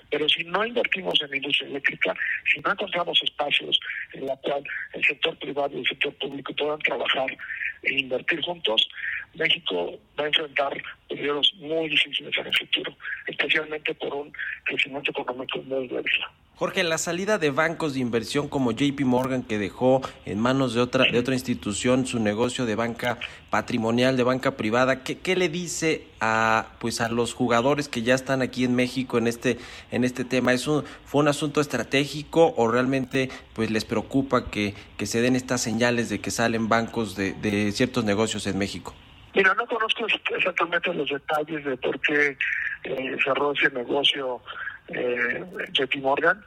Pero 0.10 0.30
si 0.30 0.44
no 0.44 0.66
invertimos 0.66 1.22
en 1.22 1.30
la 1.30 1.38
industria 1.38 1.70
eléctrica, 1.70 2.16
si 2.52 2.60
no 2.62 2.72
encontramos 2.72 3.22
espacios 3.24 3.80
en 4.14 4.26
los 4.28 4.40
cuales 4.40 4.66
el 4.94 5.04
sector 5.06 5.38
privado 5.38 5.76
y 5.76 5.80
el 5.80 5.88
sector 5.88 6.14
público 6.16 6.54
puedan 6.56 6.80
trabajar 6.80 7.38
e 7.84 7.94
invertir 7.94 8.42
juntos, 8.42 8.88
México 9.36 10.00
va 10.18 10.24
a 10.24 10.28
enfrentar 10.28 10.82
periodos 11.10 11.54
muy 11.56 11.90
difíciles 11.90 12.38
en 12.38 12.48
el 12.48 12.58
futuro, 12.58 12.96
especialmente 13.28 13.94
por 13.96 14.14
un 14.14 14.34
crecimiento 14.64 15.12
económico 15.12 15.62
muy 15.64 15.88
débil. 15.88 16.22
Jorge, 16.58 16.86
la 16.86 16.98
salida 16.98 17.38
de 17.38 17.52
bancos 17.52 17.96
de 17.96 18.00
inversión 18.00 18.48
como 18.48 18.72
JP 18.72 19.02
Morgan 19.02 19.44
que 19.44 19.58
dejó 19.58 20.02
en 20.26 20.40
manos 20.40 20.74
de 20.74 20.80
otra 20.80 21.04
de 21.04 21.20
otra 21.20 21.34
institución 21.34 22.08
su 22.08 22.18
negocio 22.20 22.66
de 22.66 22.76
banca 22.76 23.18
patrimonial, 23.50 24.16
de 24.16 24.24
banca 24.24 24.52
privada, 24.52 25.04
¿qué, 25.04 25.18
qué 25.18 25.36
le 25.36 25.50
dice 25.50 26.08
a 26.22 26.68
pues 26.80 27.02
a 27.02 27.10
los 27.10 27.34
jugadores 27.34 27.90
que 27.90 28.04
ya 28.04 28.16
están 28.16 28.42
aquí 28.42 28.64
en 28.64 28.74
México 28.74 29.18
en 29.18 29.28
este 29.28 29.58
en 29.92 30.06
este 30.06 30.24
tema? 30.24 30.54
¿Es 30.54 30.66
un, 30.66 30.86
fue 31.04 31.20
un 31.20 31.28
asunto 31.28 31.60
estratégico 31.60 32.54
o 32.56 32.70
realmente 32.70 33.30
pues 33.54 33.70
les 33.70 33.84
preocupa 33.84 34.50
que, 34.50 34.76
que 34.96 35.08
se 35.08 35.20
den 35.20 35.36
estas 35.36 35.60
señales 35.60 36.08
de 36.08 36.22
que 36.22 36.32
salen 36.32 36.70
bancos 36.70 37.18
de, 37.18 37.34
de 37.34 37.74
ciertos 37.74 38.06
negocios 38.06 38.48
en 38.48 38.58
México? 38.58 38.96
Mira, 39.34 39.54
no 39.56 39.66
conozco 39.68 40.06
exactamente 40.38 40.94
los 40.94 41.10
detalles 41.10 41.66
de 41.66 41.76
por 41.76 42.00
qué 42.00 42.38
eh, 42.86 43.18
cerró 43.22 43.52
ese 43.52 43.70
negocio 43.72 44.42
eh, 44.90 45.44
JP 45.72 45.96
Morgan. 46.02 46.44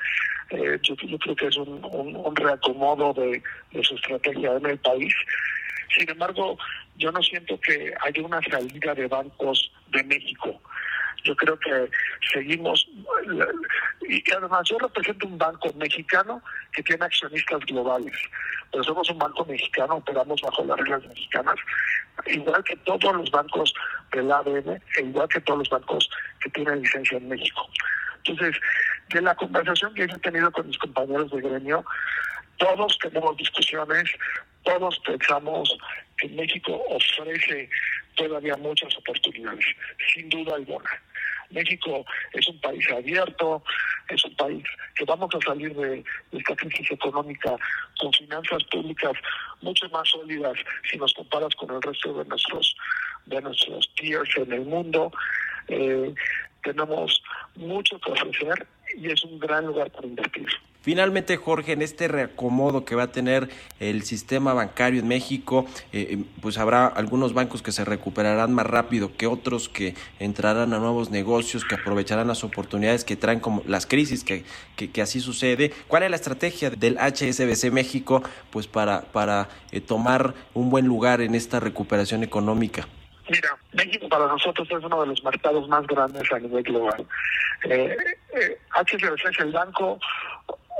Eh, 0.50 0.78
yo, 0.82 0.96
creo 0.96 1.36
que 1.36 1.46
es 1.46 1.56
un, 1.56 1.84
un, 1.84 2.36
reacomodo 2.36 3.12
de, 3.12 3.42
de, 3.70 3.84
su 3.84 3.94
estrategia 3.96 4.54
en 4.54 4.66
el 4.66 4.78
país. 4.78 5.14
Sin 5.96 6.08
embargo, 6.08 6.56
yo 6.96 7.12
no 7.12 7.22
siento 7.22 7.60
que 7.60 7.92
haya 8.00 8.22
una 8.22 8.40
salida 8.42 8.94
de 8.94 9.06
bancos 9.08 9.70
de 9.92 10.02
México. 10.04 10.60
Yo 11.24 11.34
creo 11.36 11.58
que 11.58 11.90
seguimos, 12.32 12.86
y 14.08 14.32
además 14.32 14.62
yo 14.70 14.78
represento 14.78 15.26
un 15.26 15.36
banco 15.36 15.72
mexicano 15.74 16.42
que 16.72 16.82
tiene 16.82 17.04
accionistas 17.04 17.60
globales, 17.66 18.14
pero 18.70 18.84
somos 18.84 19.10
un 19.10 19.18
banco 19.18 19.44
mexicano, 19.44 19.96
operamos 19.96 20.40
bajo 20.40 20.64
las 20.64 20.78
reglas 20.78 21.06
mexicanas, 21.06 21.56
igual 22.26 22.62
que 22.64 22.76
todos 22.76 23.14
los 23.14 23.30
bancos 23.30 23.74
del 24.12 24.30
ADN, 24.30 24.80
e 24.96 25.02
igual 25.02 25.28
que 25.28 25.40
todos 25.40 25.58
los 25.58 25.68
bancos 25.70 26.08
que 26.40 26.50
tienen 26.50 26.82
licencia 26.82 27.18
en 27.18 27.28
México. 27.28 27.68
Entonces, 28.24 28.60
de 29.12 29.22
la 29.22 29.34
conversación 29.34 29.94
que 29.94 30.04
he 30.04 30.08
tenido 30.18 30.50
con 30.52 30.66
mis 30.66 30.78
compañeros 30.78 31.30
de 31.30 31.40
gremio, 31.40 31.84
todos 32.58 32.98
tenemos 32.98 33.36
discusiones, 33.36 34.10
todos 34.64 34.98
pensamos 35.06 35.76
que 36.18 36.28
México 36.28 36.82
ofrece 36.88 37.70
todavía 38.16 38.56
muchas 38.56 38.96
oportunidades, 38.96 39.64
sin 40.12 40.28
duda 40.28 40.56
alguna. 40.56 40.90
México 41.50 42.04
es 42.32 42.46
un 42.48 42.60
país 42.60 42.84
abierto, 42.90 43.62
es 44.08 44.24
un 44.24 44.36
país 44.36 44.64
que 44.94 45.04
vamos 45.04 45.30
a 45.34 45.46
salir 45.46 45.74
de, 45.74 46.04
esta 46.32 46.56
crisis 46.56 46.90
económica 46.90 47.56
con 47.98 48.12
finanzas 48.12 48.62
públicas 48.64 49.12
mucho 49.62 49.88
más 49.90 50.08
sólidas 50.08 50.58
si 50.90 50.98
nos 50.98 51.14
comparas 51.14 51.54
con 51.54 51.70
el 51.70 51.80
resto 51.80 52.12
de 52.14 52.24
nuestros 52.26 52.76
de 53.26 53.40
nuestros 53.40 53.86
peers 53.88 54.36
en 54.36 54.52
el 54.52 54.64
mundo. 54.64 55.12
Eh, 55.68 56.14
tenemos 56.72 57.22
mucho 57.56 57.98
que 57.98 58.12
ofrecer 58.12 58.66
y 58.96 59.10
es 59.10 59.24
un 59.24 59.38
gran 59.38 59.66
lugar 59.66 59.90
para 59.90 60.06
invertir. 60.06 60.46
Finalmente, 60.80 61.36
Jorge, 61.36 61.72
en 61.72 61.82
este 61.82 62.08
reacomodo 62.08 62.84
que 62.84 62.94
va 62.94 63.04
a 63.04 63.12
tener 63.12 63.48
el 63.80 64.04
sistema 64.04 64.54
bancario 64.54 65.00
en 65.00 65.08
México, 65.08 65.66
eh, 65.92 66.08
eh, 66.12 66.24
pues 66.40 66.56
habrá 66.56 66.86
algunos 66.86 67.34
bancos 67.34 67.62
que 67.62 67.72
se 67.72 67.84
recuperarán 67.84 68.54
más 68.54 68.64
rápido 68.64 69.14
que 69.16 69.26
otros, 69.26 69.68
que 69.68 69.94
entrarán 70.18 70.72
a 70.72 70.78
nuevos 70.78 71.10
negocios, 71.10 71.64
que 71.64 71.74
aprovecharán 71.74 72.28
las 72.28 72.44
oportunidades 72.44 73.04
que 73.04 73.16
traen 73.16 73.40
como 73.40 73.62
las 73.66 73.86
crisis, 73.86 74.24
que, 74.24 74.44
que, 74.76 75.02
así 75.02 75.20
sucede. 75.20 75.72
¿Cuál 75.88 76.04
es 76.04 76.10
la 76.10 76.16
estrategia 76.16 76.70
del 76.70 76.96
HSBC 76.96 77.72
México 77.72 78.22
pues 78.50 78.66
para, 78.66 79.02
para 79.02 79.48
eh, 79.72 79.80
tomar 79.80 80.34
un 80.54 80.70
buen 80.70 80.86
lugar 80.86 81.20
en 81.20 81.34
esta 81.34 81.60
recuperación 81.60 82.22
económica? 82.22 82.88
Mira, 83.28 83.56
México 83.72 84.08
para 84.08 84.26
nosotros 84.26 84.66
es 84.70 84.84
uno 84.84 85.00
de 85.02 85.06
los 85.08 85.22
mercados 85.22 85.68
más 85.68 85.86
grandes 85.86 86.32
a 86.32 86.38
nivel 86.38 86.62
global. 86.62 87.06
Eh, 87.64 87.96
HSBC 88.70 89.30
es 89.30 89.40
el 89.40 89.52
banco 89.52 89.98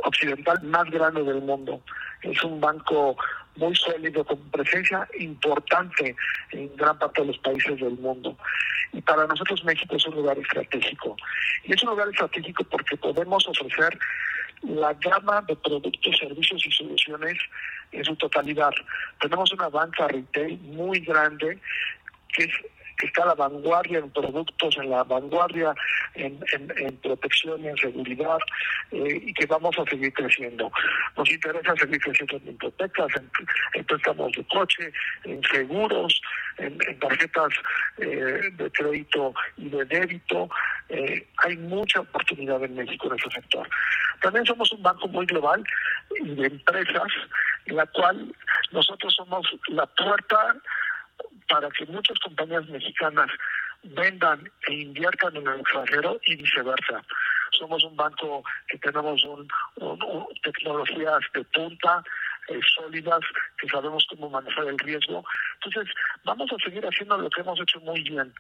occidental 0.05 0.63
más 0.63 0.91
grande 0.91 1.23
del 1.23 1.43
mundo. 1.43 1.81
Es 2.23 2.43
un 2.43 2.61
banco 2.61 3.17
muy 3.57 3.75
sólido, 3.75 4.25
con 4.25 4.39
presencia 4.51 5.07
importante 5.19 6.15
en 6.53 6.75
gran 6.77 6.99
parte 6.99 7.21
de 7.21 7.29
los 7.29 7.39
países 7.39 7.79
del 7.81 7.99
mundo. 7.99 8.37
Y 8.93 9.01
para 9.03 9.27
nosotros 9.27 9.65
México 9.65 9.97
es 9.97 10.07
un 10.07 10.15
lugar 10.15 10.39
estratégico. 10.39 11.17
Y 11.65 11.75
es 11.75 11.83
un 11.83 11.91
lugar 11.91 12.09
estratégico 12.09 12.65
porque 12.65 12.97
podemos 12.97 13.47
ofrecer 13.47 13.99
la 14.63 14.93
gama 14.95 15.43
de 15.43 15.57
productos, 15.57 16.19
servicios 16.19 16.67
y 16.67 16.71
soluciones 16.73 17.39
en 17.93 18.05
su 18.05 18.17
totalidad. 18.17 18.73
Tenemos 19.21 19.53
una 19.53 19.69
banca 19.69 20.09
retail 20.09 20.59
muy 20.61 21.01
grande 21.01 21.59
que 22.35 22.45
es 22.45 22.51
que 22.99 23.07
está 23.07 23.23
a 23.23 23.27
la 23.27 23.35
vanguardia 23.35 24.01
en 24.01 24.11
productos, 24.11 24.77
en 24.77 24.91
la 24.91 25.05
vanguardia 25.05 25.73
en, 26.15 26.39
en, 26.53 26.97
protección 26.97 27.63
y 27.65 27.69
en 27.69 27.77
seguridad 27.77 28.39
eh, 28.91 29.23
y 29.25 29.33
que 29.33 29.47
vamos 29.47 29.79
a 29.79 29.85
seguir 29.89 30.13
creciendo. 30.13 30.71
Nos 31.17 31.31
interesa 31.31 31.77
seguir 31.77 32.01
creciendo 32.01 32.37
en 32.37 32.49
hipotecas, 32.49 33.09
en, 33.75 33.85
préstamos 33.85 34.33
de 34.33 34.45
coche, 34.47 34.93
en 35.25 35.41
seguros, 35.45 36.21
en, 36.59 36.77
tarjetas 36.99 37.51
eh, 37.99 38.51
de 38.53 38.71
crédito 38.73 39.33
y 39.57 39.69
de 39.69 39.85
débito. 39.85 40.49
Eh, 40.89 41.27
hay 41.45 41.57
mucha 41.57 42.01
oportunidad 42.01 42.63
en 42.65 42.75
México 42.75 43.07
en 43.07 43.19
ese 43.19 43.31
sector. 43.31 43.69
También 44.21 44.45
somos 44.45 44.73
un 44.73 44.83
banco 44.83 45.07
muy 45.07 45.25
global 45.27 45.63
de 46.21 46.47
empresas, 46.47 47.13
en 47.67 47.77
la 47.77 47.87
cual 47.87 48.35
nosotros 48.73 49.15
somos 49.15 49.47
la 49.69 49.87
puerta 49.87 50.57
para 51.49 51.69
que 51.71 51.87
muchas 51.87 52.19
compañías 52.21 52.67
mexicanas 52.69 53.31
vendan 53.83 54.51
e 54.67 54.75
inviertan 54.75 55.37
en 55.37 55.47
el 55.47 55.61
extranjero 55.61 56.21
y 56.27 56.37
viceversa. 56.37 57.03
Somos 57.53 57.83
un 57.85 57.97
banco 57.97 58.45
que 58.69 58.79
tenemos 58.79 59.25
un, 59.25 59.49
tecnologías 60.43 61.21
de 61.35 61.45
punta, 61.45 62.03
eh, 62.49 62.61
sólidas, 62.75 63.21
que 63.59 63.69
sabemos 63.69 64.07
cómo 64.09 64.31
manejar 64.31 64.67
el 64.69 64.79
riesgo. 64.79 65.25
Entonces, 65.55 65.95
vamos 66.25 66.51
a 66.53 66.65
seguir 66.65 66.85
haciendo 66.85 67.19
lo 67.19 67.29
que 67.31 67.41
hemos 67.41 67.61
hecho 67.61 67.81
muy 67.81 68.03
bien. 68.03 68.33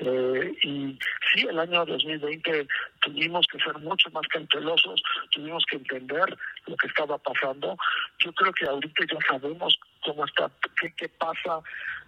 Eh, 0.00 0.54
y 0.62 0.98
sí, 1.32 1.46
el 1.48 1.58
año 1.58 1.84
2020 1.84 2.66
tuvimos 3.00 3.46
que 3.46 3.58
ser 3.58 3.78
mucho 3.78 4.10
más 4.10 4.26
cautelosos, 4.28 5.02
tuvimos 5.30 5.64
que 5.66 5.76
entender 5.76 6.36
lo 6.66 6.76
que 6.76 6.86
estaba 6.86 7.18
pasando. 7.18 7.76
Yo 8.18 8.32
creo 8.32 8.52
que 8.52 8.66
ahorita 8.66 9.04
ya 9.12 9.18
sabemos 9.28 9.78
cómo 10.04 10.24
está, 10.24 10.50
qué, 10.96 11.08
pasa 11.08 11.60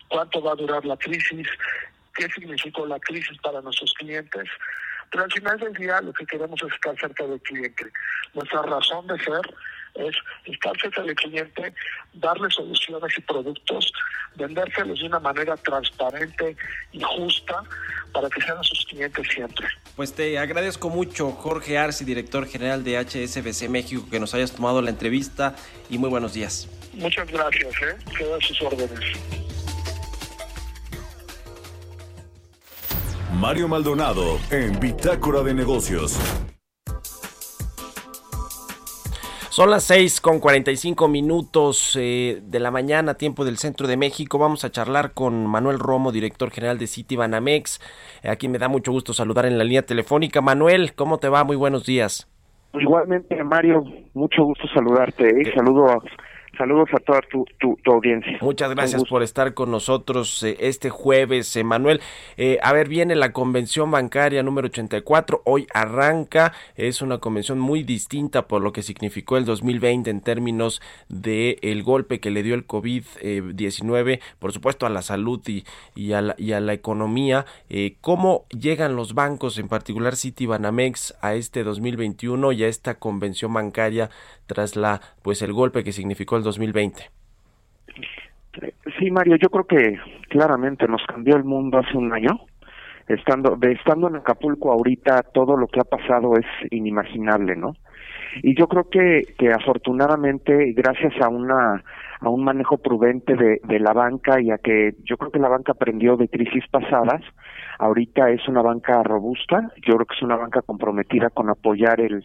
cuánto 0.08 0.42
va 0.42 0.52
a 0.52 0.56
durar 0.56 0.84
la 0.84 0.96
crisis, 0.96 1.46
qué 2.14 2.28
significó 2.28 2.86
la 2.86 2.98
crisis 3.00 3.36
para 3.42 3.60
nuestros 3.60 3.92
clientes. 3.94 4.48
Pero 5.10 5.24
al 5.24 5.32
final 5.32 5.58
del 5.58 5.72
día 5.74 6.00
lo 6.00 6.12
que 6.12 6.26
queremos 6.26 6.60
es 6.62 6.72
estar 6.72 6.98
cerca 6.98 7.26
del 7.26 7.40
cliente. 7.40 7.86
Nuestra 8.34 8.62
razón 8.62 9.06
de 9.06 9.18
ser 9.18 9.54
es 9.94 10.14
estar 10.44 10.78
cerca 10.80 11.02
del 11.02 11.14
cliente, 11.14 11.72
darle 12.12 12.50
soluciones 12.50 13.16
y 13.16 13.20
productos, 13.22 13.92
vendérselos 14.34 14.98
de 14.98 15.06
una 15.06 15.20
manera 15.20 15.56
transparente 15.56 16.56
y 16.92 17.00
justa 17.00 17.62
para 18.12 18.28
que 18.28 18.42
sean 18.42 18.62
sus 18.62 18.84
clientes 18.86 19.26
siempre. 19.32 19.66
Pues 19.94 20.14
te 20.14 20.38
agradezco 20.38 20.90
mucho, 20.90 21.30
Jorge 21.32 21.78
Arce, 21.78 22.04
director 22.04 22.46
general 22.46 22.84
de 22.84 22.98
HSBC 22.98 23.68
México, 23.70 24.06
que 24.10 24.20
nos 24.20 24.34
hayas 24.34 24.52
tomado 24.52 24.82
la 24.82 24.90
entrevista 24.90 25.54
y 25.88 25.98
muy 25.98 26.10
buenos 26.10 26.34
días. 26.34 26.68
Muchas 26.96 27.30
gracias, 27.30 27.72
¿eh? 27.82 27.96
quedan 28.16 28.40
sus 28.40 28.62
órdenes. 28.62 29.00
Mario 33.38 33.68
Maldonado 33.68 34.38
en 34.50 34.80
Bitácora 34.80 35.42
de 35.42 35.52
Negocios. 35.52 36.18
Son 39.50 39.70
las 39.70 39.84
6 39.84 40.20
con 40.20 40.40
45 40.40 41.08
minutos 41.08 41.96
eh, 42.00 42.40
de 42.42 42.60
la 42.60 42.70
mañana, 42.70 43.14
tiempo 43.14 43.44
del 43.44 43.56
centro 43.58 43.86
de 43.86 43.96
México. 43.96 44.38
Vamos 44.38 44.64
a 44.64 44.70
charlar 44.70 45.12
con 45.12 45.46
Manuel 45.46 45.78
Romo, 45.78 46.12
director 46.12 46.50
general 46.50 46.78
de 46.78 46.86
City 46.86 47.16
Banamex. 47.16 47.80
Aquí 48.22 48.48
me 48.48 48.58
da 48.58 48.68
mucho 48.68 48.92
gusto 48.92 49.12
saludar 49.12 49.46
en 49.46 49.58
la 49.58 49.64
línea 49.64 49.82
telefónica. 49.82 50.40
Manuel, 50.40 50.94
¿cómo 50.94 51.18
te 51.18 51.28
va? 51.28 51.44
Muy 51.44 51.56
buenos 51.56 51.84
días. 51.84 52.30
Igualmente, 52.74 53.42
Mario, 53.44 53.84
mucho 54.14 54.44
gusto 54.44 54.66
saludarte. 54.74 55.26
¿eh? 55.26 55.52
Saludo 55.54 55.90
a 55.90 55.98
Saludos 56.56 56.88
a 56.92 56.98
toda 56.98 57.20
tu, 57.22 57.46
audiencia. 57.86 58.38
Muchas 58.40 58.70
gracias 58.70 59.04
por 59.04 59.22
estar 59.22 59.54
con 59.54 59.70
nosotros 59.70 60.42
eh, 60.42 60.56
este 60.60 60.90
jueves, 60.90 61.54
Emanuel. 61.56 62.00
Eh, 62.36 62.58
a 62.62 62.72
ver, 62.72 62.88
viene 62.88 63.14
la 63.14 63.32
convención 63.32 63.90
bancaria 63.90 64.42
número 64.42 64.66
84, 64.66 65.42
hoy 65.44 65.66
arranca, 65.74 66.52
es 66.76 67.02
una 67.02 67.18
convención 67.18 67.58
muy 67.58 67.82
distinta 67.82 68.46
por 68.46 68.62
lo 68.62 68.72
que 68.72 68.82
significó 68.82 69.36
el 69.36 69.44
2020 69.44 70.10
en 70.10 70.20
términos 70.20 70.80
de 71.08 71.58
el 71.62 71.82
golpe 71.82 72.20
que 72.20 72.30
le 72.30 72.42
dio 72.42 72.54
el 72.54 72.66
COVID-19, 72.66 74.20
por 74.38 74.52
supuesto 74.52 74.86
a 74.86 74.90
la 74.90 75.02
salud 75.02 75.40
y, 75.46 75.64
y, 75.94 76.12
a, 76.12 76.22
la, 76.22 76.34
y 76.38 76.52
a 76.52 76.60
la 76.60 76.72
economía. 76.72 77.44
Eh, 77.68 77.96
¿Cómo 78.00 78.46
llegan 78.50 78.96
los 78.96 79.14
bancos, 79.14 79.58
en 79.58 79.68
particular 79.68 80.16
Citibanamex, 80.16 81.14
a 81.20 81.34
este 81.34 81.64
2021 81.64 82.52
y 82.52 82.64
a 82.64 82.68
esta 82.68 82.94
convención 82.94 83.52
bancaria 83.52 84.10
tras 84.46 84.76
la 84.76 85.00
pues 85.22 85.42
el 85.42 85.52
golpe 85.52 85.84
que 85.84 85.92
significó 85.92 86.36
el 86.36 86.42
2020. 86.42 87.10
Sí, 88.98 89.10
Mario, 89.10 89.36
yo 89.36 89.50
creo 89.50 89.64
que 89.64 89.98
claramente 90.28 90.88
nos 90.88 91.02
cambió 91.06 91.36
el 91.36 91.44
mundo 91.44 91.78
hace 91.78 91.96
un 91.96 92.12
año. 92.12 92.40
Estando 93.08 93.54
de 93.56 93.72
estando 93.72 94.08
en 94.08 94.16
Acapulco 94.16 94.72
ahorita 94.72 95.22
todo 95.32 95.56
lo 95.56 95.68
que 95.68 95.80
ha 95.80 95.84
pasado 95.84 96.36
es 96.36 96.46
inimaginable, 96.72 97.54
¿no? 97.54 97.76
Y 98.42 98.58
yo 98.58 98.66
creo 98.66 98.88
que 98.90 99.34
que 99.38 99.52
afortunadamente 99.52 100.72
gracias 100.72 101.12
a 101.20 101.28
una 101.28 101.84
a 102.20 102.28
un 102.28 102.42
manejo 102.42 102.78
prudente 102.78 103.36
de, 103.36 103.60
de 103.62 103.78
la 103.78 103.92
banca 103.92 104.40
y 104.40 104.50
a 104.50 104.58
que 104.58 104.94
yo 105.04 105.18
creo 105.18 105.30
que 105.30 105.38
la 105.38 105.48
banca 105.48 105.72
aprendió 105.72 106.16
de 106.16 106.28
crisis 106.28 106.64
pasadas, 106.68 107.22
ahorita 107.78 108.30
es 108.30 108.48
una 108.48 108.62
banca 108.62 109.02
robusta, 109.02 109.70
yo 109.86 109.94
creo 109.94 110.06
que 110.06 110.14
es 110.16 110.22
una 110.22 110.36
banca 110.36 110.62
comprometida 110.62 111.30
con 111.30 111.50
apoyar 111.50 112.00
el, 112.00 112.24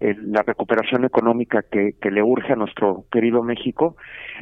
la 0.00 0.42
recuperación 0.42 1.04
económica 1.04 1.62
que, 1.70 1.94
que, 2.00 2.10
le 2.10 2.22
urge 2.22 2.52
a 2.52 2.56
nuestro 2.56 3.04
querido 3.10 3.42
México. 3.42 3.96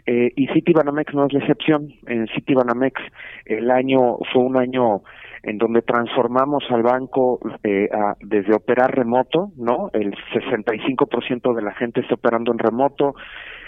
Eh, 0.07 0.33
y 0.37 0.49
Citibanamex 0.49 1.15
no 1.15 1.27
es 1.27 1.33
la 1.33 1.41
excepción. 1.41 1.89
En 2.07 2.27
Citibanamex 2.29 3.01
el 3.47 3.71
año 3.71 4.19
fue 4.33 4.43
un 4.43 4.57
año 4.57 5.03
en 5.45 5.59
donde 5.59 5.83
transformamos 5.83 6.65
al 6.71 6.83
banco 6.83 7.39
eh, 7.63 7.89
desde 8.21 8.55
operar 8.55 8.95
remoto, 8.97 9.53
¿no? 9.57 9.91
El 9.93 10.13
65% 10.33 11.55
de 11.55 11.63
la 11.63 11.75
gente 11.75 12.01
está 12.01 12.15
operando 12.15 12.51
en 12.53 12.59
remoto, 12.59 13.15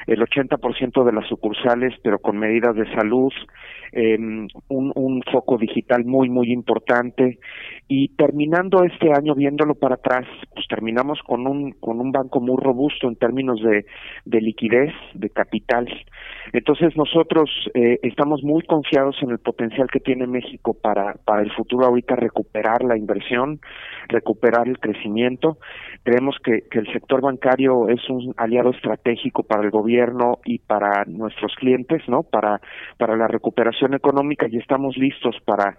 el 0.06 0.20
80% 0.20 1.04
de 1.04 1.12
las 1.12 1.26
sucursales, 1.28 1.92
pero 2.02 2.18
con 2.18 2.38
medidas 2.38 2.76
de 2.76 2.86
salud, 2.94 3.32
eh, 3.92 4.16
un, 4.18 4.92
un 4.94 5.22
foco 5.30 5.58
digital 5.58 6.04
muy, 6.04 6.28
muy 6.28 6.52
importante. 6.52 7.38
Y 7.88 8.08
terminando 8.16 8.84
este 8.84 9.12
año, 9.12 9.34
viéndolo 9.34 9.74
para 9.74 9.96
atrás, 9.96 10.26
pues 10.54 10.66
terminamos 10.68 11.20
con 11.26 11.46
un, 11.46 11.72
con 11.72 12.00
un 12.00 12.12
banco 12.12 12.40
muy 12.40 12.56
robusto 12.56 13.08
en 13.08 13.16
términos 13.16 13.60
de, 13.62 13.84
de 14.24 14.40
liquidez, 14.40 14.92
de 15.14 15.30
capital. 15.30 15.88
Entonces 16.52 16.96
nosotros 16.96 17.50
eh, 17.74 17.98
estamos 18.02 18.42
muy 18.42 18.62
confiados 18.62 19.16
en 19.22 19.30
el 19.30 19.38
potencial 19.38 19.88
que 19.92 20.00
tiene 20.00 20.26
México 20.26 20.74
para, 20.80 21.14
para 21.24 21.42
el 21.42 21.52
futuro 21.52 21.65
ahorita 21.70 22.16
recuperar 22.16 22.82
la 22.82 22.96
inversión, 22.96 23.60
recuperar 24.08 24.68
el 24.68 24.78
crecimiento. 24.78 25.58
Creemos 26.02 26.36
que, 26.42 26.62
que 26.70 26.78
el 26.78 26.92
sector 26.92 27.20
bancario 27.20 27.88
es 27.88 28.08
un 28.08 28.34
aliado 28.36 28.70
estratégico 28.70 29.42
para 29.42 29.62
el 29.62 29.70
gobierno 29.70 30.38
y 30.44 30.58
para 30.58 31.04
nuestros 31.06 31.54
clientes, 31.56 32.02
¿no? 32.08 32.22
Para, 32.22 32.60
para 32.98 33.16
la 33.16 33.28
recuperación 33.28 33.94
económica 33.94 34.46
y 34.50 34.58
estamos 34.58 34.96
listos 34.96 35.36
para 35.44 35.76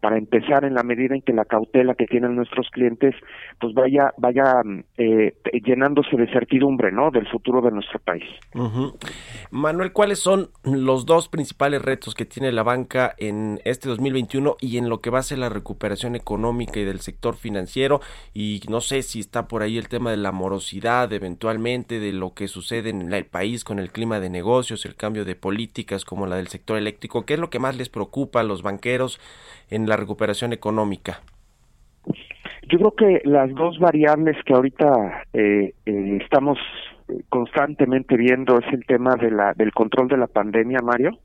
para 0.00 0.18
empezar 0.18 0.64
en 0.64 0.74
la 0.74 0.82
medida 0.82 1.14
en 1.14 1.22
que 1.22 1.32
la 1.32 1.44
cautela 1.44 1.94
que 1.94 2.06
tienen 2.06 2.36
nuestros 2.36 2.68
clientes 2.70 3.14
pues 3.60 3.74
vaya 3.74 4.12
vaya 4.16 4.62
eh, 4.96 5.34
llenándose 5.64 6.16
de 6.16 6.26
certidumbre 6.32 6.90
no 6.92 7.10
del 7.10 7.28
futuro 7.28 7.60
de 7.60 7.70
nuestro 7.70 7.98
país. 8.00 8.24
Manuel 9.50 9.92
cuáles 9.92 10.18
son 10.18 10.50
los 10.64 11.06
dos 11.06 11.28
principales 11.28 11.82
retos 11.82 12.14
que 12.14 12.24
tiene 12.24 12.52
la 12.52 12.62
banca 12.62 13.14
en 13.18 13.60
este 13.64 13.88
2021 13.88 14.56
y 14.60 14.78
en 14.78 14.88
lo 14.88 15.00
que 15.00 15.10
va 15.10 15.18
a 15.18 15.22
ser 15.22 15.38
la 15.38 15.48
recuperación 15.48 16.16
económica 16.16 16.80
y 16.80 16.84
del 16.84 17.00
sector 17.00 17.36
financiero 17.36 18.00
y 18.34 18.60
no 18.68 18.80
sé 18.80 19.02
si 19.02 19.20
está 19.20 19.48
por 19.48 19.62
ahí 19.62 19.78
el 19.78 19.88
tema 19.88 20.10
de 20.10 20.16
la 20.16 20.32
morosidad 20.32 21.12
eventualmente 21.12 22.00
de 22.00 22.12
lo 22.12 22.34
que 22.34 22.48
sucede 22.48 22.90
en 22.90 23.12
el 23.12 23.26
país 23.26 23.64
con 23.64 23.78
el 23.78 23.90
clima 23.90 24.20
de 24.20 24.30
negocios 24.30 24.84
el 24.84 24.96
cambio 24.96 25.24
de 25.24 25.34
políticas 25.34 26.04
como 26.04 26.26
la 26.26 26.36
del 26.36 26.48
sector 26.48 26.76
eléctrico. 26.76 27.24
Qué 27.24 27.34
es 27.34 27.40
lo 27.40 27.50
que 27.50 27.58
más 27.58 27.76
les 27.76 27.88
preocupa 27.88 28.40
a 28.40 28.44
los 28.44 28.62
banqueros 28.62 29.20
en 29.70 29.88
la 29.88 29.96
recuperación 29.96 30.52
económica? 30.52 31.20
Yo 32.68 32.78
creo 32.78 32.94
que 32.94 33.22
las 33.24 33.52
dos 33.54 33.78
variables 33.78 34.36
que 34.44 34.54
ahorita 34.54 35.24
eh, 35.32 35.74
eh, 35.86 36.18
estamos 36.22 36.58
constantemente 37.28 38.16
viendo 38.16 38.58
es 38.58 38.72
el 38.72 38.84
tema 38.86 39.16
de 39.16 39.30
la 39.30 39.52
del 39.54 39.72
control 39.72 40.08
de 40.08 40.16
la 40.16 40.28
pandemia, 40.28 40.78
Mario, 40.82 41.18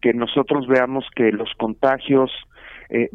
que 0.00 0.12
nosotros 0.14 0.68
veamos 0.68 1.04
que 1.16 1.32
los 1.32 1.52
contagios 1.58 2.30
eh, 2.88 3.08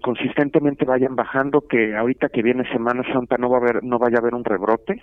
consistentemente 0.00 0.84
vayan 0.84 1.16
bajando, 1.16 1.62
que 1.68 1.96
ahorita 1.96 2.28
que 2.28 2.42
viene 2.42 2.70
Semana 2.70 3.02
Santa 3.12 3.36
no 3.36 3.50
va 3.50 3.58
a 3.58 3.60
haber 3.60 3.84
no 3.84 3.98
vaya 3.98 4.16
a 4.16 4.20
haber 4.20 4.34
un 4.34 4.44
rebrote 4.44 5.02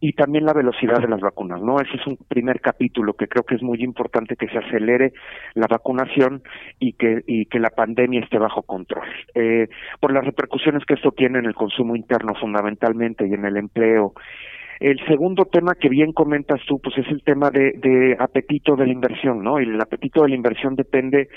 y 0.00 0.12
también 0.12 0.44
la 0.44 0.52
velocidad 0.52 1.00
de 1.00 1.08
las 1.08 1.20
vacunas, 1.20 1.60
¿no? 1.60 1.80
Ese 1.80 1.96
es 1.96 2.06
un 2.06 2.16
primer 2.28 2.60
capítulo 2.60 3.14
que 3.14 3.28
creo 3.28 3.44
que 3.44 3.56
es 3.56 3.62
muy 3.62 3.82
importante 3.82 4.36
que 4.36 4.48
se 4.48 4.58
acelere 4.58 5.12
la 5.54 5.66
vacunación 5.68 6.42
y 6.78 6.92
que 6.94 7.22
y 7.26 7.46
que 7.46 7.58
la 7.58 7.70
pandemia 7.70 8.20
esté 8.20 8.38
bajo 8.38 8.62
control. 8.62 9.06
Eh, 9.34 9.68
por 10.00 10.12
las 10.12 10.24
repercusiones 10.24 10.84
que 10.84 10.94
esto 10.94 11.10
tiene 11.12 11.38
en 11.38 11.46
el 11.46 11.54
consumo 11.54 11.96
interno 11.96 12.34
fundamentalmente 12.34 13.26
y 13.26 13.34
en 13.34 13.44
el 13.44 13.56
empleo 13.56 14.14
el 14.80 14.98
segundo 15.06 15.46
tema 15.46 15.74
que 15.74 15.88
bien 15.88 16.12
comentas 16.12 16.60
tú, 16.66 16.78
pues 16.82 16.96
es 16.98 17.06
el 17.08 17.22
tema 17.22 17.50
de, 17.50 18.16
apetito 18.18 18.76
de 18.76 18.86
la 18.86 18.92
inversión, 18.92 19.42
¿no? 19.42 19.58
Y 19.60 19.64
el 19.64 19.80
apetito 19.80 20.22
de 20.22 20.28
la 20.28 20.34
inversión 20.34 20.76
depende, 20.76 21.28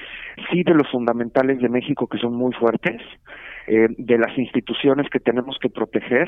sí, 0.51 0.63
de 0.63 0.73
los 0.73 0.89
fundamentales 0.91 1.59
de 1.59 1.69
México 1.69 2.07
que 2.07 2.17
son 2.17 2.35
muy 2.35 2.51
fuertes, 2.53 3.01
eh, 3.67 3.87
de 3.97 4.17
las 4.17 4.37
instituciones 4.37 5.09
que 5.09 5.19
tenemos 5.19 5.57
que 5.61 5.69
proteger, 5.69 6.27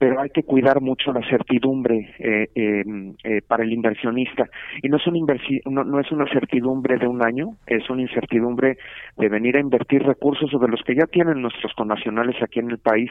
pero 0.00 0.18
hay 0.18 0.30
que 0.30 0.44
cuidar 0.44 0.80
mucho 0.80 1.12
la 1.12 1.20
certidumbre 1.28 2.14
eh, 2.18 2.48
em, 2.54 3.12
eh, 3.22 3.42
para 3.46 3.64
el 3.64 3.70
inversionista. 3.70 4.48
Y 4.82 4.88
no 4.88 4.96
es, 4.96 5.06
una 5.06 5.18
no, 5.66 5.84
no, 5.84 6.00
es 6.00 6.10
una 6.10 6.24
certidumbre 6.32 6.96
de 6.96 7.06
un 7.06 7.22
año, 7.22 7.58
es 7.66 7.88
una 7.90 8.00
incertidumbre 8.00 8.78
de 9.18 9.28
venir 9.28 9.58
a 9.58 9.60
invertir 9.60 10.02
recursos 10.02 10.50
sobre 10.50 10.70
los 10.70 10.82
que 10.84 10.94
ya 10.94 11.04
tienen 11.04 11.42
nuestros 11.42 11.74
connacionales 11.74 12.34
aquí 12.42 12.60
en 12.60 12.70
el 12.70 12.78
país 12.78 13.10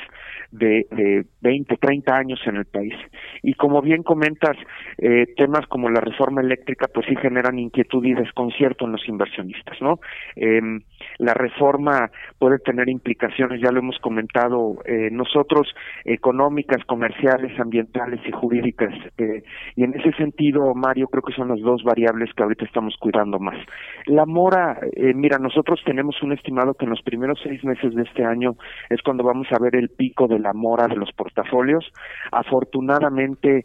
de, 0.52 0.88
de 0.90 1.26
20, 1.42 1.78
30 1.78 2.16
años 2.16 2.40
en 2.48 2.56
el 2.56 2.66
país. 2.66 2.96
Y 3.44 3.54
como 3.54 3.84
bien 3.84 4.02
comentas, 4.02 4.58
eh, 4.98 5.28
temas 5.38 5.68
como 5.68 5.92
la 5.92 6.02
reforma 6.02 6.42
eléctrica 6.42 6.88
pues 6.92 7.06
sí 7.08 7.16
generan 7.18 7.60
inquietud 7.60 8.04
y 8.04 8.16
desconcierto 8.16 8.86
en 8.86 8.94
los 8.94 9.08
inversionistas, 9.08 9.80
¿no? 9.80 10.00
Em, 10.36 10.82
la 11.20 11.36
reforma 11.36 12.10
puede 12.40 12.58
tener 12.58 12.90
implicaciones 12.90 13.62
ya 13.62 13.72
lo 13.72 13.78
hemos 13.78 14.00
comentado, 14.00 14.78
eh, 14.86 15.10
nosotros 15.12 15.68
económicas, 16.04 16.78
comerciales, 16.86 17.57
ambientales 17.59 18.19
y 18.25 18.32
jurídicas. 18.32 18.93
Eh, 19.17 19.43
y 19.75 19.84
en 19.84 19.93
ese 19.93 20.11
sentido, 20.13 20.73
Mario, 20.75 21.07
creo 21.07 21.23
que 21.23 21.34
son 21.34 21.49
las 21.49 21.59
dos 21.59 21.84
variables 21.84 22.30
que 22.34 22.43
ahorita 22.43 22.65
estamos 22.65 22.95
cuidando 22.99 23.39
más. 23.39 23.57
La 24.05 24.25
mora, 24.25 24.80
eh, 24.95 25.13
mira, 25.13 25.38
nosotros 25.39 25.80
tenemos 25.86 26.21
un 26.21 26.34
estimado 26.34 26.73
que 26.73 26.86
en 26.86 26.91
los 26.91 27.01
primeros 27.01 27.39
seis 27.43 27.63
meses 27.63 27.93
de 27.95 28.03
este 28.03 28.23
año 28.23 28.53
es 28.89 29.01
cuando 29.01 29.23
vamos 29.23 29.47
a 29.51 29.59
ver 29.59 29.75
el 29.75 29.89
pico 29.89 30.27
de 30.27 30.39
la 30.39 30.53
mora 30.53 30.88
de 30.88 30.95
los 30.95 31.11
portafolios. 31.13 31.86
Afortunadamente, 32.32 33.63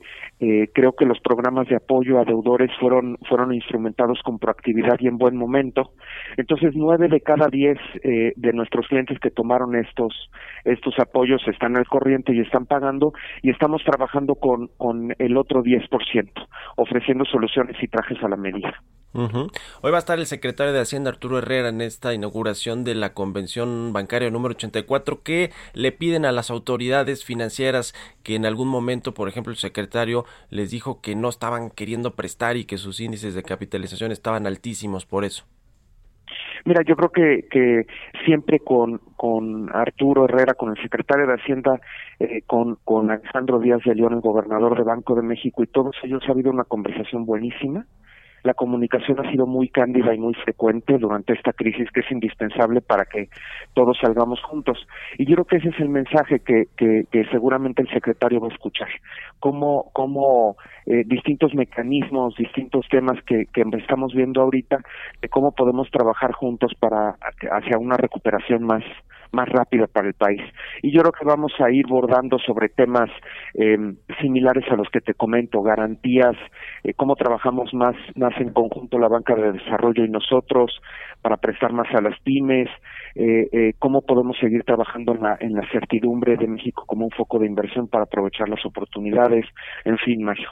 creo 0.75 0.93
que 0.93 1.07
los 1.07 1.21
programas 1.21 1.69
de 1.69 1.77
apoyo 1.77 2.19
a 2.21 2.25
deudores 2.25 2.71
fueron, 2.79 3.17
fueron 3.29 3.55
instrumentados 3.55 4.21
con 4.23 4.39
proactividad 4.39 4.97
y 4.99 5.09
en 5.09 5.17
buen 5.17 5.37
momento. 5.37 5.93
Entonces, 6.37 6.73
nueve 6.75 7.09
de 7.09 7.21
cada 7.21 7.49
diez 7.49 7.79
de 8.03 8.53
nuestros 8.53 8.87
clientes 8.89 9.19
que 9.21 9.31
tomaron 9.31 9.75
estos 9.77 10.31
estos 10.65 10.99
apoyos 10.99 11.43
están 11.47 11.77
al 11.77 11.87
corriente 11.87 12.35
y 12.35 12.41
están 12.41 12.67
pagando 12.67 13.04
y 13.43 13.51
estamos 13.51 13.83
trabajando 13.85 14.35
con, 14.37 14.71
el 15.19 15.37
otro 15.37 15.63
10%, 15.63 16.31
ofreciendo 16.77 17.25
soluciones 17.25 17.77
y 17.83 17.89
trajes 17.89 18.23
a 18.23 18.29
la 18.29 18.37
medida. 18.37 18.83
Hoy 19.15 19.93
va 19.93 19.97
a 19.97 19.99
estar 19.99 20.19
el 20.19 20.27
secretario 20.27 20.73
de 20.73 20.81
Hacienda 20.81 21.11
Arturo 21.11 21.39
Herrera 21.39 21.69
en 21.69 21.81
esta 21.81 22.15
inauguración 22.15 22.83
de 22.83 22.97
la 22.97 23.15
Convención 23.15 23.93
Bancaria 23.93 24.29
número 24.31 24.55
84 24.55 25.23
que 25.23 25.53
le 25.73 25.93
piden 25.93 26.25
a 26.25 26.33
las 26.33 26.51
autoridades 26.51 27.25
financieras 27.25 27.95
que 28.25 28.35
en 28.35 28.45
algún 28.45 28.67
momento, 28.67 29.15
por 29.15 29.29
ejemplo, 29.29 29.53
el 29.53 29.59
secretario 29.59 30.25
les 30.51 30.73
dijo 30.73 31.01
que 31.01 31.15
no 31.15 31.29
estaban 31.29 31.71
queriendo 31.71 32.17
prestar 32.17 32.57
y 32.57 32.65
que 32.65 32.77
sus 32.77 32.99
índices 32.99 33.35
de 33.37 33.45
capitalización 33.45 34.11
estaban 34.11 34.49
altísimos 34.49 35.07
por 35.07 35.25
eso. 35.25 35.45
Mira, 36.65 36.83
yo 36.83 36.97
creo 36.97 37.11
que, 37.11 37.47
que 37.51 37.87
siempre 38.25 38.59
con, 38.61 38.99
con 39.17 39.69
Arturo 39.75 40.25
Herrera, 40.25 40.55
con 40.55 40.71
el 40.71 40.83
secretario 40.83 41.27
de 41.27 41.35
Hacienda, 41.35 41.79
eh, 42.19 42.43
con, 42.47 42.79
con 42.85 43.11
Alejandro 43.11 43.59
Díaz 43.59 43.83
de 43.85 43.95
León, 43.95 44.15
el 44.15 44.21
gobernador 44.21 44.77
de 44.77 44.83
Banco 44.85 45.15
de 45.15 45.23
México, 45.23 45.63
y 45.63 45.67
todos 45.67 45.95
ellos 46.03 46.23
ha 46.27 46.33
habido 46.33 46.51
una 46.51 46.65
conversación 46.65 47.27
buenísima 47.27 47.85
la 48.45 48.55
comunicación 48.55 49.19
ha 49.19 49.31
sido 49.31 49.47
muy 49.47 49.69
cándida 49.69 50.15
y 50.15 50.19
muy 50.19 50.35
frecuente 50.35 50.99
durante 50.99 51.33
esta 51.33 51.53
crisis 51.53 51.91
que 51.91 52.01
es 52.01 52.11
indispensable 52.11 52.83
para 52.83 53.07
que 53.07 53.29
todos 53.73 53.99
salgamos 54.01 54.41
juntos. 54.43 54.87
Y 55.19 55.25
yo 55.25 55.35
creo 55.35 55.45
que 55.47 55.57
ese 55.57 55.71
es 55.71 55.81
el 55.81 55.89
mensaje 55.89 56.41
que, 56.41 56.67
que, 56.77 57.07
seguramente 57.33 57.83
el 57.83 57.89
secretario 57.89 58.41
va 58.41 58.49
a 58.49 58.53
escuchar. 58.53 58.89
Cómo, 59.41 59.91
cómo 59.95 60.57
eh, 60.85 61.05
distintos 61.07 61.55
mecanismos, 61.55 62.37
distintos 62.37 62.87
temas 62.91 63.19
que, 63.25 63.47
que 63.47 63.65
estamos 63.79 64.13
viendo 64.13 64.43
ahorita, 64.43 64.79
de 65.23 65.29
cómo 65.31 65.53
podemos 65.53 65.91
trabajar 65.91 66.33
juntos 66.33 66.73
para 66.79 67.17
hacia 67.51 67.79
una 67.79 67.97
recuperación 67.97 68.65
más, 68.65 68.85
más 69.35 69.49
rápida 69.49 69.87
para 69.87 70.09
el 70.09 70.15
país. 70.15 70.41
Y 70.83 70.93
yo 70.93 71.01
creo 71.03 71.13
que 71.13 71.25
vamos 71.25 71.53
a 71.59 71.71
ir 71.71 71.87
bordando 71.87 72.39
sobre 72.39 72.69
temas 72.69 73.11
eh, 73.55 73.77
similares 74.21 74.65
a 74.71 74.77
los 74.77 74.89
que 74.91 75.01
te 75.01 75.15
comento, 75.15 75.63
garantías, 75.63 76.37
eh, 76.83 76.95
cómo 76.95 77.17
trabajamos 77.17 77.75
más, 77.75 77.97
más 78.17 78.33
en 78.41 78.53
conjunto 78.53 78.99
la 78.99 79.09
banca 79.09 79.35
de 79.35 79.53
desarrollo 79.53 80.05
y 80.05 80.09
nosotros 80.09 80.81
para 81.23 81.37
prestar 81.37 81.73
más 81.73 81.89
a 81.95 82.01
las 82.01 82.19
pymes, 82.21 82.69
eh, 83.15 83.49
eh, 83.53 83.73
cómo 83.79 84.03
podemos 84.03 84.37
seguir 84.39 84.63
trabajando 84.65 85.15
en 85.15 85.23
la, 85.23 85.37
en 85.41 85.55
la 85.55 85.67
certidumbre 85.71 86.37
de 86.37 86.47
México 86.47 86.85
como 86.87 87.07
un 87.07 87.11
foco 87.11 87.39
de 87.39 87.47
inversión 87.47 87.89
para 87.89 88.05
aprovechar 88.05 88.49
las 88.49 88.65
oportunidades, 88.67 89.47
en 89.85 89.97
fin, 89.99 90.23
Mario. 90.23 90.51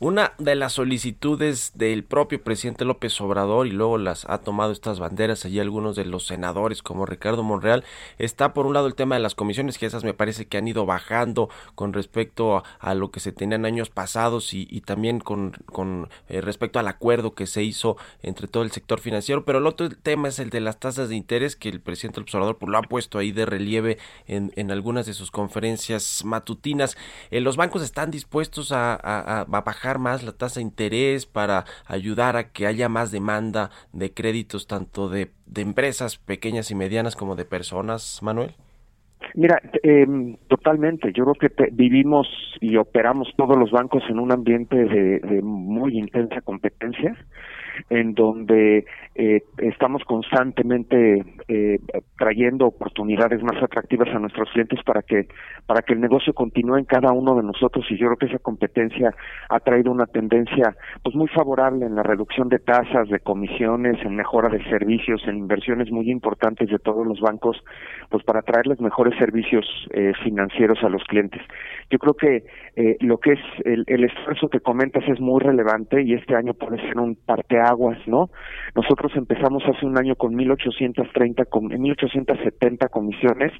Una 0.00 0.32
de 0.38 0.54
las 0.56 0.72
solicitudes 0.72 1.72
del 1.74 2.02
propio 2.02 2.42
presidente 2.42 2.84
López 2.84 3.20
Obrador 3.20 3.68
y 3.68 3.70
luego 3.70 3.96
las 3.96 4.24
ha 4.28 4.38
tomado 4.38 4.72
estas 4.72 4.98
banderas 4.98 5.44
allí 5.44 5.60
algunos 5.60 5.94
de 5.94 6.04
los 6.04 6.26
senadores 6.26 6.82
como 6.82 7.06
Ricardo 7.06 7.44
Monreal 7.44 7.84
está 8.18 8.52
por 8.52 8.66
un 8.66 8.74
lado 8.74 8.88
el 8.88 8.96
tema 8.96 9.14
de 9.14 9.20
las 9.20 9.36
comisiones 9.36 9.78
que 9.78 9.86
esas 9.86 10.02
me 10.02 10.12
parece 10.12 10.46
que 10.46 10.58
han 10.58 10.66
ido 10.66 10.86
bajando 10.86 11.48
con 11.74 11.92
respecto 11.92 12.64
a, 12.80 12.94
lo 12.94 13.10
que 13.10 13.20
se 13.20 13.32
tenían 13.32 13.64
años 13.64 13.90
pasados 13.90 14.52
y, 14.54 14.80
también 14.80 15.20
con, 15.20 15.52
con 15.66 16.08
eh, 16.28 16.40
respecto 16.40 16.78
al 16.78 16.88
acuerdo 16.88 17.34
que 17.34 17.46
se 17.46 17.62
hizo 17.62 17.96
entre 18.22 18.48
todo 18.48 18.62
el 18.62 18.70
sector 18.70 19.00
financiero. 19.00 19.44
Pero 19.44 19.58
el 19.58 19.66
otro 19.66 19.88
tema 19.88 20.28
es 20.28 20.38
el 20.38 20.50
de 20.50 20.60
las 20.60 20.78
tasas 20.78 21.08
de 21.08 21.16
interés 21.16 21.56
que 21.56 21.68
el 21.68 21.80
presidente 21.80 22.20
López 22.20 22.34
Obrador 22.34 22.58
pues, 22.58 22.70
lo 22.70 22.78
ha 22.78 22.82
puesto 22.82 23.18
ahí 23.18 23.32
de 23.32 23.46
relieve 23.46 23.98
en, 24.26 24.52
en 24.56 24.70
algunas 24.70 25.06
de 25.06 25.14
sus 25.14 25.30
conferencias 25.30 26.24
matutinas. 26.24 26.96
Eh, 27.30 27.40
los 27.40 27.56
bancos 27.56 27.82
están 27.82 28.10
dispuestos 28.10 28.72
a, 28.72 28.94
bajar 29.46 29.98
más 29.98 30.22
la 30.22 30.32
tasa 30.32 30.60
de 30.60 30.64
interés 30.64 31.26
para 31.26 31.64
ayudar 31.86 32.36
a 32.36 32.50
que 32.52 32.66
haya 32.66 32.88
más 32.88 33.10
demanda 33.10 33.70
de 33.92 34.12
créditos 34.12 34.66
tanto 34.66 35.08
de, 35.08 35.30
empresas 35.56 36.18
pequeñas 36.18 36.70
y 36.70 36.74
medianas 36.74 37.16
como 37.16 37.36
de 37.36 37.44
personas, 37.44 38.20
Manuel? 38.22 38.52
Mira, 39.34 39.60
em, 39.82 40.36
totalmente. 40.48 41.12
Yo 41.12 41.24
creo 41.24 41.50
que 41.50 41.68
vivimos 41.72 42.26
y 42.60 42.76
operamos 42.76 43.28
todos 43.36 43.56
los 43.56 43.70
bancos 43.70 44.02
en 44.08 44.18
un 44.18 44.32
ambiente 44.32 44.76
de 44.76 45.40
muy 45.42 45.96
intensa 45.96 46.40
competencia 46.40 47.16
en 47.90 48.14
donde 48.14 48.84
eh, 49.14 49.42
estamos 49.58 50.02
constantemente 50.04 51.24
eh, 51.48 51.78
trayendo 52.18 52.66
oportunidades 52.66 53.42
más 53.42 53.62
atractivas 53.62 54.08
a 54.08 54.18
nuestros 54.18 54.48
clientes 54.50 54.80
para 54.84 55.02
que 55.02 55.28
para 55.66 55.82
que 55.82 55.92
el 55.92 56.00
negocio 56.00 56.32
continúe 56.32 56.76
en 56.76 56.84
cada 56.84 57.12
uno 57.12 57.34
de 57.34 57.42
nosotros 57.42 57.84
y 57.90 57.98
yo 57.98 58.06
creo 58.06 58.16
que 58.16 58.26
esa 58.26 58.38
competencia 58.38 59.14
ha 59.48 59.60
traído 59.60 59.90
una 59.90 60.06
tendencia 60.06 60.74
pues 61.02 61.14
muy 61.14 61.28
favorable 61.28 61.86
en 61.86 61.94
la 61.94 62.02
reducción 62.02 62.48
de 62.48 62.58
tasas, 62.58 63.08
de 63.08 63.20
comisiones, 63.20 64.02
en 64.04 64.16
mejora 64.16 64.48
de 64.48 64.62
servicios, 64.64 65.22
en 65.26 65.38
inversiones 65.38 65.90
muy 65.90 66.10
importantes 66.10 66.68
de 66.70 66.78
todos 66.78 67.06
los 67.06 67.20
bancos 67.20 67.62
pues 68.08 68.24
para 68.24 68.42
traerles 68.42 68.80
mejores 68.80 69.16
servicios 69.18 69.66
eh, 69.90 70.12
financieros 70.24 70.82
a 70.82 70.88
los 70.88 71.02
clientes. 71.04 71.42
Yo 71.92 71.98
creo 71.98 72.14
que 72.14 72.44
eh, 72.74 72.96
lo 73.00 73.18
que 73.18 73.32
es 73.32 73.40
el, 73.66 74.04
esfuerzo 74.04 74.48
que 74.48 74.60
comentas 74.60 75.04
es 75.06 75.20
muy 75.20 75.42
relevante 75.42 76.00
y 76.02 76.14
este 76.14 76.34
año 76.34 76.54
puede 76.54 76.80
ser 76.80 76.98
un 76.98 77.16
parte 77.16 77.60
aguas, 77.60 77.98
¿no? 78.06 78.30
Nosotros 78.74 79.12
empezamos 79.14 79.62
hace 79.66 79.84
un 79.84 79.98
año 79.98 80.16
con 80.16 80.34
1830 80.34 81.44
con 81.44 81.66
1870 81.68 82.88
comisiones, 82.88 83.52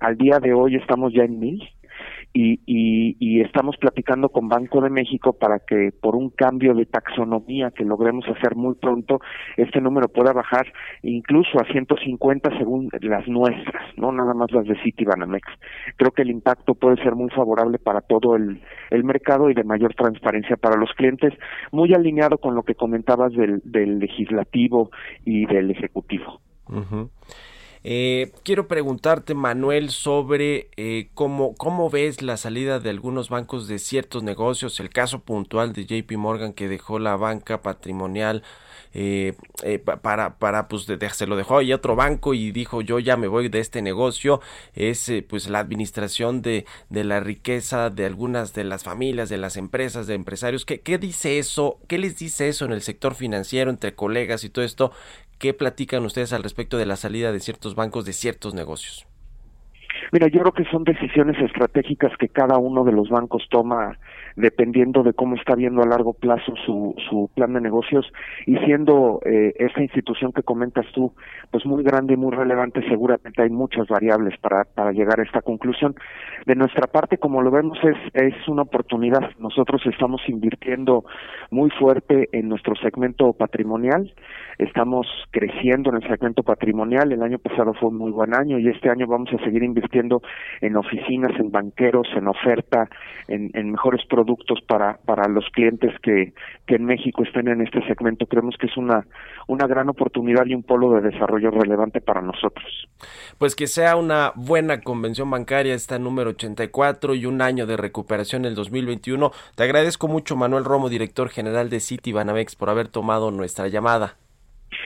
al 0.00 0.16
día 0.16 0.40
de 0.40 0.52
hoy 0.52 0.74
estamos 0.74 1.12
ya 1.12 1.22
en 1.22 1.38
1000 1.38 1.62
y, 2.38 3.16
y, 3.18 3.40
estamos 3.40 3.76
platicando 3.78 4.28
con 4.28 4.48
Banco 4.48 4.82
de 4.82 4.90
México 4.90 5.32
para 5.32 5.58
que 5.58 5.90
por 5.98 6.16
un 6.16 6.28
cambio 6.28 6.74
de 6.74 6.84
taxonomía 6.84 7.70
que 7.70 7.84
logremos 7.84 8.26
hacer 8.28 8.56
muy 8.56 8.74
pronto, 8.74 9.20
este 9.56 9.80
número 9.80 10.08
pueda 10.08 10.32
bajar 10.34 10.66
incluso 11.02 11.58
a 11.58 11.64
150 11.72 12.58
según 12.58 12.90
las 13.00 13.26
nuestras, 13.26 13.96
no 13.96 14.12
nada 14.12 14.34
más 14.34 14.52
las 14.52 14.66
de 14.66 14.76
Citibanamex. 14.82 15.48
Creo 15.96 16.10
que 16.10 16.22
el 16.22 16.30
impacto 16.30 16.74
puede 16.74 17.02
ser 17.02 17.14
muy 17.14 17.30
favorable 17.30 17.78
para 17.78 18.02
todo 18.02 18.36
el, 18.36 18.60
mercado 19.02 19.48
y 19.48 19.54
de 19.54 19.64
mayor 19.64 19.94
transparencia 19.94 20.56
para 20.56 20.76
los 20.76 20.90
clientes, 20.92 21.32
muy 21.72 21.94
alineado 21.94 22.38
con 22.38 22.54
lo 22.54 22.64
que 22.64 22.74
comentabas 22.74 23.32
del, 23.32 23.62
del 23.64 23.98
legislativo 23.98 24.90
y 25.24 25.46
del 25.46 25.70
ejecutivo. 25.70 26.40
Eh, 27.88 28.32
quiero 28.42 28.66
preguntarte, 28.66 29.34
Manuel, 29.34 29.90
sobre 29.90 30.70
eh, 30.76 31.08
cómo, 31.14 31.54
cómo 31.54 31.88
ves 31.88 32.20
la 32.20 32.36
salida 32.36 32.80
de 32.80 32.90
algunos 32.90 33.28
bancos 33.28 33.68
de 33.68 33.78
ciertos 33.78 34.24
negocios, 34.24 34.80
el 34.80 34.90
caso 34.90 35.20
puntual 35.20 35.72
de 35.72 35.86
JP 35.86 36.10
Morgan 36.16 36.52
que 36.52 36.66
dejó 36.68 36.98
la 36.98 37.14
banca 37.14 37.62
patrimonial 37.62 38.42
eh, 38.92 39.34
eh 39.62 39.78
para, 39.78 40.38
para 40.38 40.66
pues 40.66 40.86
se 41.12 41.26
lo 41.28 41.36
dejó 41.36 41.58
ahí 41.58 41.72
otro 41.72 41.96
banco 41.96 42.34
y 42.34 42.50
dijo 42.50 42.80
yo 42.80 42.98
ya 42.98 43.16
me 43.16 43.28
voy 43.28 43.48
de 43.48 43.58
este 43.58 43.82
negocio 43.82 44.40
es 44.74 45.12
pues 45.28 45.48
la 45.48 45.58
administración 45.58 46.40
de, 46.40 46.66
de 46.88 47.04
la 47.04 47.20
riqueza 47.20 47.90
de 47.90 48.06
algunas 48.06 48.54
de 48.54 48.64
las 48.64 48.84
familias 48.84 49.28
de 49.28 49.36
las 49.36 49.56
empresas 49.56 50.06
de 50.06 50.14
empresarios. 50.14 50.64
¿Qué, 50.64 50.80
qué 50.80 50.98
dice 50.98 51.38
eso 51.38 51.78
qué 51.88 51.98
les 51.98 52.16
dice 52.16 52.48
eso 52.48 52.64
en 52.64 52.72
el 52.72 52.82
sector 52.82 53.14
financiero 53.14 53.70
entre 53.70 53.94
colegas 53.94 54.42
y 54.44 54.50
todo 54.50 54.64
esto 54.64 54.92
¿Qué 55.38 55.52
platican 55.52 56.04
ustedes 56.04 56.32
al 56.32 56.42
respecto 56.42 56.78
de 56.78 56.86
la 56.86 56.96
salida 56.96 57.30
de 57.30 57.40
ciertos 57.40 57.74
bancos 57.74 58.04
de 58.04 58.12
ciertos 58.12 58.54
negocios? 58.54 59.06
Mira, 60.12 60.28
yo 60.28 60.40
creo 60.40 60.52
que 60.52 60.64
son 60.70 60.84
decisiones 60.84 61.36
estratégicas 61.42 62.12
que 62.18 62.28
cada 62.28 62.58
uno 62.58 62.84
de 62.84 62.92
los 62.92 63.08
bancos 63.08 63.46
toma 63.50 63.98
dependiendo 64.36 65.02
de 65.02 65.14
cómo 65.14 65.34
está 65.34 65.54
viendo 65.54 65.82
a 65.82 65.86
largo 65.86 66.12
plazo 66.12 66.54
su, 66.64 66.94
su 67.08 67.30
plan 67.34 67.54
de 67.54 67.60
negocios 67.60 68.06
y 68.46 68.56
siendo 68.58 69.20
eh, 69.24 69.54
esta 69.56 69.82
institución 69.82 70.32
que 70.32 70.42
comentas 70.42 70.84
tú, 70.92 71.12
pues 71.50 71.64
muy 71.64 71.82
grande 71.82 72.14
y 72.14 72.16
muy 72.16 72.34
relevante, 72.34 72.86
seguramente 72.86 73.42
hay 73.42 73.48
muchas 73.48 73.88
variables 73.88 74.38
para, 74.38 74.64
para 74.64 74.92
llegar 74.92 75.20
a 75.20 75.22
esta 75.22 75.40
conclusión. 75.40 75.94
De 76.44 76.54
nuestra 76.54 76.86
parte, 76.86 77.16
como 77.16 77.40
lo 77.40 77.50
vemos, 77.50 77.78
es, 77.82 77.96
es 78.12 78.48
una 78.48 78.62
oportunidad. 78.62 79.30
Nosotros 79.38 79.80
estamos 79.86 80.20
invirtiendo 80.28 81.04
muy 81.50 81.70
fuerte 81.70 82.28
en 82.32 82.48
nuestro 82.48 82.74
segmento 82.76 83.32
patrimonial, 83.32 84.12
estamos 84.58 85.06
creciendo 85.30 85.90
en 85.90 85.96
el 85.96 86.08
segmento 86.08 86.42
patrimonial, 86.42 87.10
el 87.10 87.22
año 87.22 87.38
pasado 87.38 87.72
fue 87.74 87.88
un 87.88 87.96
muy 87.96 88.10
buen 88.10 88.34
año 88.34 88.58
y 88.58 88.68
este 88.68 88.90
año 88.90 89.06
vamos 89.06 89.30
a 89.32 89.42
seguir 89.44 89.62
invirtiendo 89.62 90.20
en 90.60 90.76
oficinas, 90.76 91.32
en 91.40 91.50
banqueros, 91.50 92.06
en 92.14 92.28
oferta, 92.28 92.88
en, 93.28 93.50
en 93.54 93.70
mejores 93.70 94.04
productos 94.06 94.25
productos 94.26 94.58
para, 94.66 94.98
para 95.04 95.28
los 95.28 95.44
clientes 95.52 95.92
que, 96.02 96.34
que 96.66 96.74
en 96.74 96.84
México 96.84 97.22
estén 97.22 97.48
en 97.48 97.60
este 97.60 97.80
segmento. 97.86 98.26
Creemos 98.26 98.56
que 98.58 98.66
es 98.66 98.76
una, 98.76 99.06
una 99.46 99.66
gran 99.66 99.88
oportunidad 99.88 100.44
y 100.46 100.54
un 100.54 100.62
polo 100.62 100.90
de 100.90 101.00
desarrollo 101.00 101.50
relevante 101.50 102.00
para 102.00 102.20
nosotros. 102.20 102.88
Pues 103.38 103.54
que 103.54 103.66
sea 103.66 103.96
una 103.96 104.32
buena 104.34 104.80
convención 104.80 105.30
bancaria 105.30 105.74
esta 105.74 105.98
número 105.98 106.30
84 106.30 107.14
y 107.14 107.26
un 107.26 107.40
año 107.40 107.66
de 107.66 107.76
recuperación 107.76 108.44
el 108.44 108.54
2021. 108.54 109.30
Te 109.54 109.62
agradezco 109.62 110.08
mucho 110.08 110.36
Manuel 110.36 110.64
Romo, 110.64 110.88
director 110.88 111.28
general 111.28 111.70
de 111.70 111.80
City 111.80 112.12
Banamex, 112.12 112.56
por 112.56 112.70
haber 112.70 112.88
tomado 112.88 113.30
nuestra 113.30 113.68
llamada. 113.68 114.16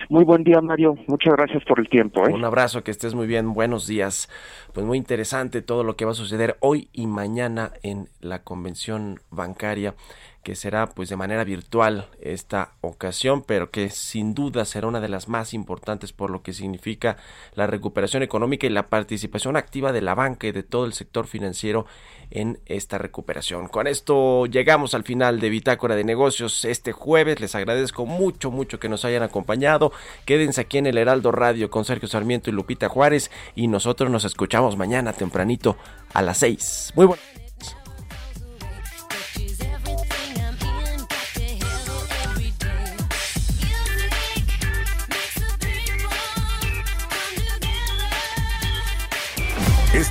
Muy 0.09 0.25
buen 0.25 0.45
día, 0.45 0.61
Mario. 0.61 0.97
Muchas 1.07 1.35
gracias 1.35 1.65
por 1.65 1.79
el 1.79 1.89
tiempo. 1.89 2.27
¿eh? 2.27 2.33
Un 2.33 2.45
abrazo, 2.45 2.83
que 2.83 2.91
estés 2.91 3.15
muy 3.15 3.27
bien. 3.27 3.53
Buenos 3.53 3.87
días. 3.87 4.29
Pues 4.73 4.85
muy 4.87 4.99
interesante 4.99 5.63
todo 5.63 5.85
lo 5.85 5.97
que 5.97 6.05
va 6.05 6.13
a 6.13 6.15
suceder 6.15 6.57
hoy 6.61 6.89
y 6.93 7.07
mañana 7.07 7.73
en 7.83 8.09
la 8.21 8.43
convención 8.43 9.21
bancaria 9.31 9.95
que 10.43 10.57
será 10.57 10.89
pues 10.89 11.09
de 11.09 11.17
manera 11.17 11.45
virtual 11.45 12.09
esta 12.21 12.73
ocasión, 12.81 13.43
pero 13.43 13.71
que 13.71 13.91
sin 13.91 14.35
duda 14.35 14.65
será 14.65 14.87
una 14.87 15.01
de 15.01 15.09
las 15.09 15.29
más 15.29 15.53
importantes 15.53 16.13
por 16.13 16.31
lo 16.31 16.43
que 16.43 16.53
significa 16.53 17.17
la 17.55 17.67
recuperación 17.67 18.23
económica 18.23 18.67
y 18.67 18.71
la 18.71 18.89
participación 18.89 19.57
activa 19.57 19.93
de 19.93 20.01
la 20.01 20.15
banca 20.15 20.47
y 20.47 20.53
de 20.53 20.63
todo 20.63 20.87
el 20.87 20.95
sector 20.95 21.27
financiero 21.27 21.87
en 22.31 22.61
esta 22.67 22.97
recuperación. 22.97 23.69
Con 23.69 23.87
esto 23.87 24.47
llegamos 24.47 24.95
al 24.95 25.05
final 25.05 25.41
de 25.41 25.51
Bitácora 25.51 25.97
de 25.97 26.05
Negocios 26.05 26.65
este 26.65 26.93
jueves. 26.93 27.41
Les 27.41 27.55
agradezco 27.55 28.07
mucho, 28.07 28.51
mucho 28.51 28.79
que 28.79 28.89
nos 28.89 29.05
hayan 29.05 29.23
acompañado. 29.23 29.93
Quédense 30.25 30.63
aquí 30.63 30.79
en 30.79 30.87
el 30.87 30.99
Heraldo 30.99 31.33
Radio 31.33 31.71
con 31.71 31.85
Sergio 31.85 32.09
Sarmiento 32.09 32.51
y 32.51 32.53
Lupita 32.53 32.89
Juárez 32.89 33.31
y 33.55 33.69
nosotros 33.69 34.11
nos 34.11 34.25
escuchamos 34.25 34.77
mañana 34.77 35.13
tempranito 35.13 35.77
a 36.15 36.23
las 36.23 36.39
6. 36.39 36.93
Muy 36.97 37.07
bueno. 37.07 37.40